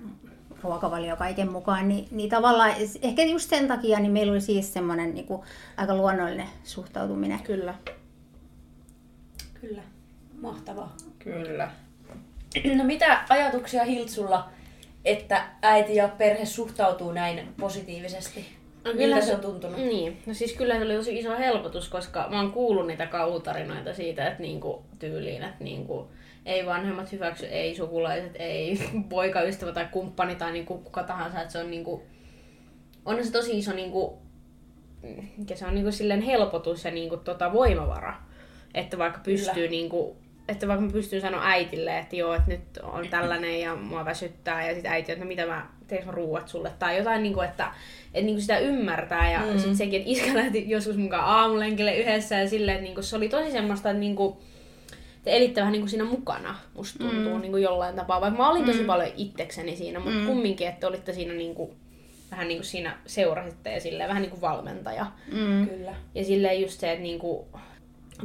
ruokavalio 0.63 1.17
kaiken 1.17 1.53
mukaan, 1.53 1.89
niin, 1.89 2.09
niin 2.11 2.31
tavallaan 2.31 2.75
ehkä 3.03 3.23
just 3.23 3.51
sen 3.51 3.69
takia 3.69 4.01
niin 4.01 4.13
meillä 4.13 4.33
oli 4.33 4.41
siis 4.41 4.73
semmoinen 4.73 5.15
niin 5.15 5.27
kuin, 5.27 5.43
aika 5.77 5.95
luonnollinen 5.95 6.49
suhtautuminen. 6.65 7.43
Kyllä. 7.43 7.75
Kyllä. 9.61 9.83
Mahtavaa. 10.41 10.97
Kyllä. 11.19 11.71
No 12.75 12.85
mitä 12.85 13.25
ajatuksia 13.29 13.85
Hiltsulla, 13.85 14.49
että 15.05 15.45
äiti 15.63 15.97
ja 15.97 16.09
perhe 16.09 16.45
suhtautuu 16.45 17.13
näin 17.13 17.55
positiivisesti? 17.61 18.59
No 18.85 18.93
Miltä 18.95 19.21
se 19.21 19.35
on 19.35 19.41
tuntunut? 19.41 19.77
Niin, 19.77 20.23
no 20.27 20.35
siis 20.35 20.53
kyllä 20.53 20.77
se 20.77 20.85
oli 20.85 20.95
tosi 20.95 21.19
iso 21.19 21.39
helpotus, 21.39 21.89
koska 21.89 22.27
mä 22.31 22.41
oon 22.41 22.53
kuullut 22.53 22.87
niitä 22.87 23.07
kauhutarinoita 23.07 23.95
siitä, 23.95 24.27
että 24.27 24.43
niinku 24.43 24.83
tyyliin, 24.99 25.43
että 25.43 25.65
niinku 25.65 26.09
ei 26.49 26.67
vanhemmat 26.67 27.13
hyväksy, 27.13 27.47
ei 27.47 27.77
sukulaiset, 27.77 28.33
ei 28.39 28.79
poikaystävä 29.09 29.73
tai 29.73 29.89
kumppani 29.91 30.35
tai 30.35 30.53
niinku 30.53 30.79
kuka 30.79 31.03
tahansa, 31.03 31.41
että 31.41 31.53
se 31.53 31.59
on 31.59 31.71
niinku, 31.71 32.03
on 33.05 33.25
se 33.25 33.33
tosi 33.33 33.59
iso 33.59 33.73
niinku, 33.73 34.19
mikä 35.37 35.57
se 35.57 35.67
on 35.67 35.75
niinku 35.75 35.93
silleen 35.93 36.23
helpotus 36.23 36.85
ja 36.85 36.91
niinku 36.91 37.17
tota 37.17 37.53
voimavara, 37.53 38.15
että 38.75 38.99
vaikka 38.99 39.21
pystyy 39.25 39.69
niinku 39.69 40.17
että 40.49 40.69
vaikka 40.69 40.85
mä 40.85 40.93
pystyn 40.93 41.21
sanoa 41.21 41.45
äitille, 41.45 41.99
että 41.99 42.17
joo, 42.17 42.35
että 42.35 42.51
nyt 42.51 42.79
on 42.83 43.09
tällainen 43.09 43.61
ja 43.61 43.77
mua 43.77 44.05
väsyttää 44.05 44.69
ja 44.69 44.75
sitten 44.75 44.93
äiti, 44.93 45.13
että 45.13 45.25
no 45.25 45.29
mitä 45.29 45.47
mä 45.47 45.67
teen 45.87 46.07
mä 46.07 46.13
ruuat 46.13 46.49
sulle. 46.49 46.73
Tai 46.79 46.99
jotain, 46.99 47.23
niin 47.23 47.35
kuin, 47.35 47.49
että, 47.49 47.73
että 48.15 48.27
niin 48.27 48.35
kuin 48.35 48.41
sitä 48.41 48.59
ymmärtää 48.59 49.33
ja 49.33 49.41
mm. 49.41 49.59
sitten 49.59 49.77
sekin, 49.77 50.01
että 50.01 50.11
iskä 50.11 50.35
lähti 50.41 50.71
joskus 50.71 50.97
mukaan 50.97 51.25
aamulenkille 51.25 51.97
yhdessä 51.97 52.39
ja 52.39 52.49
silleen, 52.49 52.75
että 52.75 52.85
niin 52.85 52.95
kuin 52.95 53.05
se 53.05 53.17
oli 53.17 53.29
tosi 53.29 53.51
semmoista, 53.51 53.91
että 53.91 54.01
niin 54.01 54.17
kuin, 54.17 54.37
te 55.23 55.37
elitte 55.37 55.61
vähän 55.61 55.73
niin 55.73 55.83
kuin 55.83 55.91
siinä 55.91 56.05
mukana, 56.05 56.55
musta 56.75 56.99
tuntuu 56.99 57.35
mm. 57.35 57.41
niin 57.41 57.53
kuin 57.53 57.63
jollain 57.63 57.97
tapaa, 57.97 58.21
vaikka 58.21 58.39
mä 58.39 58.51
olin 58.51 58.65
tosi 58.65 58.81
mm. 58.81 58.87
paljon 58.87 59.11
itsekseni 59.17 59.77
siinä, 59.77 59.99
mutta 60.01 60.19
mm. 60.19 60.27
kumminkin, 60.27 60.69
että 60.69 60.89
olitte 60.89 61.13
siinä 61.13 61.35
niin 61.35 61.55
kuin, 61.55 61.71
vähän 62.31 62.49
niin 62.49 62.59
kuin 62.59 62.67
siinä 62.67 62.99
seurasitte 63.07 63.73
ja 63.73 63.81
silleen 63.81 64.09
vähän 64.09 64.23
niin 64.23 64.31
kuin 64.31 64.41
valmentaja. 64.41 65.07
Mm. 65.33 65.69
Kyllä. 65.69 65.95
Ja 66.15 66.25
silleen 66.25 66.63
just 66.63 66.81
se, 66.81 66.93
että 66.93 67.03
niin 67.03 67.19
kuin, 67.19 67.47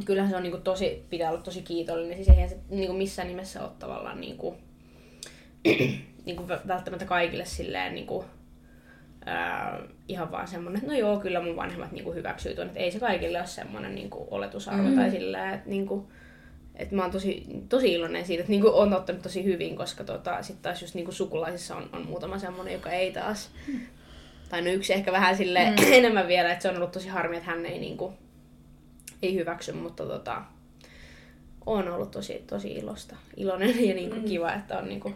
kyllähän 0.05 0.29
se 0.29 0.37
on 0.37 0.43
niin 0.43 0.51
kuin 0.51 0.63
tosi, 0.63 1.05
pitää 1.09 1.31
olla 1.31 1.41
tosi 1.41 1.61
kiitollinen, 1.61 2.15
siis 2.15 2.29
eihän 2.29 2.49
se 2.49 2.57
niin 2.69 2.87
kuin 2.87 2.97
missään 2.97 3.27
nimessä 3.27 3.63
ole 3.63 3.71
tavallaan 3.79 4.21
niin 4.21 4.37
kuin, 4.37 4.55
niin 6.25 6.35
kuin 6.35 6.47
välttämättä 6.47 7.05
kaikille 7.05 7.45
silleen 7.45 7.95
niin 7.95 8.07
kuin, 8.07 8.25
ää, 9.25 9.79
ihan 10.07 10.31
vaan 10.31 10.47
semmonen, 10.47 10.77
että 10.77 10.91
no 10.91 10.97
joo, 10.97 11.19
kyllä 11.19 11.41
mun 11.41 11.55
vanhemmat 11.55 11.91
niin 11.91 12.03
kuin 12.03 12.15
hyväksyy 12.15 12.55
tuon, 12.55 12.67
että 12.67 12.79
ei 12.79 12.91
se 12.91 12.99
kaikille 12.99 13.37
ole 13.37 13.47
semmoinen 13.47 13.95
niin 13.95 14.09
kuin 14.09 14.27
oletusarvo 14.31 14.89
mm. 14.89 14.95
tai 14.95 15.11
silleen, 15.11 15.53
että 15.53 15.69
niin 15.69 15.87
kuin, 15.87 16.07
et 16.75 16.91
mä 16.91 17.01
oon 17.01 17.11
tosi, 17.11 17.43
tosi 17.69 17.93
iloinen 17.93 18.25
siitä, 18.25 18.41
että 18.41 18.51
niinku 18.51 18.71
on 18.73 18.93
ottanut 18.93 19.21
tosi 19.21 19.43
hyvin, 19.43 19.75
koska 19.75 20.03
tota, 20.03 20.43
sitten 20.43 20.63
taas 20.63 20.81
just 20.81 20.95
niinku 20.95 21.11
sukulaisissa 21.11 21.75
on, 21.75 21.89
on 21.93 22.05
muutama 22.05 22.39
semmoinen, 22.39 22.73
joka 22.73 22.91
ei 22.91 23.11
taas. 23.11 23.49
Mm. 23.67 23.79
Tai 24.49 24.61
no 24.61 24.71
yksi 24.71 24.93
ehkä 24.93 25.11
vähän 25.11 25.37
sille 25.37 25.69
mm. 25.69 25.75
enemmän 25.93 26.27
vielä, 26.27 26.51
että 26.51 26.61
se 26.63 26.69
on 26.69 26.75
ollut 26.77 26.91
tosi 26.91 27.07
harmi, 27.07 27.37
että 27.37 27.51
hän 27.51 27.65
ei, 27.65 27.79
niinku, 27.79 28.13
ei 29.21 29.35
hyväksy, 29.35 29.71
mutta 29.71 30.05
tota, 30.05 30.41
on 31.65 31.87
ollut 31.87 32.11
tosi, 32.11 32.43
tosi 32.47 32.73
ilosta, 32.73 33.15
iloinen 33.37 33.85
ja 33.89 33.95
niinku 33.95 34.15
mm. 34.15 34.25
kiva, 34.25 34.53
että 34.53 34.77
on, 34.77 34.89
niinku, 34.89 35.13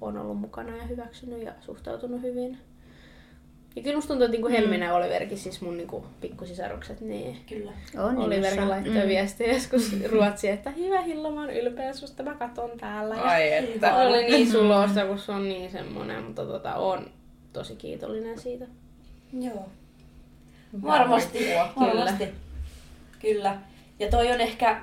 on 0.00 0.18
ollut 0.18 0.40
mukana 0.40 0.76
ja 0.76 0.84
hyväksynyt 0.84 1.42
ja 1.42 1.52
suhtautunut 1.60 2.22
hyvin. 2.22 2.58
Ja 3.76 3.82
kyllä 3.82 3.96
musta 3.96 4.08
tuntuu, 4.08 4.24
että 4.24 4.32
niinku 4.32 4.48
Helminä 4.48 4.86
ja 4.86 4.94
Oliverikin, 4.94 5.38
siis 5.38 5.60
mun 5.60 5.76
niinku 5.76 6.06
pikkusisarukset, 6.20 7.00
niin 7.00 7.36
Kyllä. 7.48 7.72
On 7.98 8.18
Oliveri 8.18 8.64
laittoi 8.66 9.02
mm. 9.02 9.08
viestiä 9.08 9.52
joskus 9.52 9.96
Ruotsi, 10.10 10.48
että 10.48 10.70
hyvä 10.70 11.00
Hilla, 11.00 11.30
mä 11.30 11.40
oon 11.40 11.50
ylpeä 11.50 11.92
susta, 11.92 12.22
mä 12.22 12.34
katon 12.34 12.70
täällä. 12.80 13.14
Ja 13.14 13.22
Ai 13.22 13.52
että. 13.52 13.96
Oli 14.06 14.24
niin 14.24 14.50
sulosta, 14.50 15.06
kun 15.06 15.18
se 15.18 15.32
on 15.32 15.48
niin 15.48 15.70
semmonen, 15.70 16.22
mutta 16.22 16.46
tota, 16.46 16.74
on 16.74 17.10
tosi 17.52 17.76
kiitollinen 17.76 18.38
siitä. 18.38 18.64
Joo. 19.40 19.68
Varmasti. 20.82 21.38
Varmasti. 21.80 22.28
Kyllä. 23.18 23.58
Ja 23.98 24.10
toi 24.10 24.32
on 24.32 24.40
ehkä 24.40 24.80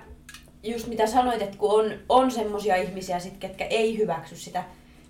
just 0.63 0.87
mitä 0.87 1.07
sanoit, 1.07 1.41
että 1.41 1.57
kun 1.57 1.79
on, 1.79 1.93
on 2.09 2.31
semmosia 2.31 2.75
ihmisiä, 2.75 3.19
sit, 3.19 3.37
ketkä 3.37 3.65
ei 3.65 3.97
hyväksy 3.97 4.35
sitä, 4.35 4.63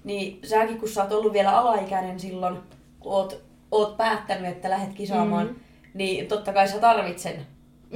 niin 0.03 0.39
säkin 0.43 0.79
kun 0.79 0.89
sä 0.89 1.03
oot 1.03 1.11
ollut 1.11 1.33
vielä 1.33 1.57
alaikäinen 1.57 2.19
silloin, 2.19 2.57
kun 2.99 3.11
oot, 3.11 3.41
oot 3.71 3.97
päättänyt, 3.97 4.51
että 4.51 4.69
lähdet 4.69 4.93
kisaamaan, 4.93 5.47
mm. 5.47 5.55
niin 5.93 6.27
totta 6.27 6.53
kai 6.53 6.67
sä 6.67 6.79
tarvitset 6.79 7.19
sen 7.19 7.45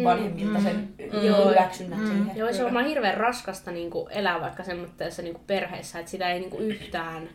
vanhemmilta 0.03 0.61
sen 0.61 0.75
mm. 0.75 1.49
hyväksynnät 1.49 1.99
mm. 1.99 2.07
siihen. 2.07 2.37
Joo, 2.37 2.53
se 2.53 2.59
on 2.59 2.63
varmaan 2.63 2.85
hirveän 2.85 3.17
raskasta 3.17 3.71
niin 3.71 3.89
kuin 3.89 4.11
elää 4.11 4.41
vaikka 4.41 4.63
semmoisessa 4.63 5.21
niin 5.21 5.33
kuin 5.33 5.43
perheessä, 5.47 5.99
että 5.99 6.11
sitä 6.11 6.31
ei 6.31 6.39
niin 6.39 6.49
kuin 6.49 6.63
yhtään, 6.63 7.29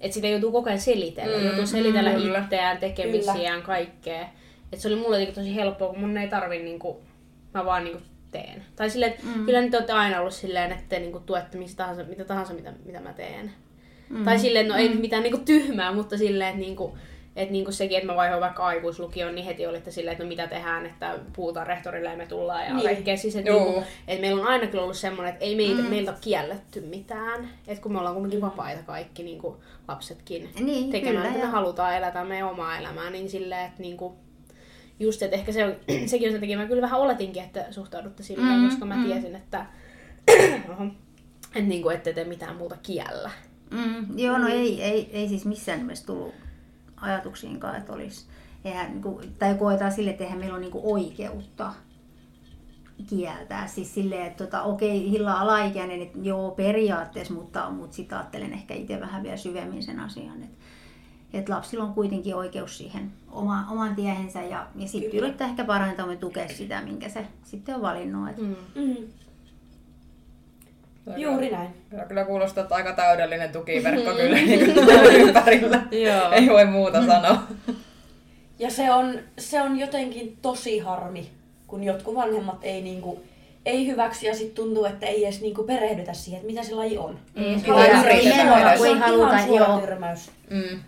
että 0.00 0.14
sitä 0.14 0.26
joutuu 0.28 0.52
koko 0.52 0.68
ajan 0.68 0.80
selitellä. 0.80 1.38
Mm. 1.38 1.46
Joutuu 1.46 1.66
selitellä 1.66 2.10
Kyllä. 2.10 2.38
itseään, 2.38 2.78
tekemisiään, 2.78 3.62
kaikkea. 3.62 4.28
Et 4.72 4.80
se 4.80 4.88
oli 4.88 4.96
mulle 4.96 5.26
tosi 5.26 5.54
helppoa, 5.54 5.88
kun 5.88 6.00
mun 6.00 6.18
ei 6.18 6.28
tarvi 6.28 6.58
niinku, 6.58 7.02
mä 7.54 7.64
vaan 7.64 7.84
niinku 7.84 8.02
teen. 8.30 8.62
Tai 8.76 8.90
silleen, 8.90 9.12
että 9.12 9.26
mm. 9.26 9.44
kyllä 9.44 9.60
nyt 9.60 9.74
olette 9.74 9.92
aina 9.92 10.20
ollut 10.20 10.34
silleen, 10.34 10.72
että 10.72 10.84
te 10.88 10.98
niinku 10.98 11.20
tuette 11.20 11.58
mistä 11.58 11.76
tahansa, 11.76 12.02
mitä 12.02 12.24
tahansa, 12.24 12.54
mitä, 12.54 12.72
mitä 12.84 13.00
mä 13.00 13.12
teen. 13.12 13.52
Mm. 14.08 14.24
Tai 14.24 14.38
silleen, 14.38 14.68
no 14.68 14.74
ei 14.74 14.88
nyt 14.88 15.00
mitään 15.00 15.22
niinku 15.22 15.38
tyhmää, 15.38 15.92
mutta 15.92 16.18
silleen, 16.18 16.50
että 16.50 16.60
niinku, 16.60 16.98
että 17.38 17.52
niinku 17.52 17.72
sekin, 17.72 17.98
että 17.98 18.06
mä 18.12 18.16
vaihoin 18.16 18.40
vaikka 18.40 18.66
aikuislukioon, 18.66 19.34
niin 19.34 19.44
heti 19.44 19.66
olitte 19.66 19.90
silleen, 19.90 20.12
että 20.12 20.24
no 20.24 20.28
mitä 20.28 20.46
tehdään, 20.46 20.86
että 20.86 21.18
puhutaan 21.36 21.66
rehtorille 21.66 22.08
ja 22.10 22.16
me 22.16 22.26
tullaan 22.26 22.64
ja 22.64 22.74
Niin. 22.74 22.84
kaikkea. 22.84 23.16
Siis, 23.16 23.36
että, 23.36 23.50
Joo. 23.50 23.64
niinku, 23.64 23.82
että 24.08 24.20
meillä 24.20 24.42
on 24.42 24.48
aina 24.48 24.66
kyllä 24.66 24.82
ollut 24.84 24.96
semmoinen, 24.96 25.32
että 25.32 25.44
ei 25.44 25.56
meitä, 25.56 25.82
mm. 25.82 25.88
meiltä 25.88 26.10
ole 26.10 26.18
kielletty 26.20 26.80
mitään. 26.80 27.48
Että 27.66 27.82
kun 27.82 27.92
me 27.92 27.98
ollaan 27.98 28.14
kuitenkin 28.14 28.40
vapaita 28.40 28.82
kaikki 28.82 29.22
niinku 29.22 29.62
lapsetkin 29.88 30.50
Niin, 30.60 30.90
tekemään 30.90 31.16
kyllä, 31.16 31.30
mitä 31.34 31.44
joo. 31.46 31.52
halutaan, 31.52 31.96
elätään 31.96 32.26
meidän 32.26 32.48
omaa 32.48 32.78
elämää, 32.78 33.10
niin 33.10 33.30
silleen, 33.30 33.66
että 33.66 33.82
niinku, 33.82 34.16
just, 35.00 35.22
että 35.22 35.36
ehkä 35.36 35.52
se 35.52 35.64
on, 35.64 35.74
sekin 36.08 36.28
on 36.28 36.32
sen 36.32 36.40
takia, 36.40 36.58
mä 36.58 36.66
kyllä 36.66 36.82
vähän 36.82 37.00
oletinkin, 37.00 37.42
että 37.42 37.66
suhtaudutte 37.70 38.22
silleen, 38.22 38.58
Mm, 38.60 38.68
koska 38.68 38.84
mä 38.86 38.96
mm. 38.96 39.04
tiesin, 39.04 39.36
että 39.36 39.66
Oho. 40.72 40.84
että 41.46 41.60
niinku, 41.60 41.88
ette 41.88 42.12
te 42.12 42.24
mitään 42.24 42.56
muuta 42.56 42.76
kiellä. 42.82 43.30
Mm, 43.70 44.18
joo, 44.18 44.38
no 44.38 44.48
ei, 44.48 44.82
ei, 44.82 45.10
ei 45.12 45.28
siis 45.28 45.44
missään 45.44 45.78
nimessä 45.78 46.06
tullut 46.06 46.34
ajatuksiinkaan, 47.00 47.76
että 47.76 47.92
olisi, 47.92 48.26
eihän, 48.64 48.90
niin 48.90 49.02
kuin, 49.02 49.34
tai 49.38 49.54
koetaan 49.54 49.92
sille, 49.92 50.10
että 50.10 50.24
eihän 50.24 50.38
meillä 50.38 50.54
ole 50.54 50.60
niin 50.60 50.72
kuin 50.72 50.84
oikeutta 50.84 51.72
kieltää. 53.06 53.66
Siis 53.66 53.94
silleen, 53.94 54.26
että 54.26 54.44
tota, 54.44 54.62
okei, 54.62 55.10
Hilla 55.10 55.34
on 55.34 55.40
alaikäinen, 55.40 56.02
että 56.02 56.18
joo, 56.22 56.50
periaatteessa, 56.50 57.34
mutta, 57.34 57.70
mutta 57.70 57.96
sitten 57.96 58.18
ajattelen 58.18 58.52
ehkä 58.52 58.74
itse 58.74 59.00
vähän 59.00 59.22
vielä 59.22 59.36
syvemmin 59.36 59.82
sen 59.82 60.00
asian, 60.00 60.42
että, 60.42 60.56
että 61.32 61.52
lapsilla 61.52 61.84
on 61.84 61.94
kuitenkin 61.94 62.34
oikeus 62.34 62.78
siihen 62.78 63.12
oma, 63.30 63.66
oman 63.70 63.94
tiehensä 63.94 64.42
ja, 64.42 64.66
ja 64.76 64.88
sitten 64.88 65.20
yrittää 65.20 65.48
ehkä 65.48 65.64
parantaa 65.64 66.12
ja 66.12 66.18
tukea 66.18 66.48
sitä, 66.48 66.82
minkä 66.82 67.08
se 67.08 67.26
sitten 67.44 67.74
on 67.74 67.82
valinnut. 67.82 68.28
Että, 68.28 68.42
Mm. 68.42 68.56
Mm. 68.74 68.96
Juuri 71.16 71.50
näin. 71.50 71.68
Kyllä, 71.90 72.04
kyllä 72.04 72.24
kuulostaa, 72.24 72.62
että 72.62 72.74
aika 72.74 72.92
täydellinen 72.92 73.52
tukiverkko 73.52 74.12
kyllä 74.12 74.36
niin 74.36 74.74
kuin 74.74 75.14
ympärillä. 75.20 75.82
Joo. 75.90 76.32
Ei 76.32 76.48
voi 76.48 76.64
muuta 76.64 77.06
sanoa. 77.06 77.42
Ja 78.58 78.70
se 78.70 78.90
on, 78.90 79.18
se 79.38 79.62
on 79.62 79.78
jotenkin 79.78 80.38
tosi 80.42 80.78
harmi, 80.78 81.30
kun 81.66 81.84
jotkut 81.84 82.14
vanhemmat 82.14 82.58
ei, 82.62 82.82
niinku, 82.82 83.22
ei 83.66 83.86
hyväksy 83.86 84.26
ja 84.26 84.34
sitten 84.34 84.54
tuntuu, 84.64 84.84
että 84.84 85.06
ei 85.06 85.24
edes 85.24 85.40
niinku 85.40 85.62
perehdytä 85.64 86.12
siihen, 86.12 86.38
että 86.40 86.52
mitä 86.52 86.62
se 86.62 86.74
laji 86.74 86.98
on. 86.98 87.18
Ei, 87.36 87.56
Mm. 87.56 87.62
Halutaan 87.62 88.02
se 88.02 88.08
Ei 88.08 88.94
haluta, 88.98 89.46
suora 89.46 89.66
joo. 89.66 89.80
tyrmäys. 89.80 90.30
Mm. 90.50 90.80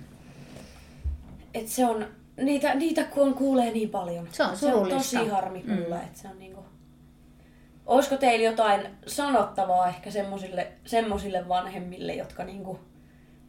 Et 1.54 1.68
se 1.68 1.86
on, 1.86 2.06
niitä, 2.36 2.74
niitä 2.74 3.04
kun 3.04 3.22
on 3.26 3.34
kuulee 3.34 3.70
niin 3.70 3.88
paljon. 3.90 4.28
Se 4.32 4.42
on 4.42 4.56
se 4.56 4.74
on 4.74 4.88
tosi 4.88 5.16
harmi 5.28 5.62
kuulla, 5.62 5.96
mm. 5.96 6.02
että 6.02 6.20
se 6.20 6.28
on 6.28 6.38
niinku... 6.38 6.64
Olisiko 7.90 8.16
teillä 8.16 8.44
jotain 8.44 8.80
sanottavaa 9.06 9.88
ehkä 9.88 10.10
semmosille, 10.10 10.72
semmosille 10.84 11.48
vanhemmille, 11.48 12.14
jotka 12.14 12.44
niinku 12.44 12.80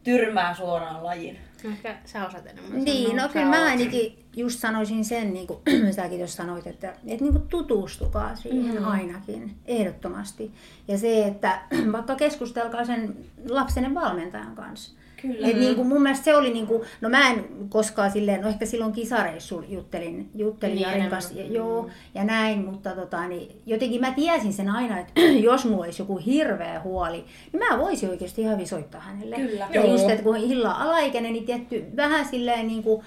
tyrmää 0.02 0.54
suoraan 0.54 1.04
lajin? 1.04 1.38
Ehkä 1.64 1.96
sä 2.04 2.26
osaat 2.26 2.46
enemmän 2.46 2.84
Niin, 2.84 3.10
sanoa. 3.10 3.22
no 3.22 3.32
kyllä 3.32 3.46
mä 3.46 3.64
ainakin 3.64 4.24
just 4.36 4.60
sanoisin 4.60 5.04
sen, 5.04 5.32
niin 5.32 5.46
kuin 5.46 5.60
säkin 5.96 6.20
jos 6.20 6.36
sanoit, 6.36 6.66
että, 6.66 6.88
että 6.88 7.24
niin 7.24 7.32
kuin 7.32 7.48
tutustukaa 7.48 8.36
siihen 8.36 8.78
mm. 8.78 8.88
ainakin, 8.88 9.56
ehdottomasti. 9.66 10.52
Ja 10.88 10.98
se, 10.98 11.26
että 11.26 11.62
vaikka 11.92 12.14
keskustelkaa 12.14 12.84
sen 12.84 13.16
lapsen 13.48 13.94
valmentajan 13.94 14.54
kanssa. 14.54 15.01
Kyllä. 15.22 15.48
Et 15.48 15.56
niin 15.56 15.76
kuin 15.76 15.88
mun 15.88 16.02
mielestä 16.02 16.24
se 16.24 16.36
oli, 16.36 16.52
niin 16.52 16.66
kuin, 16.66 16.82
no 17.00 17.08
mä 17.08 17.30
en 17.30 17.44
koskaan 17.68 18.10
silleen, 18.10 18.40
no 18.40 18.48
ehkä 18.48 18.66
silloin 18.66 18.92
kisareissulla 18.92 19.66
juttelin, 19.68 20.30
juttelin 20.34 20.74
Niin, 20.74 20.88
Jarin 20.88 21.10
kanssa, 21.10 21.34
ja, 21.34 21.46
joo, 21.46 21.90
ja 22.14 22.24
näin, 22.24 22.64
mutta 22.64 22.90
tota, 22.90 23.28
niin, 23.28 23.60
jotenkin 23.66 24.00
mä 24.00 24.10
tiesin 24.10 24.52
sen 24.52 24.70
aina, 24.70 24.98
että 24.98 25.20
jos 25.48 25.64
mulla 25.64 25.84
olisi 25.84 26.02
joku 26.02 26.16
hirveä 26.16 26.80
huoli, 26.80 27.24
niin 27.52 27.64
mä 27.68 27.78
voisin 27.78 28.10
oikeasti 28.10 28.42
ihan 28.42 28.54
hyvin 28.54 28.68
soittaa 28.68 29.00
hänelle. 29.00 29.36
Kyllä. 29.36 29.68
Ja 29.72 29.80
Joo. 29.80 29.92
just, 29.92 30.10
että 30.10 30.22
kun 30.22 30.36
Hilla 30.36 30.74
on 30.74 30.80
alaikäinen, 30.80 31.32
niin 31.32 31.46
tietty 31.46 31.84
vähän 31.96 32.24
silleen 32.24 32.66
niin 32.66 32.82
kuin, 32.82 33.04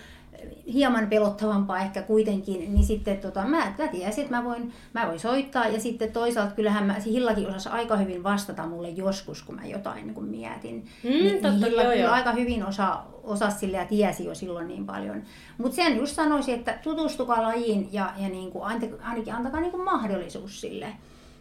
hieman 0.74 1.08
pelottavampaa 1.08 1.80
ehkä 1.80 2.02
kuitenkin, 2.02 2.74
niin 2.74 2.86
sitten 2.86 3.17
tota, 3.17 3.41
mä, 3.41 3.74
mä 3.78 3.88
tiesin, 3.91 4.24
että 4.24 4.36
mä 4.36 4.43
voin, 4.43 4.74
mä 4.93 5.08
voin 5.08 5.19
soittaa 5.19 5.67
ja 5.67 5.80
sitten 5.80 6.12
toisaalta 6.12 6.56
kyllähän 6.56 6.86
mä, 6.86 7.00
se 7.00 7.10
Hillakin 7.10 7.48
osasi 7.48 7.69
aika 7.69 7.98
hyvin 7.98 8.24
vastata 8.24 8.67
mulle 8.67 8.89
joskus, 8.89 9.43
kun 9.43 9.56
mä 9.56 9.65
jotain 9.65 10.08
niin 10.08 10.13
kuin 10.13 10.26
mietin. 10.26 10.86
Mm, 11.04 11.10
niin, 11.10 11.34
totta, 11.34 11.49
niin 11.49 11.66
Hilla 11.66 11.84
joo, 11.84 11.91
kyllä 11.91 12.05
joo. 12.05 12.14
aika 12.14 12.32
hyvin 12.32 12.66
osa, 12.66 12.99
osasi 13.24 13.59
sille 13.59 13.78
ja 13.78 13.86
tiesi 13.86 14.26
jo 14.26 14.36
silloin 14.36 14.68
niin 14.68 14.86
paljon. 14.86 15.24
Mutta 15.57 15.76
sen 15.76 15.97
just 15.97 16.16
sanoisin, 16.16 16.55
että 16.55 16.80
tutustukaa 16.84 17.41
lajiin 17.41 17.89
ja, 17.91 18.14
ja 18.18 18.30
niin 18.30 18.51
kuin, 18.51 18.64
ainakin 19.03 19.34
antakaa 19.34 19.62
niin 19.62 19.72
kuin 19.72 19.84
mahdollisuus 19.84 20.62
sille. 20.62 20.88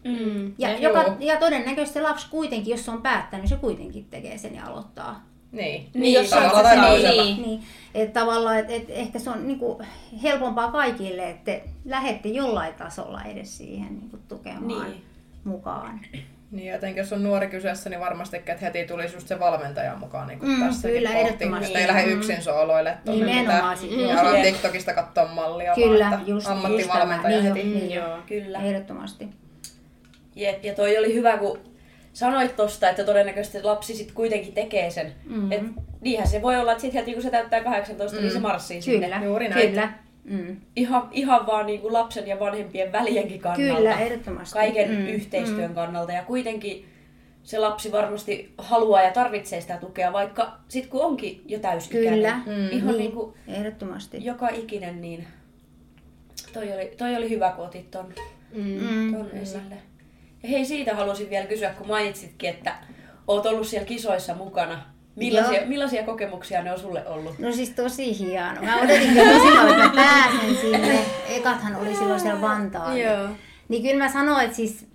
Mm. 0.04 0.54
Ja, 0.58 0.70
Ja 0.70 0.78
joka, 0.78 1.02
joo. 1.02 1.16
ja 1.20 1.36
todennäköisesti 1.36 1.98
se 1.98 2.02
lapsi 2.02 2.26
kuitenkin, 2.30 2.70
jos 2.70 2.84
se 2.84 2.90
on 2.90 3.02
päättänyt, 3.02 3.48
se 3.48 3.56
kuitenkin 3.56 4.06
tekee 4.10 4.38
sen 4.38 4.54
ja 4.54 4.66
aloittaa. 4.66 5.33
Niin, 5.54 5.86
Niin, 5.94 6.12
jos 6.14 6.30
tavalla 6.30 6.62
tai 6.62 6.76
niin, 6.98 7.16
niin. 7.16 7.42
Niin, 7.42 7.62
että 7.94 8.20
tavallaan, 8.20 8.58
että 8.58 8.72
et 8.72 8.84
ehkä 8.88 9.18
se 9.18 9.30
on 9.30 9.46
niinku 9.46 9.82
helpompaa 10.22 10.70
kaikille, 10.72 11.30
että 11.30 11.44
te 11.44 11.62
lähette 11.84 12.28
jollain 12.28 12.74
tasolla 12.74 13.22
edes 13.22 13.56
siihen 13.58 13.88
niinku 13.94 14.18
tukemaan 14.28 14.90
Niin. 14.90 15.04
mukaan. 15.44 16.00
Niin, 16.50 16.72
jotenkin 16.72 17.00
jos 17.00 17.12
on 17.12 17.22
nuori 17.22 17.46
kyseessä, 17.46 17.90
niin 17.90 18.00
varmasti 18.00 18.36
että 18.36 18.56
heti 18.60 18.84
tulisi 18.84 19.14
just 19.16 19.28
se 19.28 19.40
valmentaja 19.40 19.96
mukaan 19.96 20.28
niin 20.28 20.38
Mm, 20.42 20.60
tässäkin 20.66 20.96
kyllä, 20.96 21.10
ehdottomasti. 21.10 21.66
Että 21.66 21.78
ei 21.78 21.86
lähde 21.86 22.06
Mm. 22.06 22.12
yksin 22.12 22.42
sooloille 22.42 22.98
tuonne 23.04 23.26
Nimenomaan 23.26 23.78
mitään. 23.82 24.08
Ja 24.08 24.32
Jep. 24.36 24.42
TikTokista 24.42 24.94
katsoa 24.94 25.26
mallia, 25.34 25.74
Kyllä, 25.74 26.04
vaan 26.10 26.20
että 26.20 26.30
just- 26.30 26.48
ammattivalmentaja 26.50 27.36
just 27.36 27.48
tämä. 27.48 27.54
heti. 27.56 27.68
Niin, 27.68 27.90
Joo. 27.94 28.18
Kyllä. 28.26 28.58
Ehdottomasti. 28.58 29.28
Jep, 30.36 30.64
ja 30.64 30.74
toi 30.74 30.98
oli 30.98 31.14
hyvä, 31.14 31.36
kun 31.38 31.58
sanoit 32.14 32.56
tosta, 32.56 32.88
että 32.90 33.04
todennäköisesti 33.04 33.62
lapsi 33.62 33.94
sit 33.94 34.12
kuitenkin 34.12 34.52
tekee 34.52 34.90
sen. 34.90 35.12
Mm-hmm. 35.26 35.52
Et 35.52 35.62
niinhän 36.00 36.28
se 36.28 36.42
voi 36.42 36.56
olla, 36.56 36.72
että 36.72 36.82
sit 36.82 36.94
heti 36.94 37.12
kun 37.12 37.22
se 37.22 37.30
täyttää 37.30 37.60
18, 37.64 38.16
mm. 38.16 38.22
niin 38.22 38.32
se 38.32 38.40
marssii 38.40 38.82
sinne. 38.82 39.06
Kyllä, 39.06 39.24
Juuri 39.24 39.48
näin. 39.48 39.68
kyllä. 39.68 39.92
Mm. 40.24 40.56
Ihan, 40.76 41.08
ihan 41.12 41.46
vaan 41.46 41.66
niin 41.66 41.80
kuin 41.80 41.92
lapsen 41.92 42.26
ja 42.26 42.38
vanhempien 42.40 42.92
välienkin 42.92 43.40
kannalta. 43.40 43.76
Kyllä, 43.76 43.98
ehdottomasti. 43.98 44.54
Kaiken 44.58 44.90
Mm, 44.90 44.96
mm. 44.96 45.06
yhteistyön 45.06 45.74
kannalta. 45.74 46.12
Ja 46.12 46.22
kuitenkin 46.22 46.84
se 47.42 47.58
lapsi 47.58 47.92
varmasti 47.92 48.52
haluaa 48.58 49.02
ja 49.02 49.10
tarvitsee 49.10 49.60
sitä 49.60 49.76
tukea, 49.76 50.12
vaikka 50.12 50.58
sit 50.68 50.86
kun 50.86 51.00
onkin 51.04 51.42
jo 51.46 51.58
täysikäinen. 51.58 52.12
Kyllä, 52.14 52.40
Mm. 52.46 52.68
Ihan 52.78 52.96
niin 52.98 53.12
kuin 53.12 53.34
ehdottomasti. 53.48 54.24
joka 54.24 54.48
ikinen, 54.48 55.00
niin 55.00 55.26
toi 56.52 56.72
oli, 56.72 56.92
toi 56.98 57.16
oli 57.16 57.30
hyvä, 57.30 57.50
kun 57.56 57.64
otit 57.64 57.90
ton, 57.90 58.12
Mm. 58.54 59.14
ton 59.14 59.30
esille. 59.42 59.74
Ja 60.44 60.50
hei, 60.50 60.64
siitä 60.64 60.94
halusin 60.94 61.30
vielä 61.30 61.46
kysyä, 61.46 61.70
kun 61.70 61.86
mainitsitkin, 61.86 62.50
että 62.50 62.74
oot 63.26 63.46
ollut 63.46 63.66
siellä 63.66 63.86
kisoissa 63.86 64.34
mukana. 64.34 64.82
Millaisia, 65.16 65.58
Joo. 65.58 65.68
millaisia 65.68 66.02
kokemuksia 66.02 66.62
ne 66.62 66.72
on 66.72 66.78
sulle 66.78 67.06
ollut? 67.08 67.38
No 67.38 67.52
siis 67.52 67.70
tosi 67.70 68.18
hieno. 68.18 68.62
Mä 68.62 68.76
odotin 68.76 69.08
kyllä 69.08 69.32
tosi 69.32 69.56
paljon, 69.56 69.70
että 69.70 69.84
mä 69.84 69.92
pääsen 69.94 70.56
sinne. 70.60 70.98
Ekathan 71.28 71.76
oli 71.76 71.94
silloin 71.94 72.20
siellä 72.20 72.40
Vantaalla. 72.40 72.98
Joo. 72.98 73.28
Niin 73.68 73.82
kyllä 73.82 74.04
mä 74.04 74.12
sanoin, 74.12 74.44
että 74.44 74.56
siis, 74.56 74.86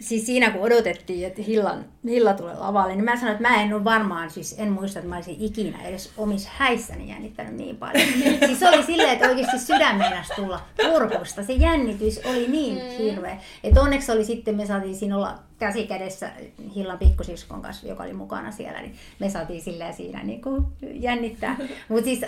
siis 0.00 0.26
siinä 0.26 0.50
kun 0.50 0.62
odotettiin, 0.62 1.26
että 1.26 1.42
Hillan, 1.42 1.84
Hilla 2.04 2.34
tulee 2.34 2.54
lavalle, 2.54 2.94
niin 2.94 3.04
mä 3.04 3.16
sanoin, 3.16 3.36
että 3.36 3.48
mä 3.48 3.62
en 3.62 3.74
ole 3.74 3.84
varmaan, 3.84 4.30
siis 4.30 4.54
en 4.58 4.72
muista, 4.72 4.98
että 4.98 5.08
mä 5.08 5.16
olisin 5.16 5.36
ikinä 5.38 5.82
edes 5.82 6.12
omissa 6.16 6.50
häissäni 6.52 7.08
jännittänyt 7.08 7.54
niin 7.54 7.76
paljon. 7.76 8.08
siis 8.46 8.62
oli 8.62 8.82
silleen, 8.82 9.10
että 9.10 9.28
oikeasti 9.28 9.58
sydän 9.58 9.96
meinasi 9.96 10.32
tulla 10.36 10.60
kurkusta. 10.90 11.42
Se 11.42 11.52
jännitys 11.52 12.20
oli 12.24 12.48
niin 12.48 12.80
hirveä. 12.98 13.38
Että 13.64 13.82
onneksi 13.82 14.12
oli 14.12 14.24
sitten, 14.24 14.56
me 14.56 14.66
saatiin 14.66 14.96
siinä 14.96 15.16
olla 15.16 15.38
käsi 15.58 15.86
kädessä 15.86 16.30
Hillan 16.74 16.98
pikkusiskon 16.98 17.62
kanssa, 17.62 17.88
joka 17.88 18.02
oli 18.02 18.12
mukana 18.12 18.50
siellä, 18.50 18.80
niin 18.80 18.94
me 19.18 19.30
saatiin 19.30 19.62
silleen 19.62 19.94
siinä 19.94 20.22
niin 20.22 20.42
kuin 20.42 20.66
jännittää. 20.92 21.56
Mutta 21.88 22.04
siis 22.04 22.20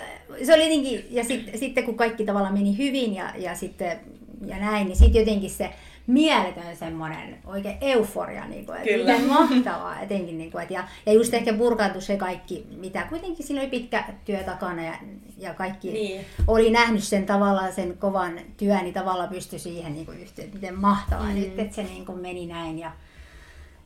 se 0.45 0.53
oli 0.53 0.63
jotenkin, 0.63 1.07
ja 1.09 1.23
sit, 1.23 1.49
sitten 1.55 1.83
kun 1.83 1.97
kaikki 1.97 2.25
tavallaan 2.25 2.53
meni 2.53 2.77
hyvin 2.77 3.15
ja, 3.15 3.33
ja 3.37 3.55
sitten 3.55 3.99
ja 4.45 4.57
näin, 4.57 4.87
niin 4.87 4.97
sitten 4.97 5.19
jotenkin 5.19 5.49
se 5.49 5.69
mieletön 6.07 6.75
semmoinen 6.75 7.37
oikein 7.45 7.77
euforia, 7.81 8.45
niin 8.45 8.65
kuin, 8.65 8.77
että 8.77 8.89
Kyllä. 8.89 9.13
miten 9.13 9.27
mahtavaa 9.27 9.99
etenkin. 9.99 10.37
Niin 10.37 10.51
kuin, 10.51 10.61
että, 10.61 10.73
ja, 10.73 10.83
ja 11.05 11.13
just 11.13 11.33
ehkä 11.33 11.53
purkaantui 11.53 12.01
se 12.01 12.17
kaikki, 12.17 12.65
mitä 12.77 13.03
kuitenkin 13.09 13.45
siinä 13.45 13.61
oli 13.61 13.69
pitkä 13.69 14.03
työ 14.25 14.43
takana 14.43 14.83
ja, 14.83 14.93
ja 15.37 15.53
kaikki 15.53 15.91
Niin. 15.91 16.25
oli 16.47 16.69
nähnyt 16.71 17.03
sen 17.03 17.25
tavallaan 17.25 17.73
sen 17.73 17.97
kovan 17.97 18.39
työn, 18.57 18.83
niin 18.83 18.93
tavallaan 18.93 19.29
pystyi 19.29 19.59
siihen 19.59 19.93
niin 19.93 20.05
kuin 20.05 20.19
yhteen, 20.19 20.45
että 20.45 20.57
miten 20.59 20.79
mahtavaa 20.79 21.29
mm. 21.29 21.35
nyt, 21.35 21.59
että 21.59 21.75
se 21.75 21.83
niin 21.83 22.05
kuin 22.05 22.19
meni 22.19 22.45
näin. 22.45 22.79
Ja, 22.79 22.91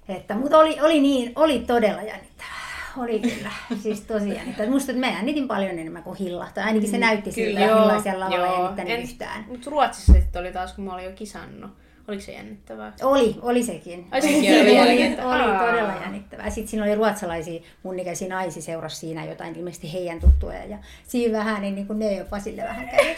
että, 0.10 0.36
mutta 0.36 0.58
oli, 0.58 0.82
oli, 0.82 1.00
niin, 1.00 1.32
oli 1.36 1.60
todella 1.60 2.02
jännittävää. 2.02 2.62
Oli 2.98 3.20
kyllä, 3.20 3.52
siis 3.84 4.02
tosi 4.02 4.30
jännittävää. 4.30 4.72
Musta, 4.72 4.92
että 4.92 5.08
mä 5.08 5.14
jännitin 5.14 5.48
paljon 5.48 5.72
enemmän 5.72 6.04
kuin 6.04 6.18
Hilla. 6.18 6.48
Tai 6.54 6.64
ainakin 6.64 6.90
se 6.90 6.98
näytti 6.98 7.32
siltä, 7.32 7.60
että 7.60 7.76
Hilla 7.76 7.96
ei 7.96 8.02
siellä 8.02 8.26
lavalla 8.26 8.62
jännittänyt 8.62 9.04
yhtään. 9.04 9.46
Mutta 9.48 9.72
Ruotsissa 9.72 10.14
sitten 10.14 10.42
oli 10.42 10.52
taas, 10.52 10.74
kun 10.74 10.84
mä 10.84 10.94
olin 10.94 11.06
jo 11.06 11.12
kisannut. 11.12 11.72
Oliko 12.12 12.24
se 12.26 12.32
jännittävää? 12.32 12.94
Oli, 13.04 13.36
oli 13.42 13.64
sekin. 13.64 14.08
Ai 14.12 14.22
sekin 14.22 14.38
oli, 14.40 14.62
oli 14.62 14.80
oli, 14.80 15.02
jännittävää. 15.02 15.36
oli 15.46 15.52
Aa. 15.52 15.66
todella 15.68 15.94
jännittävää. 16.02 16.50
Sitten 16.50 16.68
siinä 16.68 16.84
oli 16.84 16.96
ruotsalaisia 16.96 17.62
mun 17.84 18.00
ikäisiä 18.00 18.28
naisia 18.28 18.62
seurasi 18.62 18.96
siinä 18.96 19.26
jotain 19.26 19.56
ilmeisesti 19.56 19.94
heidän 19.94 20.20
tuttuja. 20.20 20.66
Ja 20.66 20.78
siinä 21.08 21.38
vähän, 21.38 21.62
niin, 21.62 21.76
niin 21.76 21.88
kuin 21.88 22.00
ne 22.00 22.16
jopa 22.16 22.40
sille 22.40 22.64
vähän 22.64 22.90
kävi. 22.90 23.16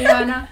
Ihana. 0.00 0.46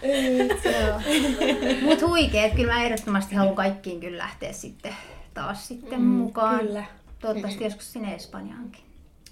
Mutta 1.83 2.07
huikea, 2.07 2.45
että 2.45 2.57
kyllä 2.57 2.73
mä 2.73 2.85
ehdottomasti 2.85 3.35
haluan 3.35 3.57
kaikkiin 3.57 4.01
kyllä 4.01 4.19
lähteä 4.19 4.53
sitten 4.53 4.95
taas 5.35 5.69
sitten 5.69 6.03
mukaan. 6.03 6.61
kyllä. 6.61 6.85
Toivottavasti 7.21 7.65
joskus 7.65 7.93
sinne 7.93 8.15
Espanjaankin. 8.15 8.83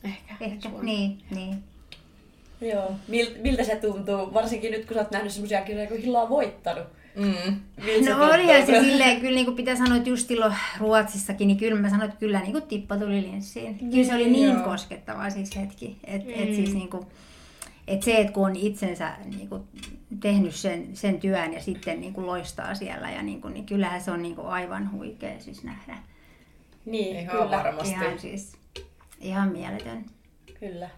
Ehkä. 0.04 0.34
Ehkä, 0.40 0.68
niin, 0.82 1.18
niin. 1.30 1.62
Joo. 2.60 2.92
Mil, 3.08 3.26
miltä 3.42 3.64
se 3.64 3.76
tuntuu? 3.76 4.34
Varsinkin 4.34 4.72
nyt, 4.72 4.86
kun 4.86 4.94
sä 4.94 5.00
oot 5.00 5.10
nähnyt 5.10 5.32
semmosia 5.32 5.62
kisoja, 5.62 5.86
kun 5.86 5.96
Hilla 5.96 6.22
on 6.22 6.28
voittanut. 6.28 6.97
Mm. 7.18 7.56
Miltä 7.84 8.04
se 8.04 8.10
No 8.10 8.16
tuntuu? 8.16 8.34
olihan 8.34 8.66
se 8.66 8.80
silleen, 8.80 9.20
kyllä 9.20 9.34
niin 9.34 9.44
kuin 9.44 9.56
pitää 9.56 9.76
sanoa, 9.76 9.96
että 9.96 10.08
just 10.08 10.28
silloin 10.28 10.54
Ruotsissakin, 10.80 11.48
niin 11.48 11.58
kyllä 11.58 11.80
mä 11.80 11.90
sanoin, 11.90 12.08
että 12.08 12.20
kyllä 12.20 12.40
niin 12.40 12.52
kuin 12.52 12.62
tippa 12.62 12.96
tuli 12.96 13.22
linssiin. 13.22 13.78
Kyllä 13.78 14.04
se 14.04 14.14
oli 14.14 14.30
niin 14.30 14.54
Joo. 14.54 14.62
koskettava 14.64 15.30
siis 15.30 15.56
hetki. 15.56 15.96
Että 16.04 16.32
et 16.34 16.54
siis 16.54 16.74
niin 16.74 16.90
kuin, 16.90 17.06
et 17.88 18.02
se, 18.02 18.16
että 18.20 18.32
kun 18.32 18.46
on 18.46 18.56
itsensä 18.56 19.12
niin 19.24 19.48
kuin 19.48 19.62
tehnyt 20.20 20.54
sen, 20.54 20.88
sen 20.96 21.20
työn 21.20 21.52
ja 21.52 21.60
sitten 21.62 22.00
niin 22.00 22.12
kuin 22.12 22.26
loistaa 22.26 22.74
siellä, 22.74 23.10
ja 23.10 23.22
niin, 23.22 23.40
kuin, 23.40 23.54
niin 23.54 23.66
kyllähän 23.66 24.00
se 24.00 24.10
on 24.10 24.22
niin 24.22 24.34
kuin 24.34 24.46
aivan 24.46 24.92
huikea 24.92 25.40
siis 25.40 25.64
nähdä. 25.64 25.98
Niin, 26.84 27.16
Ihan 27.16 27.36
kyllä. 27.36 27.50
varmasti. 27.50 27.90
Ihan 27.90 28.18
siis, 28.18 28.52
ihan 29.20 29.48
mieletön. 29.52 30.04
Kyllä. 30.60 30.90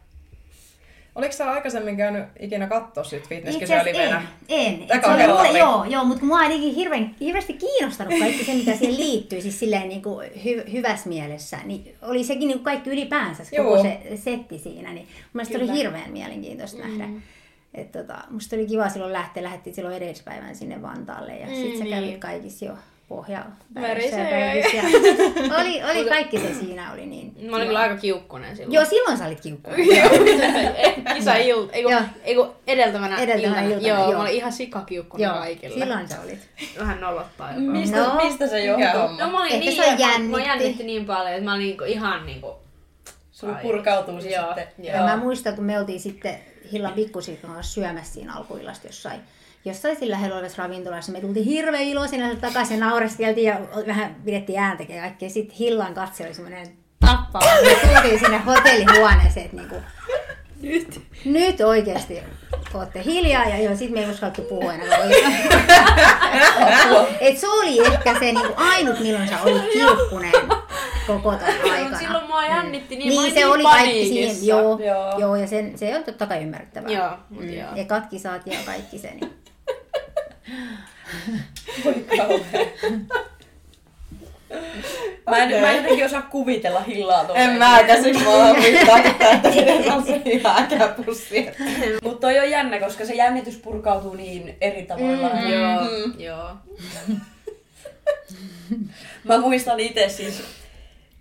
Oliko 1.14 1.32
sä 1.32 1.50
aikaisemmin 1.50 1.96
käynyt 1.96 2.24
ikinä 2.40 2.66
katsoa 2.66 3.04
sit 3.04 3.28
fitnesskisoja 3.28 3.84
livenä? 3.84 4.22
en. 4.48 4.86
en. 4.88 5.00
Se 5.02 5.10
oli 5.10 5.26
mulle, 5.26 5.48
oli. 5.48 5.58
joo, 5.58 5.84
joo, 5.84 6.04
mutta 6.04 6.24
mua 6.24 6.38
ainakin 6.38 6.74
hirveän, 6.74 7.14
hirveästi 7.20 7.52
kiinnostanut 7.52 8.18
kaikki 8.18 8.44
se, 8.44 8.54
mitä 8.54 8.76
siihen 8.76 8.96
liittyy, 8.96 9.40
siis 9.40 9.58
silleen 9.58 9.88
niin 9.88 10.02
kuin 10.02 10.30
hy, 10.44 10.64
hyvässä 10.72 11.08
mielessä, 11.08 11.58
niin 11.64 11.94
oli 12.02 12.24
sekin 12.24 12.48
niin 12.48 12.58
kuin 12.58 12.64
kaikki 12.64 12.90
ylipäänsä, 12.90 13.42
koko 13.56 13.74
Joo. 13.74 13.82
se 13.82 14.00
setti 14.16 14.58
siinä, 14.58 14.92
niin 14.92 15.06
mun 15.06 15.30
mielestä 15.32 15.58
oli 15.58 15.66
Kyllä. 15.66 15.78
hirveän 15.78 16.10
mielenkiintoista 16.10 16.82
mm. 16.82 16.98
nähdä. 16.98 17.20
Et 17.74 17.92
tota, 17.92 18.18
musta 18.30 18.56
oli 18.56 18.66
kiva 18.66 18.88
silloin 18.88 19.12
lähteä, 19.12 19.42
lähdettiin 19.42 19.76
silloin 19.76 19.96
edellispäivän 19.96 20.56
sinne 20.56 20.82
Vantaalle 20.82 21.36
ja 21.36 21.46
mm, 21.46 21.54
sit 21.54 21.78
sä 21.78 21.84
niin. 21.84 21.96
kävit 21.96 22.18
kaikissa 22.18 22.64
jo 22.64 22.72
pohja 23.10 23.44
Verisee. 23.74 24.58
ja 24.76 24.82
oli, 25.60 25.82
oli 25.90 26.08
kaikki 26.08 26.38
se 26.38 26.54
siinä 26.54 26.92
oli 26.92 27.06
niin. 27.06 27.50
Mä 27.50 27.56
olin 27.56 27.66
kyllä 27.66 27.80
aika 27.80 27.96
kiukkunen 27.96 28.56
silloin. 28.56 28.72
Joo, 28.74 28.84
silloin 28.84 29.18
sä 29.18 29.26
olit 29.26 29.40
kiukkuinen. 29.40 29.86
Kisa 31.14 31.34
ilta, 31.34 31.72
eiku, 32.24 32.46
edeltävänä, 32.66 33.16
Edeltävänä 33.18 33.62
iltana, 33.62 33.86
joo, 33.88 33.98
joo. 33.98 34.12
mä 34.12 34.20
olin 34.20 34.32
ihan 34.32 34.52
sikakiukkunen 34.52 35.24
Joo, 35.24 35.34
kaikille. 35.36 35.78
silloin 35.78 36.08
sä 36.08 36.20
olit. 36.24 36.48
Vähän 36.78 37.00
nolottaa 37.00 37.48
jopa. 37.50 37.60
Mistä, 37.60 37.96
No. 37.96 38.14
mistä 38.14 38.46
se 38.46 38.64
johtuu? 38.64 39.00
homma? 39.00 39.24
No 39.24 39.30
mä 39.30 39.40
olin 39.40 39.52
Ehkä 39.52 39.58
niin, 39.70 39.80
on 39.80 39.86
mä- 39.86 39.96
Mä 39.96 40.12
jännitti. 40.12 40.48
jännitti 40.48 40.84
niin 40.84 41.04
paljon, 41.06 41.32
että 41.32 41.44
mä 41.44 41.52
olin 41.54 41.66
niinku, 41.66 41.84
ihan 41.84 42.26
niinku... 42.26 42.54
Sulla 43.32 43.54
purkautuu 43.62 44.20
se 44.20 44.28
Joo, 44.30 44.44
sitten. 44.46 44.66
joo. 44.78 44.96
Ja 44.96 45.02
mä 45.02 45.16
muistan, 45.16 45.54
kun 45.54 45.64
me 45.64 45.78
oltiin 45.78 46.00
sitten 46.00 46.38
Hillan 46.72 46.92
pikkusiskon 46.92 47.50
kanssa 47.54 47.72
syömässä 47.72 48.14
siinä 48.14 48.34
alkuillasta 48.34 48.86
jossain, 48.86 49.20
jossain 49.64 49.96
sillä 49.96 50.18
olevassa 50.34 50.62
ravintolassa. 50.62 51.12
Me 51.12 51.20
tultiin 51.20 51.46
hirveän 51.46 51.84
iloisina 51.84 52.34
takaisin 52.34 52.78
ja 52.78 52.86
naureskeltiin 52.86 53.46
ja 53.46 53.60
vähän 53.86 54.16
pidettiin 54.24 54.58
ääntäkin 54.58 54.96
ja 54.96 55.02
kaikkea. 55.02 55.30
Sitten 55.30 55.56
Hillan 55.56 55.94
katse 55.94 56.24
oli 56.24 56.34
semmoinen 56.34 56.66
tappava. 57.00 57.44
Me 57.64 57.92
tultiin 57.92 58.18
sinne 58.20 58.38
hotellihuoneeseen, 58.38 59.46
että 59.46 59.56
niinku, 59.56 59.76
Nyt. 60.62 61.00
nyt 61.24 61.60
oikeasti 61.60 62.18
ootte 62.74 63.02
hiljaa 63.04 63.44
ja 63.44 63.62
joo, 63.62 63.76
sit 63.76 63.90
me 63.90 64.00
ei 64.04 64.10
uskallettu 64.10 64.42
puhua 64.42 64.74
enää. 64.74 64.98
Et 67.20 67.38
se 67.38 67.48
oli 67.48 67.86
ehkä 67.86 68.14
se 68.14 68.20
niinku 68.32 68.52
ainut, 68.56 69.00
milloin 69.00 69.28
sä 69.28 69.42
olit 69.42 69.62
kiukkunen 69.72 70.32
koko 71.06 71.30
ton 71.30 71.72
aikana. 71.72 71.98
Silloin 71.98 72.26
mua 72.26 72.44
jännitti 72.44 72.96
niin, 72.96 73.08
Niin 73.08 73.22
se 73.34 73.34
niin 73.34 73.46
oli 73.46 73.62
kaikki 73.62 74.08
siinä, 74.08 74.34
joo, 74.42 74.78
Joo. 74.78 75.18
joo. 75.18 75.36
ja 75.36 75.46
sen, 75.46 75.78
se 75.78 75.96
on 75.96 76.04
totta 76.04 76.26
kai 76.26 76.42
ymmärrettävää. 76.42 76.90
Joo, 76.90 77.10
mut 77.30 77.42
mm. 77.42 77.52
joo. 77.52 77.68
Ekat 77.76 78.06
kisat 78.06 78.46
ja 78.46 78.58
kaikki 78.66 78.98
se. 78.98 79.10
Niin. 79.10 79.39
Voi 81.84 82.04
kauhea. 82.16 82.66
Mä 85.30 85.38
en, 85.38 85.60
mä 85.60 85.70
en 85.70 85.76
jotenkin 85.76 86.04
osaa 86.06 86.22
kuvitella 86.22 86.80
Hillaa 86.80 87.24
tuolla. 87.24 87.40
En 87.42 87.50
mä 87.50 87.82
käsin 87.86 88.16
mitään, 88.62 89.06
että 89.06 89.48
miten 89.48 89.92
on 89.92 90.06
se 90.06 90.20
ihan 90.24 90.62
äkäpussi. 90.62 91.46
Mutta 92.02 92.20
toi 92.20 92.38
on 92.38 92.50
jännä, 92.50 92.78
koska 92.78 93.06
se 93.06 93.14
jännitys 93.14 93.56
purkautuu 93.56 94.14
niin 94.14 94.56
eri 94.60 94.82
tavoilla. 94.82 95.28
Mm. 95.28 95.50
Joo, 95.50 95.80
Mm. 95.80 96.20
joo. 96.20 96.50
Mä 99.24 99.38
muistan 99.38 99.80
itse 99.80 100.08
siis 100.08 100.42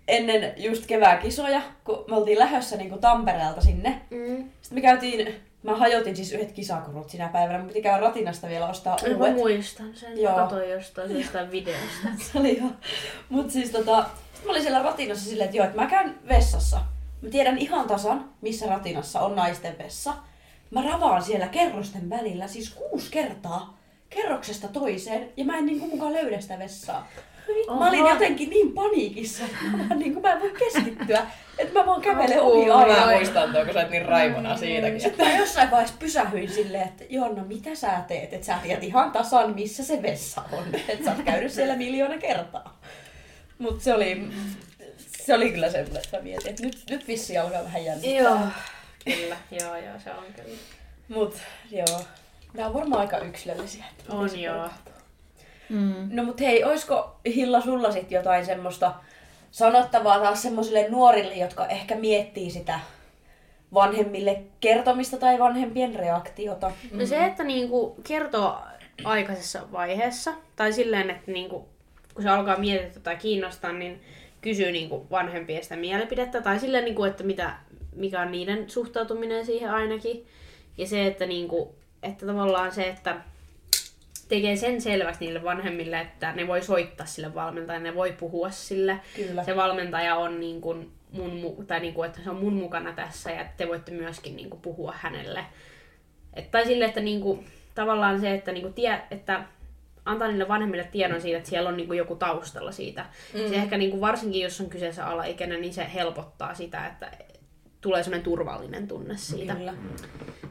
ennen 0.08 0.52
just 0.56 0.86
kevääkisoja, 0.86 1.62
kun 1.84 2.04
me 2.08 2.16
oltiin 2.16 2.38
lähdössä 2.38 2.76
niin 2.76 2.98
Tampereelta 3.00 3.60
sinne. 3.60 4.00
Mm. 4.10 4.36
Sitten 4.62 4.76
me 4.78 4.80
käytiin, 4.80 5.34
mä 5.62 5.76
hajotin 5.76 6.16
siis 6.16 6.32
yhdet 6.32 6.52
kisakurut 6.52 7.10
sinä 7.10 7.28
päivänä, 7.28 7.58
mun 7.58 7.68
piti 7.68 7.82
käydä 7.82 8.00
ratinasta 8.00 8.48
vielä 8.48 8.68
ostaa 8.68 8.96
Mä 9.08 9.14
uudet. 9.16 9.34
muistan 9.34 9.90
sen, 9.94 10.20
Joo. 10.20 10.32
mä 10.32 10.38
katsoin 10.42 10.70
jostain, 10.70 11.20
jostain 11.20 11.50
videosta. 11.50 12.08
Se 12.32 12.38
oli 12.38 12.52
ihan... 12.52 12.76
Mut 13.28 13.50
siis 13.50 13.70
tota, 13.70 13.96
mä 14.44 14.50
olin 14.50 14.62
siellä 14.62 14.82
ratinassa 14.82 15.24
silleen, 15.24 15.44
että 15.46 15.56
joo, 15.56 15.66
että 15.66 15.80
mä 15.80 15.86
käyn 15.86 16.18
vessassa. 16.28 16.80
Mä 17.22 17.28
tiedän 17.30 17.58
ihan 17.58 17.86
tasan, 17.88 18.30
missä 18.40 18.66
ratinassa 18.66 19.20
on 19.20 19.36
naisten 19.36 19.78
vessa. 19.78 20.14
Mä 20.70 20.82
ravaan 20.82 21.22
siellä 21.22 21.48
kerrosten 21.48 22.10
välillä, 22.10 22.46
siis 22.46 22.70
kuusi 22.70 23.10
kertaa, 23.10 23.78
kerroksesta 24.10 24.68
toiseen, 24.68 25.32
ja 25.36 25.44
mä 25.44 25.58
en 25.58 25.66
niinku 25.66 25.86
mukaan 25.86 26.12
löydä 26.12 26.40
sitä 26.40 26.58
vessaa. 26.58 27.08
Mä 27.78 27.88
olin 27.88 28.06
jotenkin 28.06 28.50
niin 28.50 28.72
paniikissa, 28.72 29.44
että 29.44 29.76
mä, 29.76 29.94
niin 29.94 30.12
kuin 30.12 30.22
mä 30.22 30.32
en 30.32 30.40
voi 30.40 30.50
keskittyä, 30.58 31.26
että 31.58 31.78
mä 31.78 31.86
vaan 31.86 32.00
kävelen 32.00 32.40
ohi 32.40 32.66
Mä 32.66 32.74
aina. 32.76 33.06
muistan 33.10 33.52
tuon, 33.52 33.64
kun 33.64 33.74
sä 33.74 33.80
oot 33.80 33.90
niin 33.90 34.04
raivona 34.06 34.56
siitäkin. 34.56 35.00
Sitten 35.00 35.28
mä 35.28 35.36
jossain 35.38 35.70
vaiheessa 35.70 35.96
pysähyin 35.98 36.50
silleen, 36.52 36.88
että 36.88 37.04
Jonna, 37.08 37.44
mitä 37.44 37.74
sä 37.74 37.90
teet? 38.08 38.32
Että 38.32 38.46
sä 38.46 38.58
tiedät 38.62 38.84
ihan 38.84 39.12
tasan, 39.12 39.54
missä 39.54 39.84
se 39.84 40.02
vessa 40.02 40.42
on. 40.52 40.64
Että 40.88 41.04
sä 41.04 41.10
oot 41.10 41.22
käynyt 41.24 41.52
siellä 41.52 41.76
miljoona 41.76 42.18
kertaa. 42.18 42.80
Mutta 43.58 43.84
se 43.84 43.94
oli, 43.94 44.28
se 45.24 45.34
oli 45.34 45.50
kyllä 45.50 45.70
semmoinen, 45.70 46.02
että 46.04 46.16
mä 46.16 46.22
mietin, 46.22 46.50
että 46.50 46.62
nyt, 46.62 46.78
nyt 46.90 47.08
vissi 47.08 47.38
alkaa 47.38 47.64
vähän 47.64 47.84
jännittää. 47.84 48.22
Joo. 48.22 48.38
Kyllä, 49.04 49.36
joo 49.50 49.76
joo, 49.76 49.94
se 50.04 50.10
on 50.10 50.24
kyllä. 50.36 50.58
Mut 51.08 51.34
joo, 51.70 52.00
nämä 52.54 52.68
on 52.68 52.74
varmaan 52.74 53.00
aika 53.00 53.18
yksilöllisiä. 53.18 53.84
On 54.08 54.40
joo. 54.40 54.68
Mm. 55.70 56.08
No 56.10 56.24
mut 56.24 56.40
hei, 56.40 56.64
oisko 56.64 57.16
Hilla 57.26 57.60
sulla 57.60 57.92
sit 57.92 58.10
jotain 58.10 58.46
semmoista 58.46 58.94
sanottavaa 59.50 60.20
taas 60.20 60.42
semmoisille 60.42 60.88
nuorille, 60.88 61.34
jotka 61.34 61.66
ehkä 61.66 61.94
miettii 61.96 62.50
sitä 62.50 62.80
vanhemmille 63.74 64.42
kertomista 64.60 65.16
tai 65.16 65.38
vanhempien 65.38 65.94
reaktiota? 65.94 66.72
No 66.92 67.06
se, 67.06 67.24
että 67.24 67.44
niinku 67.44 67.96
kertoo 68.08 68.58
aikaisessa 69.04 69.72
vaiheessa, 69.72 70.32
tai 70.56 70.72
silleen, 70.72 71.10
että 71.10 71.32
niinku, 71.32 71.68
kun 72.14 72.22
se 72.22 72.28
alkaa 72.28 72.58
miettiä 72.58 73.02
tai 73.02 73.16
kiinnostaa, 73.16 73.72
niin 73.72 74.00
kysyy 74.40 74.72
niinku 74.72 75.06
vanhempien 75.10 75.62
sitä 75.62 75.76
mielipidettä, 75.76 76.40
tai 76.40 76.60
silleen, 76.60 76.84
niinku, 76.84 77.04
että 77.04 77.24
mitä, 77.24 77.52
mikä 77.96 78.20
on 78.20 78.32
niiden 78.32 78.70
suhtautuminen 78.70 79.46
siihen 79.46 79.70
ainakin. 79.70 80.26
Ja 80.78 80.86
se, 80.86 81.06
että, 81.06 81.26
niinku, 81.26 81.74
että 82.02 82.26
tavallaan 82.26 82.72
se, 82.72 82.88
että 82.88 83.16
tekee 84.30 84.56
sen 84.56 84.80
selväksi 84.80 85.24
niille 85.24 85.42
vanhemmille, 85.42 86.00
että 86.00 86.32
ne 86.32 86.46
voi 86.46 86.62
soittaa 86.62 87.06
sille 87.06 87.34
valmentajalle, 87.34 87.88
ne 87.88 87.94
voi 87.94 88.12
puhua 88.12 88.50
sille. 88.50 89.00
Kyllä. 89.16 89.44
Se 89.44 89.56
valmentaja 89.56 90.16
on 90.16 90.40
niin 90.40 90.60
kuin 90.60 90.92
mun, 91.12 91.30
mu- 91.30 91.64
tai 91.64 91.80
niin 91.80 91.94
kuin, 91.94 92.06
että 92.06 92.20
se 92.24 92.30
on 92.30 92.36
mun 92.36 92.52
mukana 92.52 92.92
tässä 92.92 93.30
ja 93.30 93.44
te 93.56 93.68
voitte 93.68 93.92
myöskin 93.92 94.36
niin 94.36 94.50
kuin 94.50 94.60
puhua 94.60 94.94
hänelle. 94.96 95.44
Et, 96.34 96.50
tai 96.50 96.66
sille, 96.66 96.84
että 96.84 97.00
niin 97.00 97.20
kuin, 97.20 97.46
tavallaan 97.74 98.20
se, 98.20 98.34
että, 98.34 98.52
niin 98.52 98.62
kuin 98.62 98.74
tie, 98.74 99.00
että 99.10 99.44
antaa 100.04 100.28
niille 100.28 100.48
vanhemmille 100.48 100.88
tiedon 100.92 101.20
siitä, 101.20 101.38
että 101.38 101.50
siellä 101.50 101.68
on 101.68 101.76
niin 101.76 101.86
kuin 101.86 101.98
joku 101.98 102.16
taustalla 102.16 102.72
siitä. 102.72 103.06
Mm. 103.34 103.48
Se 103.48 103.54
ehkä 103.54 103.78
niin 103.78 103.90
kuin, 103.90 104.00
varsinkin, 104.00 104.42
jos 104.42 104.60
on 104.60 104.70
kyseessä 104.70 105.06
alaikäinen, 105.06 105.60
niin 105.60 105.74
se 105.74 105.86
helpottaa 105.94 106.54
sitä, 106.54 106.86
että 106.86 107.10
tulee 107.80 108.02
sellainen 108.02 108.24
turvallinen 108.24 108.88
tunne 108.88 109.16
siitä. 109.16 109.54
Kyllä. 109.54 109.74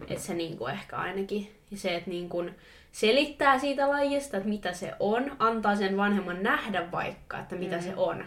Että 0.08 0.24
se 0.24 0.34
niinku 0.34 0.68
ehkä 0.68 0.98
ainakin. 0.98 1.52
Ja 1.72 1.78
se, 1.78 1.96
että 1.96 2.10
niinku 2.10 2.46
selittää 2.92 3.60
siitä 3.60 3.90
lajista, 3.90 4.38
että 4.38 4.50
mitä 4.50 4.74
se 4.74 4.94
on, 5.00 5.36
antaa 5.40 5.76
sen 5.76 5.98
vanhemman 5.98 6.44
nähdä 6.44 6.92
vaikka, 6.92 7.40
että 7.40 7.56
mitä 7.56 7.76
mm. 7.76 7.82
se 7.82 7.94
on. 7.96 8.26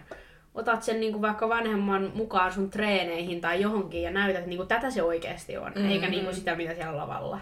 Otat 0.54 0.82
sen 0.82 1.00
niinku 1.00 1.22
vaikka 1.22 1.48
vanhemman 1.48 2.12
mukaan 2.14 2.52
sun 2.52 2.70
treeneihin 2.70 3.40
tai 3.40 3.60
johonkin 3.60 4.02
ja 4.02 4.10
näytät, 4.10 4.36
että 4.36 4.48
niinku 4.48 4.66
tätä 4.66 4.90
se 4.90 5.02
oikeasti 5.02 5.56
on, 5.56 5.72
mm. 5.76 5.90
eikä 5.90 6.08
niinku 6.08 6.34
sitä, 6.34 6.56
mitä 6.56 6.74
siellä 6.74 6.96
lavalla. 6.96 7.40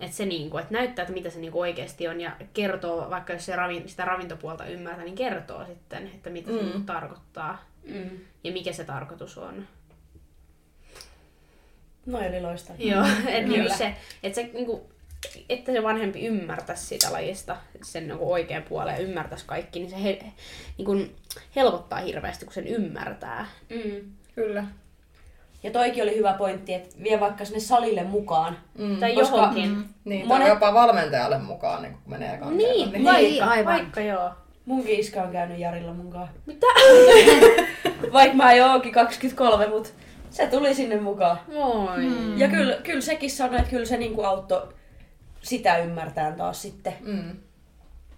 Että 0.00 0.16
se 0.16 0.26
niinku, 0.26 0.58
että 0.58 0.72
näyttää, 0.72 1.02
että 1.02 1.14
mitä 1.14 1.30
se 1.30 1.40
niinku 1.40 1.60
oikeasti 1.60 2.08
on 2.08 2.20
ja 2.20 2.32
kertoo, 2.52 3.10
vaikka 3.10 3.32
jos 3.32 3.46
se 3.46 3.56
ravin, 3.56 3.88
sitä 3.88 4.04
ravintopuolta 4.04 4.66
ymmärtää, 4.66 5.04
niin 5.04 5.14
kertoo 5.14 5.66
sitten, 5.66 6.06
että 6.06 6.30
mitä 6.30 6.50
se 6.50 6.56
niinku 6.56 6.80
tarkoittaa 6.80 7.58
Mm. 7.84 8.10
ja 8.44 8.52
mikä 8.52 8.72
se 8.72 8.84
tarkoitus 8.84 9.38
on. 9.38 9.68
No 12.06 12.18
oli 12.18 12.40
loistavaa. 12.40 12.82
Joo, 12.82 13.06
että 13.06 13.30
niinku 13.30 13.54
Kyllä. 13.54 13.76
se, 13.76 13.94
että 14.22 14.34
se 14.42 14.50
niinku, 14.52 14.90
että 15.48 15.72
se 15.72 15.82
vanhempi 15.82 16.26
ymmärtäisi 16.26 16.86
sitä 16.86 17.12
lajista, 17.12 17.56
sen 17.82 18.08
niinku 18.08 18.32
oikean 18.32 18.62
puolen 18.62 18.94
ja 18.94 19.00
ymmärtäisi 19.00 19.44
kaikki, 19.46 19.78
niin 19.78 19.90
se 19.90 20.02
he, 20.02 20.18
niinku, 20.78 20.96
helpottaa 21.56 21.98
hirveästi, 21.98 22.44
kun 22.44 22.54
sen 22.54 22.66
ymmärtää. 22.66 23.46
Mm. 23.70 24.00
Kyllä. 24.34 24.64
Ja 25.62 25.70
toikin 25.70 26.02
oli 26.02 26.16
hyvä 26.16 26.32
pointti, 26.32 26.74
että 26.74 26.96
vie 27.02 27.20
vaikka 27.20 27.44
sinne 27.44 27.60
salille 27.60 28.02
mukaan. 28.02 28.58
Mm. 28.78 28.96
Tai 28.96 29.14
Koska- 29.14 29.36
johonkin. 29.36 29.84
Niin, 30.04 30.20
Monet- 30.22 30.26
Monet... 30.28 30.48
jopa 30.48 30.74
valmentajalle 30.74 31.38
mukaan, 31.38 31.82
niin 31.82 31.92
kun 31.92 32.02
menee 32.06 32.36
kanssa. 32.38 32.56
Niin, 32.56 33.04
Vai- 33.04 33.22
vaikka, 33.22 33.44
aivan. 33.44 33.74
vaikka 33.74 34.00
joo. 34.00 34.30
Munkin 34.66 35.00
iskä 35.00 35.22
on 35.22 35.32
käynyt 35.32 35.58
Jarilla 35.58 35.92
mukaan. 35.94 36.28
Mitä? 36.46 36.66
Vaikka 38.12 38.36
mä 38.36 38.52
jo 38.54 38.66
oonkin 38.66 38.92
23, 38.92 39.66
mutta 39.66 39.88
se 40.30 40.46
tuli 40.46 40.74
sinne 40.74 41.00
mukaan. 41.00 41.38
Moi. 41.54 41.96
Mm. 42.02 42.38
Ja 42.38 42.48
kyllä, 42.48 42.76
kyllä 42.82 43.00
sekin 43.00 43.30
sanoi, 43.30 43.56
että 43.58 43.70
kyllä 43.70 43.84
se 43.84 43.96
niinku 43.96 44.22
auttoi 44.22 44.68
sitä 45.44 45.78
ymmärtää 45.78 46.32
taas 46.32 46.62
sitten. 46.62 46.94
Mm. 47.00 47.36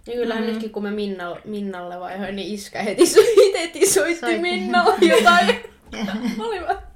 Ja 0.07 0.13
kyllähän 0.13 0.43
mm. 0.43 0.49
nytkin 0.49 0.69
kun 0.69 0.83
me 0.83 0.91
Minnalle, 0.91 1.41
Minnalle 1.45 1.99
vaihoin, 1.99 2.35
niin 2.35 2.53
iskä 2.53 2.83
heti, 2.83 3.05
so- 3.05 3.19
heti 3.59 3.89
soitti 3.89 4.19
Soitti. 4.19 4.41
Minnalle 4.41 4.95
jotain. 5.17 5.47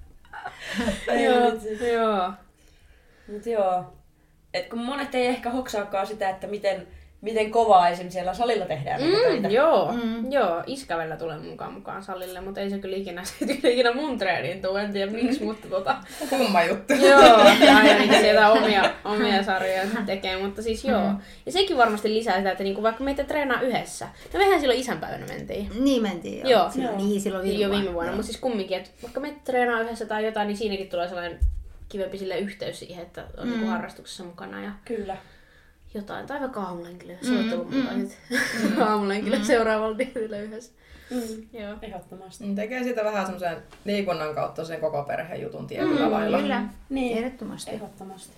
Ei 1.07 1.23
joo, 1.23 1.51
joo. 1.93 2.33
Mut 3.27 3.45
joo. 3.45 3.93
Et 4.53 4.69
kun 4.69 4.79
monet 4.79 5.15
ei 5.15 5.25
ehkä 5.27 5.49
hoksaakaan 5.49 6.07
sitä, 6.07 6.29
että 6.29 6.47
miten, 6.47 6.87
miten 7.21 7.51
kovaa 7.51 7.89
esim. 7.89 8.09
siellä 8.09 8.33
salilla 8.33 8.65
tehdään 8.65 9.01
Mm, 9.01 9.07
töitä. 9.11 9.47
joo, 9.47 9.91
mm. 9.91 10.31
joo, 10.31 10.63
iskävellä 10.67 11.17
tulee 11.17 11.37
mukaan 11.39 11.73
mukaan 11.73 12.03
salille, 12.03 12.41
mutta 12.41 12.61
ei 12.61 12.69
se 12.69 12.77
kyllä 12.79 12.97
ikinä, 12.97 13.23
se 13.25 13.45
kyllä 13.45 13.69
ikinä 13.69 13.93
mun 13.93 14.17
treeniin 14.17 14.61
tuu, 14.61 14.75
en 14.75 14.91
tiedä 14.93 15.11
miksi, 15.11 15.43
mutta 15.43 15.67
tota, 15.67 15.95
Kumma 16.29 16.63
juttu. 16.63 16.93
joo, 16.93 17.19
ja 17.65 17.77
aina 17.77 17.99
niitä 17.99 18.19
sieltä 18.21 18.49
omia, 18.51 18.91
omia 19.05 19.43
sarjoja 19.43 19.81
tekee, 20.05 20.37
mutta 20.43 20.61
siis 20.61 20.85
joo. 20.85 21.11
Ja 21.45 21.51
sekin 21.51 21.77
varmasti 21.77 22.13
lisää 22.13 22.37
sitä, 22.37 22.51
että 22.51 22.63
niinku 22.63 22.83
vaikka 22.83 23.03
meitä 23.03 23.23
treenaa 23.23 23.61
yhdessä, 23.61 24.07
no 24.33 24.39
mehän 24.39 24.59
silloin 24.59 24.79
isänpäivänä 24.79 25.25
mentiin. 25.25 25.69
Niin 25.79 26.01
mentiin 26.01 26.39
joo. 26.39 26.49
Joo. 26.61 26.69
Silloin, 26.71 26.93
Joo. 26.99 27.07
Niin, 27.07 27.21
silloin 27.21 27.43
viime 27.43 27.61
Jo 27.63 27.67
vuonna. 27.67 27.81
viime 27.83 27.93
vuonna, 27.93 28.11
mutta 28.11 28.25
siis 28.25 28.39
kumminkin, 28.39 28.77
että 28.77 28.89
vaikka 29.03 29.19
me 29.19 29.35
treenaa 29.43 29.81
yhdessä 29.81 30.05
tai 30.05 30.25
jotain, 30.25 30.47
niin 30.47 30.57
siinäkin 30.57 30.89
tulee 30.89 31.07
sellainen 31.07 31.39
kivempi 31.89 32.17
sille 32.17 32.37
yhteys 32.39 32.79
siihen, 32.79 33.01
että 33.05 33.23
on 33.37 33.45
mm. 33.47 33.51
niinku 33.51 33.67
harrastuksessa 33.69 34.23
mukana 34.23 34.63
ja 34.63 34.71
Kyllä. 34.85 35.17
Jotain. 35.93 36.27
Tai 36.27 36.39
vaikka 36.39 36.61
aamulenkille, 36.63 37.13
jos 37.21 37.31
olet 37.31 37.53
ollut 37.53 37.71
mukaan 37.75 38.07
sitten 38.09 38.83
aamulenkille 38.83 39.43
seuraavalla 39.43 39.97
dietillä 39.97 40.37
yhdessä. 40.37 40.71
Mm. 41.11 41.59
Joo. 41.59 41.75
Ehdottomasti. 41.81 42.43
Mm, 42.43 42.55
Tekee 42.55 42.83
siitä 42.83 43.03
vähän 43.03 43.25
semmoisen 43.25 43.57
liikunnan 43.85 44.35
kautta 44.35 44.65
sen 44.65 44.79
koko 44.81 45.03
perheen 45.03 45.41
jutun 45.41 45.67
tietyllä 45.67 46.05
mm, 46.05 46.11
lailla. 46.11 46.37
Kyllä, 46.39 46.63
Niin. 46.89 47.17
ehdottomasti. 47.17 47.71
Ehdottomasti. 47.71 48.33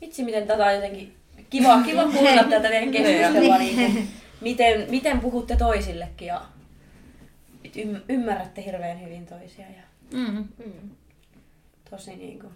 Vitsi, 0.00 0.24
miten 0.24 0.46
tätä 0.46 0.64
on 0.66 0.74
jotenkin 0.74 1.16
kiva, 1.50 1.82
kiva 1.82 2.02
kuulla 2.04 2.44
tätä 2.50 2.68
teidän 2.68 2.90
keskustelua. 2.90 3.58
niin 3.58 3.92
kuin, 3.92 4.08
miten, 4.40 4.86
miten 4.90 5.20
puhutte 5.20 5.56
toisillekin 5.56 6.28
ja 6.28 6.40
ym- 7.76 8.00
ymmärrätte 8.08 8.64
hirveän 8.64 9.02
hyvin 9.02 9.26
toisia. 9.26 9.66
Ja 9.66 9.82
Mm. 10.18 10.44
tosi 11.90 12.16
niin 12.16 12.38
kuin, 12.38 12.52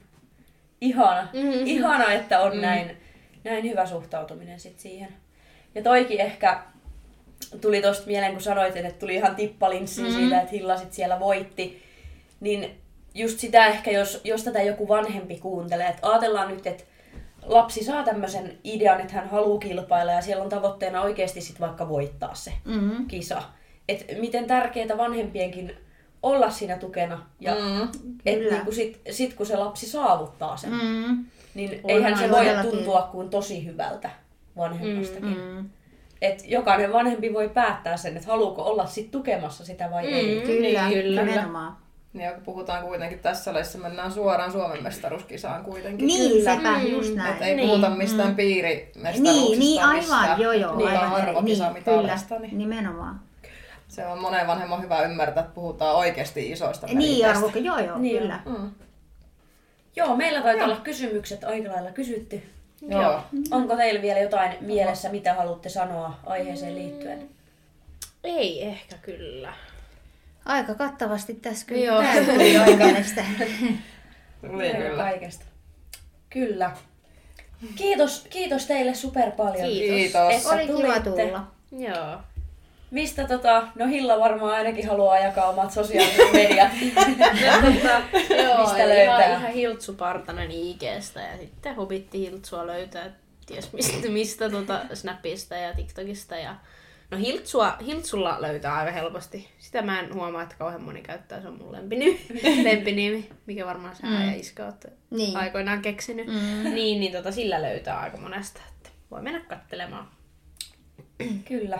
ihana, 0.80 1.22
Mhm. 1.22 1.66
ihana, 1.66 2.12
että 2.12 2.40
on 2.40 2.60
näin, 2.60 2.96
näin 3.44 3.64
hyvä 3.64 3.86
suhtautuminen 3.86 4.60
sit 4.60 4.80
siihen. 4.80 5.08
Ja 5.74 5.82
toikin 5.82 6.20
ehkä 6.20 6.62
tuli 7.60 7.82
tosta 7.82 8.06
mieleen, 8.06 8.32
kun 8.32 8.40
sanoit, 8.42 8.76
että 8.76 8.98
tuli 8.98 9.14
ihan 9.14 9.36
tippalinssi 9.36 10.02
mm. 10.02 10.10
siitä, 10.12 10.40
että 10.40 10.50
Hilla 10.50 10.76
sit 10.76 10.92
siellä 10.92 11.20
voitti. 11.20 11.82
Niin 12.40 12.80
just 13.14 13.38
sitä 13.38 13.66
ehkä, 13.66 13.90
jos, 13.90 14.20
jos 14.24 14.44
tätä 14.44 14.62
joku 14.62 14.88
vanhempi 14.88 15.38
kuuntelee, 15.38 15.88
että 15.88 16.08
ajatellaan 16.10 16.48
nyt, 16.48 16.66
että 16.66 16.84
lapsi 17.42 17.84
saa 17.84 18.02
tämmöisen 18.04 18.58
idean, 18.64 19.00
että 19.00 19.12
hän 19.14 19.28
haluaa 19.28 19.58
kilpailla 19.58 20.12
ja 20.12 20.22
siellä 20.22 20.44
on 20.44 20.50
tavoitteena 20.50 21.02
oikeasti 21.02 21.40
sit 21.40 21.60
vaikka 21.60 21.88
voittaa 21.88 22.34
se 22.34 22.52
Mm. 22.64 23.06
kisa. 23.06 23.42
Että 23.88 24.14
miten 24.20 24.46
tärkeää 24.46 24.96
vanhempienkin 24.98 25.76
olla 26.22 26.50
siinä 26.50 26.78
tukena 26.78 27.26
ja 27.40 27.54
Mm. 27.54 27.88
et 28.26 28.38
Kyllä. 28.38 28.54
niinku 28.54 28.72
sit, 28.72 29.00
sit 29.10 29.34
kun 29.34 29.46
se 29.46 29.56
lapsi 29.56 29.86
saavuttaa 29.86 30.56
sen, 30.56 30.70
mm. 30.72 31.24
Mm. 31.54 31.58
niin 31.60 31.80
On 31.84 31.90
eihän 31.90 32.18
se 32.18 32.30
voi 32.30 32.38
todellakin. 32.38 32.70
tuntua 32.70 33.08
kuin 33.12 33.30
tosi 33.30 33.66
hyvältä 33.66 34.10
vanhemmastakin. 34.56 35.24
Mm. 35.38 35.54
Mm. 35.56 35.70
Et 36.22 36.42
jokainen 36.46 36.92
vanhempi 36.92 37.34
voi 37.34 37.48
päättää 37.48 37.96
sen, 37.96 38.16
että 38.16 38.28
haluuko 38.28 38.62
olla 38.62 38.86
sit 38.86 39.10
tukemassa 39.10 39.64
sitä 39.64 39.90
vai 39.90 40.02
mm. 40.06 40.12
ei. 40.14 40.40
Kyllä, 40.46 40.88
Niin, 40.88 41.02
kyllä. 41.02 41.22
nimenomaan. 41.24 41.76
Ja 42.14 42.32
kun 42.32 42.42
puhutaan 42.42 42.84
kuitenkin 42.84 43.18
tässä 43.18 43.52
lajissa, 43.54 43.78
mennään 43.78 44.12
suoraan 44.12 44.52
Suomen 44.52 44.82
mestaruuskisaan 44.82 45.64
kuitenkin. 45.64 46.06
Niin, 46.06 46.30
Kyllä. 46.32 46.54
sepä 46.56 46.80
just 46.88 47.14
näin. 47.14 47.34
Et 47.34 47.42
ei 47.42 47.54
Niin. 47.54 47.68
puhuta 47.68 47.90
mistään 47.90 48.34
piirimestaruuksista. 48.36 49.22
Niin, 49.32 49.58
niin 49.58 49.82
aivan, 49.82 49.96
mistään 49.98 50.40
joo 50.40 50.52
joo. 50.52 50.76
Niin, 50.76 50.88
aivan 50.88 51.12
arvokisa 51.12 51.72
niin, 51.72 51.84
kyllä, 51.84 52.18
niin 52.40 52.58
nimenomaan. 52.58 53.20
se 53.88 54.06
on 54.06 54.18
monen 54.20 54.46
vanhemman 54.46 54.82
hyvä 54.82 55.02
ymmärtää, 55.02 55.40
että 55.40 55.54
puhutaan 55.54 55.96
oikeasti 55.96 56.50
isoista 56.50 56.86
Niin, 56.86 56.98
meriteistä. 56.98 57.46
arvo, 57.46 57.58
joo 57.58 57.78
joo, 57.78 57.98
Niin 57.98 58.18
kyllä. 58.22 58.40
Mm. 58.46 58.70
Joo, 59.96 60.16
meillä 60.16 60.42
taitaa 60.42 60.64
olla 60.64 60.76
kysymykset 60.76 61.44
aika 61.44 61.72
lailla 61.72 61.90
kysytty. 61.90 62.42
Joo. 62.88 63.20
Onko 63.50 63.76
teillä 63.76 64.02
vielä 64.02 64.18
jotain 64.18 64.56
mielessä, 64.60 65.08
mitä 65.08 65.34
haluatte 65.34 65.68
sanoa 65.68 66.20
aiheeseen 66.26 66.74
liittyen? 66.74 67.28
Ei 68.24 68.64
ehkä 68.64 68.96
kyllä. 69.02 69.52
Aika 70.44 70.74
kattavasti 70.74 71.34
tässä 71.34 71.66
kyllä 71.66 71.84
Joo. 71.84 72.02
käytiin 72.02 72.54
jo 72.54 72.76
mielestä. 72.76 73.24
Tuli 74.50 74.70
kyllä. 74.70 75.02
Kaikesta. 75.02 75.44
Kyllä. 76.30 76.70
Kiitos, 77.76 78.26
kiitos 78.30 78.66
teille 78.66 78.94
super 78.94 79.30
paljon. 79.30 79.68
Kiitos. 79.68 79.96
Kiitos. 79.96 80.34
Että 80.34 80.48
Oli 80.48 80.82
kiva 80.82 81.00
tulla. 81.00 81.46
Joo. 81.72 82.18
Mistä 82.90 83.24
tota, 83.28 83.68
no 83.74 83.86
Hilla 83.86 84.18
varmaan 84.20 84.54
ainakin 84.54 84.88
haluaa 84.88 85.18
jakaa 85.18 85.48
omat 85.48 85.72
sosiaaliset 85.72 86.32
mediat. 86.32 86.72
Joo, 88.42 88.60
Mistä 88.60 88.88
löytää? 88.88 89.26
Ihan, 89.26 89.40
ihan 89.40 89.52
Hiltsu 89.52 89.94
Partanen 89.94 90.50
IGstä 90.50 91.20
ja 91.20 91.38
sitten 91.38 91.74
Hobitti 91.74 92.20
Hiltsua 92.20 92.66
löytää 92.66 93.10
ties 93.46 93.72
mistä, 93.72 94.08
mistä 94.08 94.50
tota 94.50 94.80
Snapista 94.94 95.54
ja 95.54 95.74
TikTokista. 95.74 96.36
Ja... 96.36 96.56
No 97.10 97.18
Hiltsua, 97.18 97.76
Hiltsulla 97.86 98.36
löytää 98.42 98.74
aika 98.76 98.90
helposti. 98.92 99.48
Sitä 99.58 99.82
mä 99.82 100.00
en 100.00 100.14
huomaa, 100.14 100.42
että 100.42 100.54
kauhean 100.58 100.82
moni 100.82 101.02
käyttää. 101.02 101.40
Se 101.40 101.48
on 101.48 101.58
mun 101.58 101.72
lempinimi, 101.72 102.20
lempinimi 102.70 103.28
mikä 103.46 103.66
varmaan 103.66 103.96
sä 103.96 104.06
mm. 104.06 104.28
ja 104.28 104.34
Iska 104.34 104.64
olette 104.64 104.88
Niin. 105.10 105.36
aikoinaan 105.36 105.82
keksinyt. 105.82 106.26
Mm. 106.26 106.74
Niin, 106.74 107.00
niin 107.00 107.12
tota, 107.12 107.32
sillä 107.32 107.62
löytää 107.62 108.00
aika 108.00 108.16
monesta. 108.16 108.60
Että 108.68 108.90
voi 109.10 109.22
mennä 109.22 109.40
kattelemaan. 109.40 110.08
Kyllä. 111.48 111.78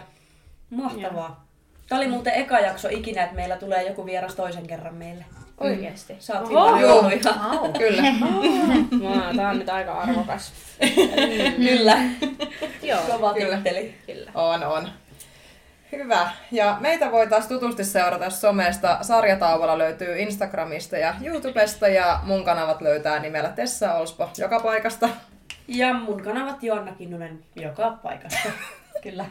Mahtavaa. 0.70 1.46
Tämä 1.88 1.98
oli 2.00 2.08
muuten 2.08 2.34
eka 2.34 2.60
jakso 2.60 2.88
ikinä, 2.88 3.22
että 3.22 3.36
meillä 3.36 3.56
tulee 3.56 3.82
joku 3.82 4.06
vieras 4.06 4.34
toisen 4.34 4.66
kerran 4.66 4.94
meille. 4.94 5.24
Oikeesti. 5.60 6.16
Sä 6.18 6.40
oot 6.40 6.50
Oho! 6.50 7.08
ihan. 7.08 7.60
Wow. 7.60 7.72
Kyllä. 7.78 8.02
Mä, 8.02 9.32
tää 9.36 9.50
on 9.50 9.58
nyt 9.58 9.68
aika 9.68 9.92
arvokas. 9.92 10.52
Kyllä. 11.68 11.98
Joo, 12.82 13.00
Kova 13.10 13.34
Kyllä. 13.34 13.54
titteli. 13.56 13.94
kyllä. 14.06 14.30
On, 14.34 14.64
on. 14.64 14.88
Hyvä. 15.92 16.30
Ja 16.52 16.76
meitä 16.80 17.12
voi 17.12 17.26
taas 17.26 17.46
tutusti 17.46 17.84
seurata 17.84 18.30
somesta. 18.30 18.98
Sarjatauolla 19.02 19.78
löytyy 19.78 20.18
Instagramista 20.18 20.96
ja 20.96 21.14
YouTubesta 21.24 21.88
ja 21.88 22.20
mun 22.22 22.44
kanavat 22.44 22.80
löytää 22.80 23.18
nimellä 23.18 23.48
Tessa 23.48 23.94
Olspo 23.94 24.30
joka 24.38 24.60
paikasta. 24.60 25.08
Ja 25.68 25.94
mun 25.94 26.22
kanavat 26.22 26.62
Joanna 26.62 26.92
Kinnunen 26.92 27.38
joka 27.56 27.90
paikassa. 28.02 28.48
Kyllä. 29.02 29.24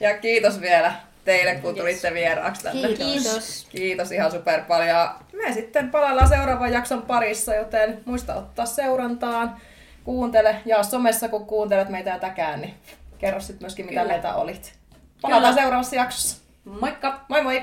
Ja 0.00 0.18
kiitos 0.18 0.60
vielä 0.60 0.92
teille, 1.24 1.54
kun 1.54 1.74
tulitte 1.74 2.14
vieraaksi 2.14 2.62
tänne. 2.62 2.88
Kiitos. 2.88 3.66
Kiitos 3.70 4.12
ihan 4.12 4.30
super 4.30 4.62
paljon. 4.62 4.88
Ja 4.88 5.16
Me 5.32 5.52
sitten 5.52 5.90
palaillaan 5.90 6.28
seuraavan 6.28 6.72
jakson 6.72 7.02
parissa, 7.02 7.54
joten 7.54 8.00
muista 8.04 8.34
ottaa 8.34 8.66
seurantaan. 8.66 9.56
Kuuntele, 10.04 10.56
jaa 10.66 10.82
somessa 10.82 11.28
kun 11.28 11.46
kuuntelet 11.46 11.88
meitä 11.88 12.10
ja 12.10 12.18
täkään, 12.18 12.60
niin 12.60 12.74
kerro 13.18 13.40
sitten 13.40 13.64
myöskin 13.64 13.86
mitä 13.86 14.00
Kyllä. 14.00 14.12
meitä 14.12 14.34
olit. 14.34 14.72
Palataan 15.22 15.54
seuraavassa 15.54 15.96
jaksossa. 15.96 16.36
Moikka! 16.80 17.20
Moi 17.28 17.42
moi! 17.42 17.62